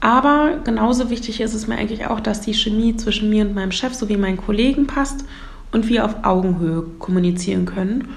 Aber 0.00 0.58
genauso 0.64 1.10
wichtig 1.10 1.40
ist 1.40 1.54
es 1.54 1.66
mir 1.66 1.76
eigentlich 1.76 2.06
auch, 2.06 2.20
dass 2.20 2.40
die 2.40 2.54
Chemie 2.54 2.96
zwischen 2.96 3.28
mir 3.28 3.44
und 3.46 3.54
meinem 3.54 3.72
Chef 3.72 3.94
sowie 3.94 4.16
meinen 4.16 4.38
Kollegen 4.38 4.86
passt 4.86 5.24
und 5.72 5.88
wir 5.88 6.06
auf 6.06 6.24
Augenhöhe 6.24 6.82
kommunizieren 6.98 7.66
können. 7.66 8.08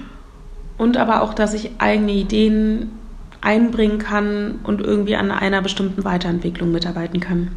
Und 0.78 0.96
aber 0.96 1.22
auch, 1.22 1.34
dass 1.34 1.54
ich 1.54 1.72
eigene 1.78 2.12
Ideen 2.12 2.90
einbringen 3.44 3.98
kann 3.98 4.60
und 4.64 4.80
irgendwie 4.80 5.16
an 5.16 5.30
einer 5.30 5.62
bestimmten 5.62 6.04
Weiterentwicklung 6.04 6.72
mitarbeiten 6.72 7.20
kann. 7.20 7.50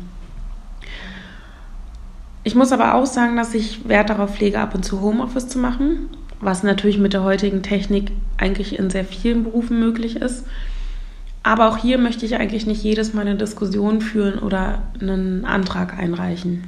Ich 2.44 2.56
muss 2.56 2.72
aber 2.72 2.96
auch 2.96 3.06
sagen, 3.06 3.36
dass 3.36 3.54
ich 3.54 3.90
Wert 3.90 4.10
darauf 4.10 4.40
lege, 4.40 4.60
ab 4.60 4.74
und 4.74 4.84
zu 4.84 5.02
Homeoffice 5.02 5.50
zu 5.50 5.60
machen, 5.60 6.10
was 6.40 6.64
natürlich 6.64 6.98
mit 6.98 7.14
der 7.14 7.24
heutigen 7.24 7.62
Technik 7.62 8.12
eigentlich 8.38 8.78
in 8.78 8.90
sehr 8.90 9.06
vielen 9.06 9.44
Berufen 9.44 9.80
möglich 9.80 10.18
ist. 10.18 10.46
Aber 11.44 11.70
auch 11.70 11.78
hier 11.78 11.98
möchte 11.98 12.26
ich 12.26 12.36
eigentlich 12.36 12.68
nicht 12.68 12.84
jedes 12.84 13.14
Mal 13.14 13.22
eine 13.22 13.36
Diskussion 13.36 14.02
führen 14.02 14.40
oder 14.40 14.82
einen 15.00 15.46
Antrag 15.46 15.98
einreichen. 15.98 16.64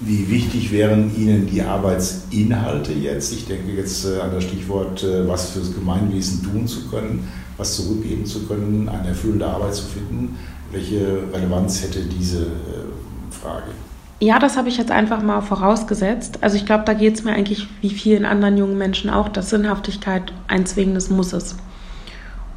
Wie 0.00 0.30
wichtig 0.30 0.70
wären 0.70 1.14
Ihnen 1.16 1.46
die 1.46 1.62
Arbeitsinhalte 1.62 2.92
jetzt? 2.92 3.32
Ich 3.32 3.46
denke 3.46 3.72
jetzt 3.72 4.04
äh, 4.04 4.20
an 4.20 4.30
das 4.32 4.44
Stichwort, 4.44 5.02
äh, 5.02 5.26
was 5.26 5.50
fürs 5.50 5.74
Gemeinwesen 5.74 6.44
tun 6.44 6.68
zu 6.68 6.88
können, 6.88 7.26
was 7.58 7.76
zurückgeben 7.76 8.24
zu 8.24 8.46
können, 8.46 8.88
eine 8.88 9.08
erfüllende 9.08 9.46
Arbeit 9.46 9.74
zu 9.74 9.84
finden. 9.84 10.38
Welche 10.70 11.24
Relevanz 11.32 11.82
hätte 11.82 12.00
diese 12.02 12.42
äh, 12.42 13.30
Frage? 13.30 13.72
Ja, 14.20 14.38
das 14.38 14.56
habe 14.56 14.68
ich 14.68 14.78
jetzt 14.78 14.90
einfach 14.90 15.22
mal 15.22 15.42
vorausgesetzt. 15.42 16.38
Also 16.40 16.56
ich 16.56 16.66
glaube, 16.66 16.84
da 16.84 16.94
geht 16.94 17.14
es 17.14 17.24
mir 17.24 17.32
eigentlich 17.32 17.68
wie 17.80 17.90
vielen 17.90 18.24
anderen 18.24 18.56
jungen 18.56 18.78
Menschen 18.78 19.10
auch, 19.10 19.28
dass 19.28 19.50
Sinnhaftigkeit 19.50 20.32
ein 20.48 20.66
zwingendes 20.66 21.10
Muss 21.10 21.32
ist. 21.32 21.56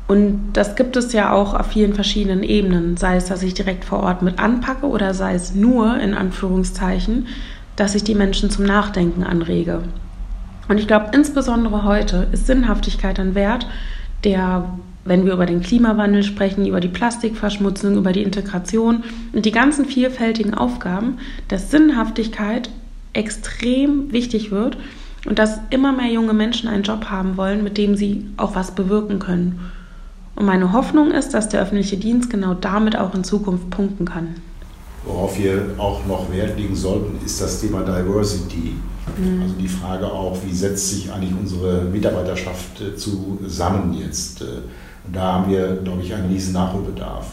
Und 0.07 0.53
das 0.53 0.75
gibt 0.75 0.97
es 0.97 1.13
ja 1.13 1.31
auch 1.31 1.53
auf 1.53 1.67
vielen 1.67 1.93
verschiedenen 1.93 2.43
Ebenen, 2.43 2.97
sei 2.97 3.15
es, 3.15 3.25
dass 3.25 3.43
ich 3.43 3.53
direkt 3.53 3.85
vor 3.85 4.01
Ort 4.01 4.23
mit 4.23 4.39
anpacke 4.39 4.85
oder 4.85 5.13
sei 5.13 5.35
es 5.35 5.55
nur, 5.55 5.97
in 5.99 6.13
Anführungszeichen, 6.13 7.27
dass 7.75 7.95
ich 7.95 8.03
die 8.03 8.15
Menschen 8.15 8.49
zum 8.49 8.65
Nachdenken 8.65 9.23
anrege. 9.23 9.83
Und 10.67 10.79
ich 10.79 10.87
glaube, 10.87 11.11
insbesondere 11.13 11.85
heute 11.85 12.27
ist 12.31 12.47
Sinnhaftigkeit 12.47 13.19
ein 13.19 13.35
Wert, 13.35 13.67
der, 14.23 14.65
wenn 15.03 15.25
wir 15.25 15.33
über 15.33 15.45
den 15.45 15.61
Klimawandel 15.61 16.23
sprechen, 16.23 16.65
über 16.65 16.79
die 16.79 16.87
Plastikverschmutzung, 16.87 17.97
über 17.97 18.11
die 18.11 18.23
Integration 18.23 19.03
und 19.33 19.45
die 19.45 19.51
ganzen 19.51 19.85
vielfältigen 19.85 20.53
Aufgaben, 20.53 21.17
dass 21.47 21.71
Sinnhaftigkeit 21.71 22.69
extrem 23.13 24.11
wichtig 24.11 24.51
wird 24.51 24.77
und 25.25 25.39
dass 25.39 25.59
immer 25.69 25.91
mehr 25.91 26.11
junge 26.11 26.33
Menschen 26.33 26.69
einen 26.69 26.83
Job 26.83 27.05
haben 27.05 27.37
wollen, 27.37 27.63
mit 27.63 27.77
dem 27.77 27.95
sie 27.95 28.25
auch 28.37 28.55
was 28.55 28.71
bewirken 28.71 29.19
können. 29.19 29.59
Und 30.35 30.45
meine 30.45 30.71
Hoffnung 30.71 31.11
ist, 31.11 31.33
dass 31.33 31.49
der 31.49 31.61
öffentliche 31.61 31.97
Dienst 31.97 32.29
genau 32.29 32.53
damit 32.53 32.95
auch 32.95 33.13
in 33.13 33.23
Zukunft 33.23 33.69
punkten 33.69 34.05
kann. 34.05 34.35
Worauf 35.03 35.37
wir 35.37 35.73
auch 35.77 36.05
noch 36.05 36.31
Wert 36.31 36.57
legen 36.57 36.75
sollten, 36.75 37.23
ist 37.25 37.41
das 37.41 37.59
Thema 37.59 37.81
Diversity. 37.81 38.75
Mhm. 39.17 39.41
Also 39.41 39.55
die 39.55 39.67
Frage 39.67 40.05
auch, 40.05 40.37
wie 40.45 40.53
setzt 40.53 40.89
sich 40.89 41.11
eigentlich 41.11 41.33
unsere 41.39 41.83
Mitarbeiterschaft 41.85 42.81
äh, 42.81 42.95
zusammen 42.95 43.93
jetzt? 43.93 44.41
Äh, 45.03 45.07
und 45.07 45.15
da 45.15 45.33
haben 45.33 45.51
wir, 45.51 45.77
glaube 45.77 46.01
ich, 46.03 46.13
einen 46.13 46.31
riesen 46.31 46.53
Nachholbedarf. 46.53 47.27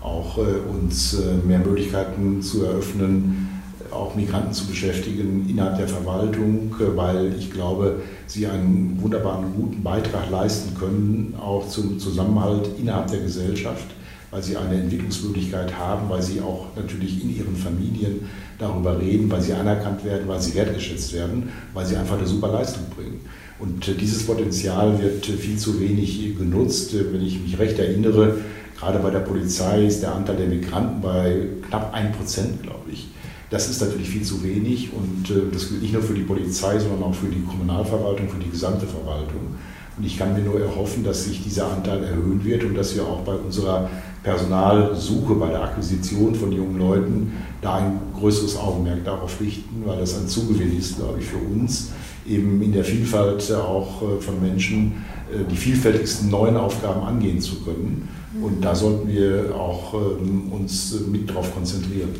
Auch 0.00 0.38
äh, 0.38 0.42
uns 0.70 1.16
mehr 1.46 1.58
Möglichkeiten 1.58 2.40
zu 2.40 2.64
eröffnen, 2.64 3.48
auch 3.90 4.14
Migranten 4.14 4.52
zu 4.52 4.66
beschäftigen 4.66 5.48
innerhalb 5.48 5.76
der 5.78 5.88
Verwaltung, 5.88 6.74
äh, 6.80 6.96
weil 6.96 7.34
ich 7.38 7.50
glaube, 7.50 8.02
sie 8.26 8.46
einen 8.46 8.98
wunderbaren, 9.00 9.54
guten 9.54 9.82
Beitrag 9.82 10.30
leisten 10.30 10.76
können, 10.78 11.34
auch 11.40 11.68
zum 11.68 11.98
Zusammenhalt 11.98 12.68
innerhalb 12.78 13.08
der 13.08 13.20
Gesellschaft, 13.20 13.86
weil 14.30 14.42
sie 14.42 14.56
eine 14.56 14.74
Entwicklungsmöglichkeit 14.74 15.76
haben, 15.78 16.08
weil 16.08 16.22
sie 16.22 16.40
auch 16.40 16.66
natürlich 16.76 17.22
in 17.22 17.34
ihren 17.34 17.56
Familien 17.56 18.28
darüber 18.58 18.98
reden, 18.98 19.30
weil 19.30 19.40
sie 19.40 19.54
anerkannt 19.54 20.04
werden, 20.04 20.28
weil 20.28 20.40
sie 20.40 20.54
wertgeschätzt 20.54 21.12
werden, 21.14 21.50
weil 21.72 21.86
sie 21.86 21.96
einfach 21.96 22.18
eine 22.18 22.26
super 22.26 22.48
Leistung 22.48 22.84
bringen. 22.94 23.20
Und 23.58 23.88
äh, 23.88 23.94
dieses 23.94 24.24
Potenzial 24.26 25.00
wird 25.00 25.26
viel 25.26 25.58
zu 25.58 25.80
wenig 25.80 26.36
genutzt. 26.36 26.94
Äh, 26.94 27.12
wenn 27.12 27.24
ich 27.24 27.40
mich 27.40 27.58
recht 27.58 27.78
erinnere, 27.78 28.36
gerade 28.78 28.98
bei 28.98 29.10
der 29.10 29.20
Polizei 29.20 29.86
ist 29.86 30.02
der 30.02 30.14
Anteil 30.14 30.36
der 30.36 30.46
Migranten 30.46 31.00
bei 31.00 31.46
knapp 31.68 31.92
1 31.92 32.16
Prozent, 32.16 32.62
glaube 32.62 32.90
ich. 32.92 33.08
Das 33.50 33.68
ist 33.68 33.80
natürlich 33.80 34.10
viel 34.10 34.22
zu 34.22 34.42
wenig 34.42 34.90
und 34.92 35.30
äh, 35.30 35.50
das 35.52 35.68
gilt 35.68 35.82
nicht 35.82 35.94
nur 35.94 36.02
für 36.02 36.14
die 36.14 36.22
Polizei, 36.22 36.78
sondern 36.78 37.02
auch 37.02 37.14
für 37.14 37.28
die 37.28 37.42
Kommunalverwaltung, 37.42 38.28
für 38.28 38.38
die 38.38 38.50
gesamte 38.50 38.86
Verwaltung. 38.86 39.56
Und 39.96 40.04
ich 40.04 40.16
kann 40.16 40.34
mir 40.34 40.42
nur 40.42 40.60
erhoffen, 40.60 41.02
dass 41.02 41.24
sich 41.24 41.42
dieser 41.42 41.72
Anteil 41.72 42.04
erhöhen 42.04 42.44
wird 42.44 42.62
und 42.62 42.76
dass 42.76 42.94
wir 42.94 43.02
auch 43.02 43.20
bei 43.22 43.34
unserer 43.34 43.90
Personalsuche, 44.22 45.34
bei 45.34 45.48
der 45.48 45.62
Akquisition 45.62 46.36
von 46.36 46.52
jungen 46.52 46.78
Leuten 46.78 47.32
da 47.60 47.76
ein 47.76 47.98
größeres 48.16 48.56
Augenmerk 48.58 49.04
darauf 49.04 49.40
richten, 49.40 49.82
weil 49.84 49.98
das 49.98 50.16
ein 50.16 50.28
Zugewinn 50.28 50.78
ist, 50.78 50.98
glaube 50.98 51.18
ich, 51.18 51.24
für 51.24 51.38
uns, 51.38 51.90
eben 52.28 52.62
in 52.62 52.72
der 52.72 52.84
Vielfalt 52.84 53.52
auch 53.52 54.02
äh, 54.02 54.20
von 54.20 54.40
Menschen 54.40 55.04
äh, 55.32 55.44
die 55.50 55.56
vielfältigsten 55.56 56.30
neuen 56.30 56.56
Aufgaben 56.56 57.02
angehen 57.02 57.40
zu 57.40 57.62
können. 57.64 58.08
Und 58.40 58.64
da 58.64 58.74
sollten 58.74 59.08
wir 59.08 59.54
auch 59.54 59.94
ähm, 59.94 60.52
uns 60.52 61.00
mit 61.10 61.28
darauf 61.28 61.52
konzentrieren. 61.54 62.10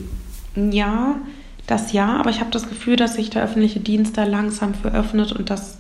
Ja, 0.56 1.16
das 1.66 1.92
ja, 1.92 2.16
aber 2.16 2.30
ich 2.30 2.40
habe 2.40 2.50
das 2.50 2.68
Gefühl, 2.68 2.96
dass 2.96 3.14
sich 3.14 3.30
der 3.30 3.44
öffentliche 3.44 3.80
Dienst 3.80 4.16
da 4.16 4.24
langsam 4.24 4.74
für 4.74 4.92
öffnet 4.92 5.32
und 5.32 5.50
dass 5.50 5.78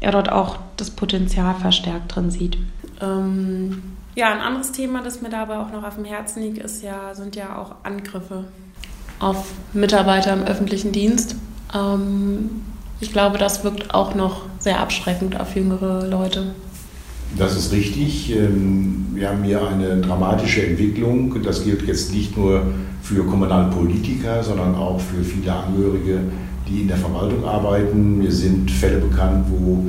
er 0.00 0.12
dort 0.12 0.30
auch 0.30 0.58
das 0.76 0.90
Potenzial 0.90 1.54
verstärkt 1.54 2.14
drin 2.14 2.30
sieht. 2.30 2.58
Ähm, 3.00 3.82
ja, 4.16 4.32
ein 4.32 4.40
anderes 4.40 4.72
Thema, 4.72 5.02
das 5.02 5.22
mir 5.22 5.30
dabei 5.30 5.58
auch 5.58 5.72
noch 5.72 5.84
auf 5.84 5.94
dem 5.94 6.04
Herzen 6.04 6.42
liegt, 6.42 6.58
ist 6.58 6.82
ja, 6.82 7.14
sind 7.14 7.36
ja 7.36 7.56
auch 7.56 7.76
Angriffe 7.84 8.44
auf 9.20 9.52
Mitarbeiter 9.72 10.32
im 10.32 10.42
öffentlichen 10.42 10.92
Dienst. 10.92 11.36
Ähm, 11.74 12.62
ich 13.00 13.12
glaube, 13.12 13.38
das 13.38 13.64
wirkt 13.64 13.94
auch 13.94 14.14
noch 14.14 14.42
sehr 14.58 14.80
abschreckend 14.80 15.38
auf 15.38 15.56
jüngere 15.56 16.06
Leute. 16.06 16.54
Das 17.38 17.56
ist 17.56 17.72
richtig. 17.72 18.34
Ähm, 18.34 19.06
wir 19.14 19.30
haben 19.30 19.44
hier 19.44 19.66
eine 19.66 20.00
dramatische 20.00 20.66
Entwicklung. 20.66 21.42
Das 21.42 21.64
gilt 21.64 21.86
jetzt 21.86 22.12
nicht 22.12 22.36
nur 22.36 22.62
für 23.02 23.24
Kommunalpolitiker, 23.24 24.42
sondern 24.42 24.74
auch 24.74 25.00
für 25.00 25.22
viele 25.22 25.52
Angehörige, 25.52 26.20
die 26.68 26.82
in 26.82 26.88
der 26.88 26.96
Verwaltung 26.96 27.44
arbeiten. 27.44 28.18
Mir 28.18 28.32
sind 28.32 28.70
Fälle 28.70 28.98
bekannt, 28.98 29.46
wo 29.48 29.84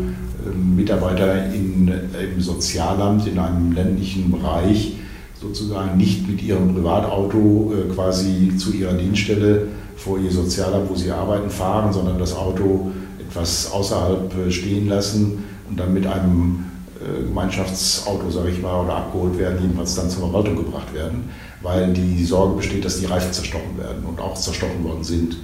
ähm, 0.45 0.76
Mitarbeiter 0.76 1.51
in, 1.53 1.88
im 1.88 2.41
Sozialamt 2.41 3.28
in 3.28 3.39
einem 3.39 3.72
ländlichen 3.72 4.32
Bereich 4.32 4.93
sozusagen 5.41 5.97
nicht 5.97 6.28
mit 6.28 6.41
ihrem 6.43 6.76
Privatauto 6.76 7.74
äh, 7.74 7.93
quasi 7.93 8.55
zu 8.57 8.72
ihrer 8.72 8.93
Dienststelle 8.93 9.68
vor 9.97 10.20
ihr 10.20 10.32
Sozialamt, 10.32 10.89
wo 10.89 10.95
sie 10.95 11.12
arbeiten, 11.12 11.49
fahren, 11.49 11.91
sondern 11.91 12.20
das 12.20 12.36
Auto 12.36 12.91
etwas 13.32 13.71
außerhalb 13.71 14.34
äh, 14.38 14.51
stehen 14.51 14.88
lassen 14.88 15.43
und 15.69 15.79
dann 15.79 15.93
mit 15.93 16.05
einem 16.05 16.65
äh, 16.99 17.23
Gemeinschaftsauto, 17.23 18.29
sage 18.29 18.51
ich 18.51 18.61
mal, 18.61 18.84
oder 18.84 18.97
abgeholt 18.97 19.38
werden, 19.39 19.59
jedenfalls 19.61 19.95
dann 19.95 20.09
zur 20.09 20.29
Verwaltung 20.29 20.57
gebracht 20.57 20.93
werden, 20.93 21.29
weil 21.61 21.93
die 21.93 22.23
Sorge 22.25 22.57
besteht, 22.57 22.84
dass 22.84 22.99
die 22.99 23.05
Reifen 23.05 23.32
zerstochen 23.32 23.77
werden 23.77 24.03
und 24.05 24.19
auch 24.19 24.36
zerstochen 24.36 24.84
worden 24.84 25.03
sind 25.03 25.38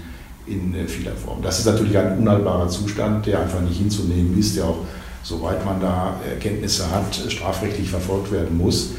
in 0.46 0.76
äh, 0.76 0.88
vieler 0.88 1.14
Form. 1.14 1.42
Das 1.42 1.60
ist 1.60 1.66
natürlich 1.66 1.98
ein 1.98 2.20
unhaltbarer 2.20 2.68
Zustand, 2.68 3.26
der 3.26 3.42
einfach 3.42 3.62
nicht 3.62 3.78
hinzunehmen 3.78 4.38
ist, 4.38 4.58
der 4.58 4.66
auch, 4.66 4.80
soweit 5.24 5.64
man 5.66 5.80
da 5.80 6.16
Erkenntnisse 6.30 6.92
hat, 6.92 7.16
strafrechtlich 7.30 7.90
verfolgt 7.90 8.32
werden 8.32 8.58
muss. 8.58 8.92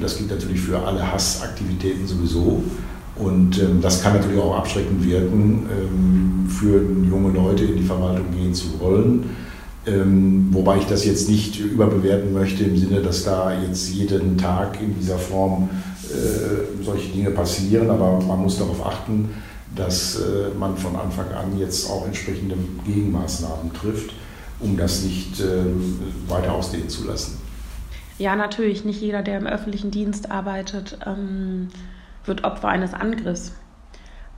Das 0.00 0.16
gilt 0.16 0.30
natürlich 0.30 0.60
für 0.60 0.78
alle 0.78 1.12
Hassaktivitäten 1.12 2.06
sowieso. 2.06 2.64
Und 3.16 3.60
ähm, 3.60 3.80
das 3.80 4.02
kann 4.02 4.14
natürlich 4.14 4.40
auch 4.40 4.56
abschreckend 4.56 5.04
wirken, 5.04 5.66
ähm, 5.70 6.48
für 6.48 6.82
junge 7.08 7.32
Leute 7.32 7.64
in 7.64 7.76
die 7.76 7.82
Verwaltung 7.82 8.26
gehen 8.34 8.54
zu 8.54 8.80
wollen 8.80 9.24
ähm, 9.86 10.48
wobei 10.52 10.78
ich 10.78 10.86
das 10.86 11.04
jetzt 11.04 11.28
nicht 11.28 11.58
überbewerten 11.58 12.32
möchte 12.32 12.64
im 12.64 12.76
Sinne, 12.76 13.00
dass 13.00 13.24
da 13.24 13.52
jetzt 13.52 13.92
jeden 13.92 14.38
Tag 14.38 14.80
in 14.80 14.96
dieser 14.98 15.18
Form 15.18 15.68
äh, 16.04 16.84
solche 16.84 17.10
Dinge 17.10 17.30
passieren, 17.30 17.90
aber 17.90 18.20
man 18.20 18.40
muss 18.40 18.58
darauf 18.58 18.84
achten, 18.86 19.30
dass 19.74 20.20
äh, 20.20 20.56
man 20.56 20.76
von 20.76 20.94
Anfang 20.94 21.32
an 21.32 21.58
jetzt 21.58 21.90
auch 21.90 22.06
entsprechende 22.06 22.54
Gegenmaßnahmen 22.86 23.72
trifft, 23.72 24.12
um 24.60 24.76
das 24.76 25.02
nicht 25.02 25.40
äh, 25.40 26.30
weiter 26.30 26.52
ausdehnen 26.52 26.88
zu 26.88 27.06
lassen. 27.06 27.38
Ja, 28.18 28.36
natürlich. 28.36 28.84
Nicht 28.84 29.00
jeder, 29.00 29.22
der 29.22 29.38
im 29.38 29.46
öffentlichen 29.46 29.90
Dienst 29.90 30.30
arbeitet, 30.30 30.98
ähm, 31.04 31.70
wird 32.24 32.44
Opfer 32.44 32.68
eines 32.68 32.94
Angriffs. 32.94 33.54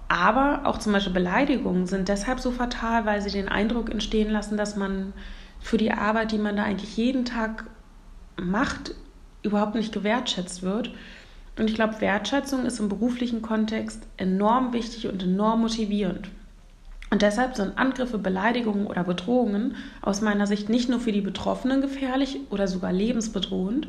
Aber 0.08 0.62
auch 0.64 0.78
zum 0.78 0.92
Beispiel 0.92 1.12
Beleidigungen 1.12 1.86
sind 1.86 2.08
deshalb 2.08 2.40
so 2.40 2.50
fatal, 2.50 3.06
weil 3.06 3.20
sie 3.20 3.30
den 3.30 3.48
Eindruck 3.48 3.90
entstehen 3.90 4.30
lassen, 4.30 4.56
dass 4.56 4.76
man 4.76 5.12
für 5.60 5.78
die 5.78 5.92
Arbeit, 5.92 6.32
die 6.32 6.38
man 6.38 6.56
da 6.56 6.64
eigentlich 6.64 6.96
jeden 6.96 7.24
Tag 7.24 7.64
macht, 8.40 8.94
überhaupt 9.42 9.74
nicht 9.74 9.92
gewertschätzt 9.92 10.62
wird. 10.62 10.90
Und 11.56 11.70
ich 11.70 11.74
glaube, 11.74 12.00
Wertschätzung 12.00 12.66
ist 12.66 12.80
im 12.80 12.88
beruflichen 12.88 13.40
Kontext 13.40 14.06
enorm 14.16 14.72
wichtig 14.72 15.08
und 15.08 15.22
enorm 15.22 15.62
motivierend. 15.62 16.28
Und 17.10 17.22
deshalb 17.22 17.54
sind 17.54 17.78
Angriffe, 17.78 18.18
Beleidigungen 18.18 18.86
oder 18.86 19.04
Bedrohungen 19.04 19.76
aus 20.02 20.20
meiner 20.20 20.46
Sicht 20.46 20.68
nicht 20.68 20.88
nur 20.88 20.98
für 20.98 21.12
die 21.12 21.20
Betroffenen 21.20 21.80
gefährlich 21.80 22.40
oder 22.50 22.66
sogar 22.66 22.92
lebensbedrohend, 22.92 23.86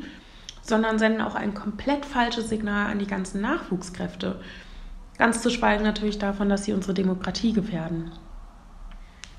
sondern 0.68 0.98
senden 0.98 1.22
auch 1.22 1.34
ein 1.34 1.54
komplett 1.54 2.04
falsches 2.04 2.48
Signal 2.48 2.90
an 2.90 2.98
die 2.98 3.06
ganzen 3.06 3.40
Nachwuchskräfte. 3.40 4.36
Ganz 5.18 5.42
zu 5.42 5.50
schweigen 5.50 5.84
natürlich 5.84 6.18
davon, 6.18 6.48
dass 6.48 6.64
sie 6.64 6.72
unsere 6.72 6.94
Demokratie 6.94 7.52
gefährden. 7.52 8.12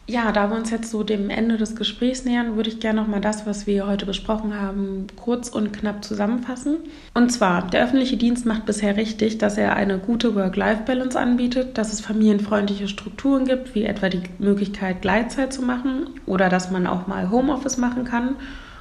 Ja, 0.09 0.31
da 0.31 0.49
wir 0.49 0.55
uns 0.55 0.71
jetzt 0.71 0.89
so 0.89 1.03
dem 1.03 1.29
Ende 1.29 1.57
des 1.57 1.75
Gesprächs 1.75 2.23
nähern, 2.23 2.55
würde 2.55 2.69
ich 2.69 2.79
gerne 2.79 3.01
nochmal 3.01 3.19
das, 3.19 3.45
was 3.45 3.67
wir 3.67 3.85
heute 3.87 4.05
besprochen 4.05 4.57
haben, 4.57 5.07
kurz 5.17 5.49
und 5.49 5.73
knapp 5.73 6.01
zusammenfassen. 6.01 6.77
Und 7.13 7.29
zwar, 7.29 7.67
der 7.67 7.83
öffentliche 7.83 8.15
Dienst 8.15 8.45
macht 8.45 8.65
bisher 8.65 8.95
richtig, 8.95 9.37
dass 9.37 9.57
er 9.57 9.75
eine 9.75 9.99
gute 9.99 10.33
Work-Life-Balance 10.33 11.19
anbietet, 11.19 11.77
dass 11.77 11.91
es 11.91 11.99
familienfreundliche 11.99 12.87
Strukturen 12.87 13.43
gibt, 13.43 13.75
wie 13.75 13.83
etwa 13.83 14.07
die 14.07 14.23
Möglichkeit, 14.39 15.01
Gleitzeit 15.01 15.51
zu 15.51 15.61
machen 15.61 16.11
oder 16.25 16.47
dass 16.47 16.71
man 16.71 16.87
auch 16.87 17.07
mal 17.07 17.29
Homeoffice 17.29 17.77
machen 17.77 18.05
kann 18.05 18.37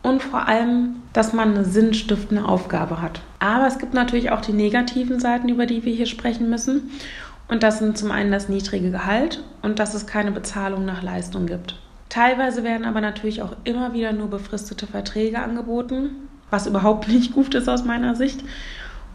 und 0.07 0.23
vor 0.23 0.47
allem, 0.47 1.03
dass 1.13 1.33
man 1.33 1.51
eine 1.57 1.65
sinnstiftende 1.65 2.45
Aufgabe 2.45 3.03
hat. 3.03 3.23
Aber 3.41 3.67
es 3.67 3.81
gibt 3.81 3.93
natürlich 3.93 4.31
auch 4.31 4.41
die 4.41 4.53
negativen 4.53 5.19
Seiten, 5.19 5.49
über 5.49 5.67
die 5.67 5.85
wir 5.85 5.93
hier 5.93 6.07
sprechen 6.07 6.49
müssen. 6.49 6.93
Und 7.49 7.65
das 7.65 7.81
sind 7.81 7.99
zum 7.99 8.13
einen 8.13 8.31
das 8.31 8.49
niedrige 8.49 8.93
Gehalt 8.93 9.43
und 9.63 9.81
dass 9.81 9.95
es 9.95 10.07
keine 10.07 10.31
Bezahlung 10.31 10.85
nach 10.85 11.03
Leistung 11.03 11.47
gibt. 11.47 11.81
Teilweise 12.09 12.63
werden 12.63 12.87
aber 12.87 13.01
natürlich 13.01 13.43
auch 13.43 13.57
immer 13.65 13.95
wieder 13.95 14.13
nur 14.13 14.31
befristete 14.31 14.87
Verträge 14.87 15.41
angeboten, 15.41 16.11
was 16.51 16.69
überhaupt 16.69 17.09
nicht 17.09 17.35
gut 17.35 17.57
ist 17.57 17.69
aus 17.69 17.85
meiner 17.85 18.15
Sicht. 18.15 18.45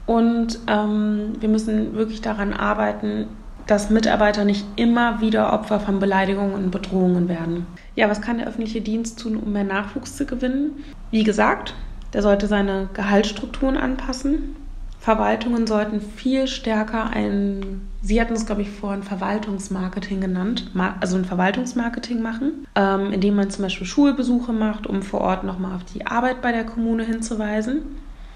Und 0.08 0.60
ähm, 0.68 1.38
wir 1.40 1.48
müssen 1.48 1.96
wirklich 1.96 2.20
daran 2.20 2.52
arbeiten, 2.52 3.28
dass 3.68 3.90
Mitarbeiter 3.90 4.46
nicht 4.46 4.66
immer 4.76 5.22
wieder 5.22 5.54
Opfer 5.54 5.80
von 5.80 6.00
Beleidigungen 6.00 6.54
und 6.54 6.72
Bedrohungen 6.72 7.30
werden. 7.30 7.66
Ja, 7.96 8.10
was 8.10 8.22
kann 8.22 8.38
der 8.38 8.48
öffentliche 8.48 8.82
Dienst 8.82 9.20
tun, 9.20 9.38
um 9.38 9.52
mehr 9.52 9.64
Nachwuchs 9.64 10.18
zu 10.18 10.26
gewinnen? 10.26 10.84
Wie 11.12 11.24
gesagt, 11.24 11.76
der 12.14 12.22
sollte 12.22 12.48
seine 12.48 12.90
Gehaltsstrukturen 12.94 13.78
anpassen. 13.78 14.56
Verwaltungen 15.00 15.66
sollten 15.66 16.00
viel 16.00 16.48
stärker 16.48 17.10
ein, 17.10 17.82
Sie 18.04 18.20
hatten 18.20 18.34
es, 18.34 18.46
glaube 18.46 18.64
ich, 18.64 18.70
vorhin 18.70 19.04
Verwaltungsmarketing 19.04 20.22
genannt, 20.22 20.72
also 21.00 21.18
ein 21.18 21.26
Verwaltungsmarketing 21.26 22.22
machen, 22.22 22.68
ähm, 22.76 23.12
indem 23.12 23.36
man 23.36 23.50
zum 23.50 23.64
Beispiel 23.64 23.86
Schulbesuche 23.86 24.54
macht, 24.54 24.88
um 24.88 25.04
vor 25.04 25.22
Ort 25.22 25.44
nochmal 25.44 25.76
auf 25.76 25.84
die 25.84 26.06
Arbeit 26.06 26.42
bei 26.42 26.52
der 26.52 26.64
Kommune 26.64 27.04
hinzuweisen. 27.04 27.82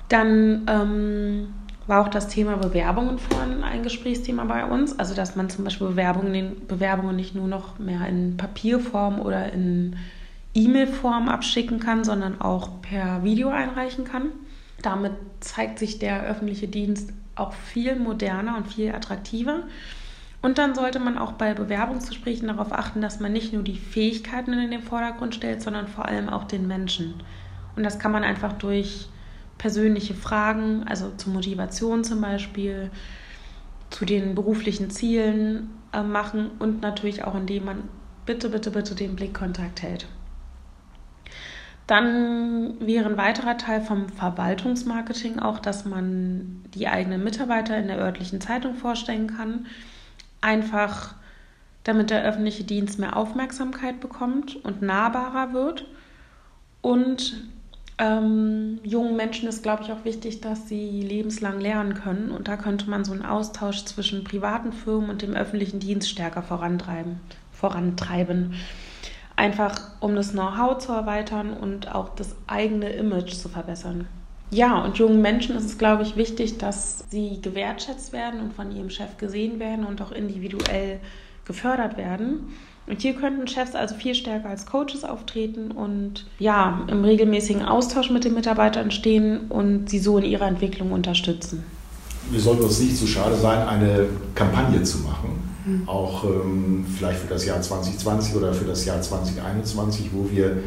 Dann 0.10 0.66
ähm, 0.68 1.48
war 1.88 2.02
auch 2.02 2.08
das 2.08 2.28
Thema 2.28 2.58
Bewerbungen 2.58 3.20
vorhin 3.20 3.64
ein 3.64 3.84
Gesprächsthema 3.84 4.44
bei 4.46 4.66
uns. 4.66 4.98
Also, 4.98 5.14
dass 5.14 5.36
man 5.36 5.50
zum 5.50 5.64
Beispiel 5.66 5.88
Bewerbungen, 5.88 6.68
Bewerbungen 6.68 7.16
nicht 7.16 7.36
nur 7.36 7.48
noch 7.48 7.78
mehr 7.78 8.08
in 8.08 8.38
Papierform 8.38 9.20
oder 9.20 9.52
in 9.54 9.96
E-Mail-Form 10.54 11.30
abschicken 11.30 11.80
kann, 11.80 12.04
sondern 12.04 12.42
auch 12.42 12.82
per 12.82 13.24
Video 13.24 13.50
einreichen 13.50 14.06
kann. 14.06 14.32
Damit 14.82 15.14
zeigt 15.42 15.80
sich 15.80 16.00
der 16.00 16.24
öffentliche 16.24 16.68
Dienst 16.68 17.12
auch 17.36 17.54
viel 17.54 17.98
moderner 17.98 18.58
und 18.58 18.68
viel 18.68 18.94
attraktiver. 18.94 19.64
Und 20.42 20.58
dann 20.58 20.76
sollte 20.76 21.00
man 21.00 21.18
auch 21.18 21.34
bei 21.34 21.54
Bewerbungsgesprächen 21.54 22.48
darauf 22.48 22.72
achten, 22.72 23.02
dass 23.02 23.20
man 23.20 23.34
nicht 23.34 23.52
nur 23.52 23.64
die 23.64 23.78
Fähigkeiten 23.78 24.54
in 24.54 24.72
den 24.72 24.84
Vordergrund 24.84 25.36
stellt, 25.36 25.62
sondern 25.62 25.88
vor 25.88 26.06
allem 26.06 26.30
auch 26.30 26.46
den 26.46 26.68
Menschen. 26.68 27.16
Und 27.76 27.84
das 27.84 28.00
kann 28.00 28.12
man 28.12 28.24
einfach 28.24 28.54
durch 28.54 29.10
persönliche 29.58 30.14
Fragen, 30.14 30.84
also 30.88 31.12
zur 31.18 31.34
Motivation 31.34 32.04
zum 32.04 32.22
Beispiel, 32.22 32.92
zu 33.90 34.06
den 34.06 34.36
beruflichen 34.36 34.90
Zielen 34.90 35.70
äh, 35.94 36.04
machen 36.04 36.52
und 36.60 36.82
natürlich 36.82 37.24
auch, 37.24 37.36
indem 37.36 37.66
man 37.66 37.84
bitte, 38.26 38.50
bitte, 38.50 38.72
bitte 38.72 38.96
den 38.96 39.16
Blickkontakt 39.16 39.82
hält. 39.82 40.08
Dann 41.88 42.80
wäre 42.80 43.08
ein 43.08 43.18
weiterer 43.18 43.58
Teil 43.58 43.82
vom 43.82 44.10
Verwaltungsmarketing 44.10 45.40
auch, 45.40 45.60
dass 45.60 45.86
man 45.86 46.64
die 46.74 46.88
eigenen 46.88 47.24
Mitarbeiter 47.24 47.78
in 47.78 47.88
der 47.88 48.00
örtlichen 48.00 48.42
Zeitung 48.42 48.74
vorstellen 48.74 49.28
kann. 49.28 49.68
Einfach 50.42 51.14
damit 51.84 52.10
der 52.10 52.24
öffentliche 52.24 52.64
Dienst 52.64 52.98
mehr 52.98 53.16
Aufmerksamkeit 53.16 54.00
bekommt 54.00 54.56
und 54.66 54.82
nahbarer 54.82 55.54
wird. 55.54 55.86
Und 56.82 57.44
ähm, 57.98 58.80
jungen 58.84 59.16
Menschen 59.16 59.48
ist, 59.48 59.64
glaube 59.64 59.84
ich, 59.84 59.92
auch 59.92 60.04
wichtig, 60.04 60.42
dass 60.42 60.68
sie 60.68 61.02
lebenslang 61.02 61.60
lernen 61.60 61.94
können. 61.94 62.32
Und 62.32 62.48
da 62.48 62.58
könnte 62.58 62.90
man 62.90 63.06
so 63.06 63.14
einen 63.14 63.26
Austausch 63.26 63.86
zwischen 63.86 64.24
privaten 64.24 64.74
Firmen 64.74 65.10
und 65.10 65.22
dem 65.22 65.34
öffentlichen 65.34 65.80
Dienst 65.80 66.10
stärker 66.10 66.44
vorantreiben. 66.44 67.20
vorantreiben 67.52 68.54
einfach 69.36 69.92
um 70.00 70.16
das 70.16 70.32
Know-how 70.32 70.78
zu 70.78 70.92
erweitern 70.92 71.54
und 71.54 71.94
auch 71.94 72.10
das 72.16 72.36
eigene 72.48 72.90
Image 72.90 73.34
zu 73.34 73.50
verbessern. 73.50 74.08
Ja, 74.52 74.84
und 74.84 74.98
jungen 74.98 75.22
Menschen 75.22 75.56
ist 75.56 75.66
es, 75.66 75.78
glaube 75.78 76.04
ich, 76.04 76.16
wichtig, 76.16 76.58
dass 76.58 77.04
sie 77.10 77.42
gewertschätzt 77.42 78.14
werden 78.14 78.40
und 78.40 78.54
von 78.54 78.72
ihrem 78.72 78.90
Chef 78.90 79.18
gesehen 79.18 79.60
werden 79.60 79.86
und 79.86 80.02
auch 80.02 80.12
individuell 80.12 81.00
gefördert 81.46 81.98
werden. 81.98 82.54
Und 82.88 83.02
hier 83.02 83.14
könnten 83.14 83.48
Chefs 83.48 83.74
also 83.74 83.96
viel 83.96 84.14
stärker 84.14 84.50
als 84.50 84.66
Coaches 84.66 85.04
auftreten 85.04 85.72
und 85.72 86.26
ja, 86.38 86.84
im 86.88 87.04
regelmäßigen 87.04 87.64
Austausch 87.64 88.12
mit 88.12 88.26
den 88.26 88.36
Mitarbeitern 88.36 88.92
stehen 88.92 89.48
und 89.50 89.90
sie 89.90 90.00
so 90.00 90.18
in 90.18 90.26
ihrer 90.26 90.48
Entwicklung 90.48 90.92
unterstützen. 90.92 91.64
Wir 92.30 92.40
sollten 92.40 92.64
uns 92.64 92.80
nicht 92.80 92.98
zu 92.98 93.08
schade 93.08 93.36
sein, 93.36 93.68
eine 93.68 94.08
Kampagne 94.36 94.84
zu 94.84 95.00
machen 95.00 95.46
Mhm. 95.66 95.88
Auch 95.88 96.24
ähm, 96.24 96.86
vielleicht 96.98 97.20
für 97.20 97.28
das 97.28 97.46
Jahr 97.46 97.62
2020 97.62 98.36
oder 98.36 98.54
für 98.54 98.66
das 98.66 98.86
Jahr 98.86 99.02
2021, 99.02 100.12
wo 100.14 100.30
wir 100.30 100.58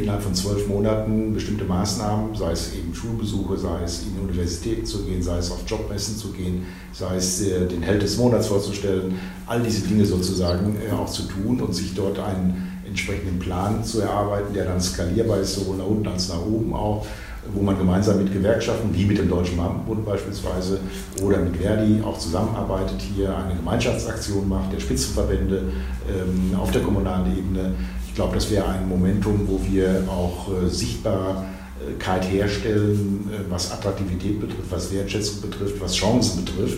innerhalb 0.00 0.22
von 0.22 0.34
zwölf 0.34 0.68
Monaten 0.68 1.34
bestimmte 1.34 1.64
Maßnahmen, 1.64 2.34
sei 2.34 2.52
es 2.52 2.74
eben 2.74 2.94
Schulbesuche, 2.94 3.56
sei 3.56 3.82
es 3.84 4.02
in 4.02 4.20
Universitäten 4.22 4.84
zu 4.84 5.04
gehen, 5.04 5.22
sei 5.22 5.38
es 5.38 5.50
auf 5.50 5.62
Jobmessen 5.66 6.16
zu 6.16 6.28
gehen, 6.28 6.66
sei 6.92 7.16
es 7.16 7.42
äh, 7.42 7.66
den 7.66 7.82
Held 7.82 8.02
des 8.02 8.16
Monats 8.16 8.46
vorzustellen, 8.46 9.18
all 9.46 9.62
diese 9.62 9.86
Dinge 9.86 10.04
sozusagen 10.04 10.76
äh, 10.76 10.92
auch 10.92 11.10
zu 11.10 11.22
tun 11.24 11.60
und 11.60 11.74
sich 11.74 11.94
dort 11.94 12.18
einen 12.18 12.80
entsprechenden 12.86 13.38
Plan 13.38 13.82
zu 13.84 14.00
erarbeiten, 14.00 14.52
der 14.54 14.66
dann 14.66 14.80
skalierbar 14.80 15.40
ist, 15.40 15.54
sowohl 15.54 15.76
nach 15.76 15.86
unten 15.86 16.08
als 16.08 16.28
nach 16.28 16.44
oben 16.44 16.74
auch 16.74 17.06
wo 17.54 17.62
man 17.62 17.76
gemeinsam 17.76 18.18
mit 18.22 18.32
Gewerkschaften, 18.32 18.94
wie 18.94 19.04
mit 19.04 19.18
dem 19.18 19.28
Deutschen 19.28 19.56
Beamtenbund 19.56 20.04
beispielsweise 20.04 20.78
oder 21.22 21.38
mit 21.38 21.56
Verdi 21.56 22.00
auch 22.02 22.18
zusammenarbeitet, 22.18 23.00
hier 23.00 23.36
eine 23.36 23.56
Gemeinschaftsaktion 23.56 24.48
macht, 24.48 24.72
der 24.72 24.80
Spitzenverbände 24.80 25.72
ähm, 26.08 26.56
auf 26.58 26.70
der 26.70 26.82
kommunalen 26.82 27.36
Ebene. 27.36 27.74
Ich 28.12 28.16
glaube, 28.16 28.34
das 28.34 28.50
wäre 28.50 28.68
ein 28.68 28.86
Momentum, 28.90 29.40
wo 29.46 29.58
wir 29.64 30.04
auch 30.06 30.50
äh, 30.52 30.68
Sichtbarkeit 30.68 32.30
herstellen, 32.30 33.30
äh, 33.32 33.50
was 33.50 33.72
Attraktivität 33.72 34.38
betrifft, 34.38 34.70
was 34.70 34.92
Wertschätzung 34.92 35.40
betrifft, 35.40 35.80
was 35.80 35.94
Chancen 35.94 36.44
betrifft. 36.44 36.76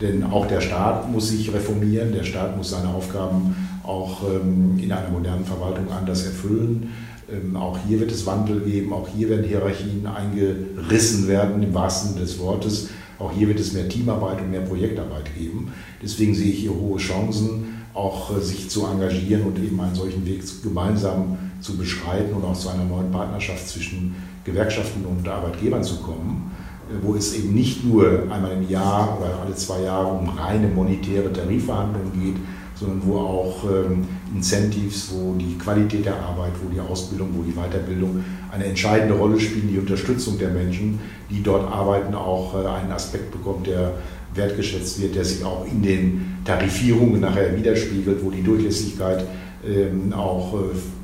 Denn 0.00 0.24
auch 0.24 0.44
der 0.46 0.60
Staat 0.60 1.08
muss 1.08 1.28
sich 1.28 1.54
reformieren, 1.54 2.12
der 2.12 2.24
Staat 2.24 2.56
muss 2.56 2.70
seine 2.70 2.88
Aufgaben 2.88 3.54
auch 3.84 4.24
ähm, 4.24 4.76
in 4.76 4.90
einer 4.90 5.08
modernen 5.10 5.44
Verwaltung 5.44 5.88
anders 5.92 6.24
erfüllen. 6.24 6.90
Ähm, 7.30 7.54
auch 7.54 7.78
hier 7.86 8.00
wird 8.00 8.10
es 8.10 8.26
Wandel 8.26 8.58
geben, 8.62 8.92
auch 8.92 9.06
hier 9.06 9.28
werden 9.28 9.44
Hierarchien 9.44 10.04
eingerissen 10.04 11.28
werden, 11.28 11.62
im 11.62 11.72
wahrsten 11.72 12.14
Sinne 12.14 12.22
des 12.22 12.40
Wortes. 12.40 12.88
Auch 13.22 13.30
hier 13.30 13.46
wird 13.48 13.60
es 13.60 13.72
mehr 13.72 13.88
Teamarbeit 13.88 14.40
und 14.40 14.50
mehr 14.50 14.62
Projektarbeit 14.62 15.34
geben. 15.36 15.72
Deswegen 16.02 16.34
sehe 16.34 16.50
ich 16.52 16.58
hier 16.60 16.74
hohe 16.74 16.98
Chancen, 16.98 17.82
auch 17.94 18.36
äh, 18.36 18.40
sich 18.40 18.68
zu 18.68 18.86
engagieren 18.86 19.42
und 19.44 19.58
eben 19.62 19.80
einen 19.80 19.94
solchen 19.94 20.26
Weg 20.26 20.42
gemeinsam 20.62 21.38
zu 21.60 21.76
beschreiten 21.76 22.34
und 22.34 22.44
auch 22.44 22.58
zu 22.58 22.68
einer 22.68 22.84
neuen 22.84 23.12
Partnerschaft 23.12 23.68
zwischen 23.68 24.16
Gewerkschaften 24.44 25.04
und 25.04 25.28
Arbeitgebern 25.28 25.84
zu 25.84 25.98
kommen, 25.98 26.50
äh, 26.90 26.94
wo 27.02 27.14
es 27.14 27.34
eben 27.34 27.54
nicht 27.54 27.84
nur 27.84 28.24
einmal 28.30 28.52
im 28.52 28.68
Jahr 28.68 29.18
oder 29.20 29.40
alle 29.44 29.54
zwei 29.54 29.82
Jahre 29.82 30.12
um 30.12 30.28
reine 30.28 30.66
monetäre 30.68 31.32
Tarifverhandlungen 31.32 32.12
geht, 32.12 32.36
sondern 32.74 33.02
wo 33.04 33.18
auch 33.18 33.64
ähm, 33.64 34.06
Incentives, 34.34 35.10
wo 35.12 35.34
die 35.34 35.56
Qualität 35.58 36.06
der 36.06 36.16
Arbeit, 36.16 36.52
wo 36.62 36.72
die 36.72 36.80
Ausbildung, 36.80 37.28
wo 37.34 37.42
die 37.42 37.52
Weiterbildung 37.52 38.24
eine 38.50 38.64
entscheidende 38.64 39.14
Rolle 39.14 39.38
spielen, 39.38 39.68
die 39.70 39.78
Unterstützung 39.78 40.38
der 40.38 40.50
Menschen, 40.50 40.98
die 41.30 41.42
dort 41.42 41.70
arbeiten, 41.70 42.14
auch 42.14 42.54
äh, 42.54 42.66
einen 42.66 42.92
Aspekt 42.92 43.30
bekommt, 43.30 43.66
der 43.66 43.92
wertgeschätzt 44.34 45.00
wird, 45.00 45.14
der 45.14 45.24
sich 45.24 45.44
auch 45.44 45.66
in 45.70 45.82
den 45.82 46.38
Tarifierungen 46.44 47.20
nachher 47.20 47.56
widerspiegelt, 47.56 48.24
wo 48.24 48.30
die 48.30 48.42
Durchlässigkeit 48.42 49.26
ähm, 49.66 50.12
auch 50.12 50.54
äh, 50.54 50.56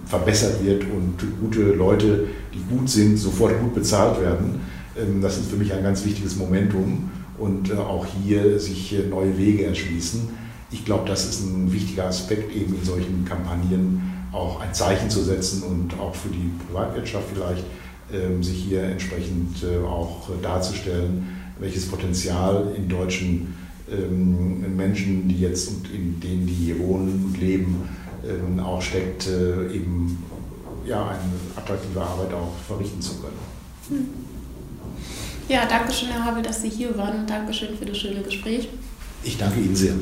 verbessert 0.06 0.64
wird 0.64 0.82
und 0.82 1.14
gute 1.40 1.74
Leute, 1.74 2.28
die 2.54 2.74
gut 2.74 2.88
sind, 2.88 3.18
sofort 3.18 3.60
gut 3.60 3.74
bezahlt 3.74 4.20
werden. 4.20 4.60
Ähm, 4.98 5.20
das 5.20 5.38
ist 5.38 5.50
für 5.50 5.56
mich 5.56 5.72
ein 5.72 5.82
ganz 5.82 6.04
wichtiges 6.04 6.36
Momentum 6.36 7.10
und 7.38 7.70
äh, 7.70 7.74
auch 7.74 8.06
hier 8.06 8.58
sich 8.58 8.96
neue 9.10 9.36
Wege 9.36 9.66
erschließen 9.66 10.47
ich 10.70 10.84
glaube, 10.84 11.08
das 11.08 11.28
ist 11.28 11.40
ein 11.42 11.72
wichtiger 11.72 12.06
Aspekt, 12.06 12.54
eben 12.54 12.74
in 12.74 12.84
solchen 12.84 13.24
Kampagnen 13.24 14.12
auch 14.32 14.60
ein 14.60 14.74
Zeichen 14.74 15.08
zu 15.08 15.22
setzen 15.22 15.62
und 15.62 15.98
auch 15.98 16.14
für 16.14 16.28
die 16.28 16.50
Privatwirtschaft 16.66 17.24
vielleicht 17.32 17.64
ähm, 18.12 18.42
sich 18.42 18.64
hier 18.64 18.82
entsprechend 18.82 19.62
äh, 19.62 19.84
auch 19.84 20.28
darzustellen, 20.42 21.26
welches 21.58 21.88
Potenzial 21.88 22.72
in 22.76 22.88
deutschen 22.88 23.54
ähm, 23.90 24.76
Menschen, 24.76 25.28
die 25.28 25.40
jetzt 25.40 25.68
und 25.68 25.90
in 25.92 26.20
denen 26.20 26.46
die 26.46 26.52
hier 26.52 26.78
wohnen 26.78 27.24
und 27.26 27.40
leben, 27.40 27.88
ähm, 28.26 28.60
auch 28.60 28.82
steckt, 28.82 29.26
äh, 29.26 29.72
eben 29.72 30.22
ja, 30.86 31.08
eine 31.08 31.20
attraktive 31.56 32.00
Arbeit 32.00 32.32
auch 32.32 32.52
verrichten 32.66 33.00
zu 33.00 33.14
können. 33.16 33.38
Hm. 33.88 34.08
Ja, 35.48 35.66
danke 35.66 35.92
schön, 35.92 36.08
Herr 36.10 36.24
Habel, 36.24 36.42
dass 36.42 36.60
Sie 36.60 36.68
hier 36.68 36.96
waren. 36.98 37.26
Dankeschön 37.26 37.76
für 37.76 37.86
das 37.86 37.96
schöne 37.96 38.22
Gespräch. 38.22 38.68
Ich 39.24 39.38
danke 39.38 39.60
Ihnen 39.60 39.76
sehr. 39.76 39.94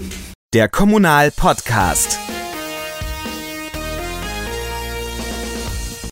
Der 0.57 0.71
Kommunal 0.71 1.33
Podcast. 1.33 2.26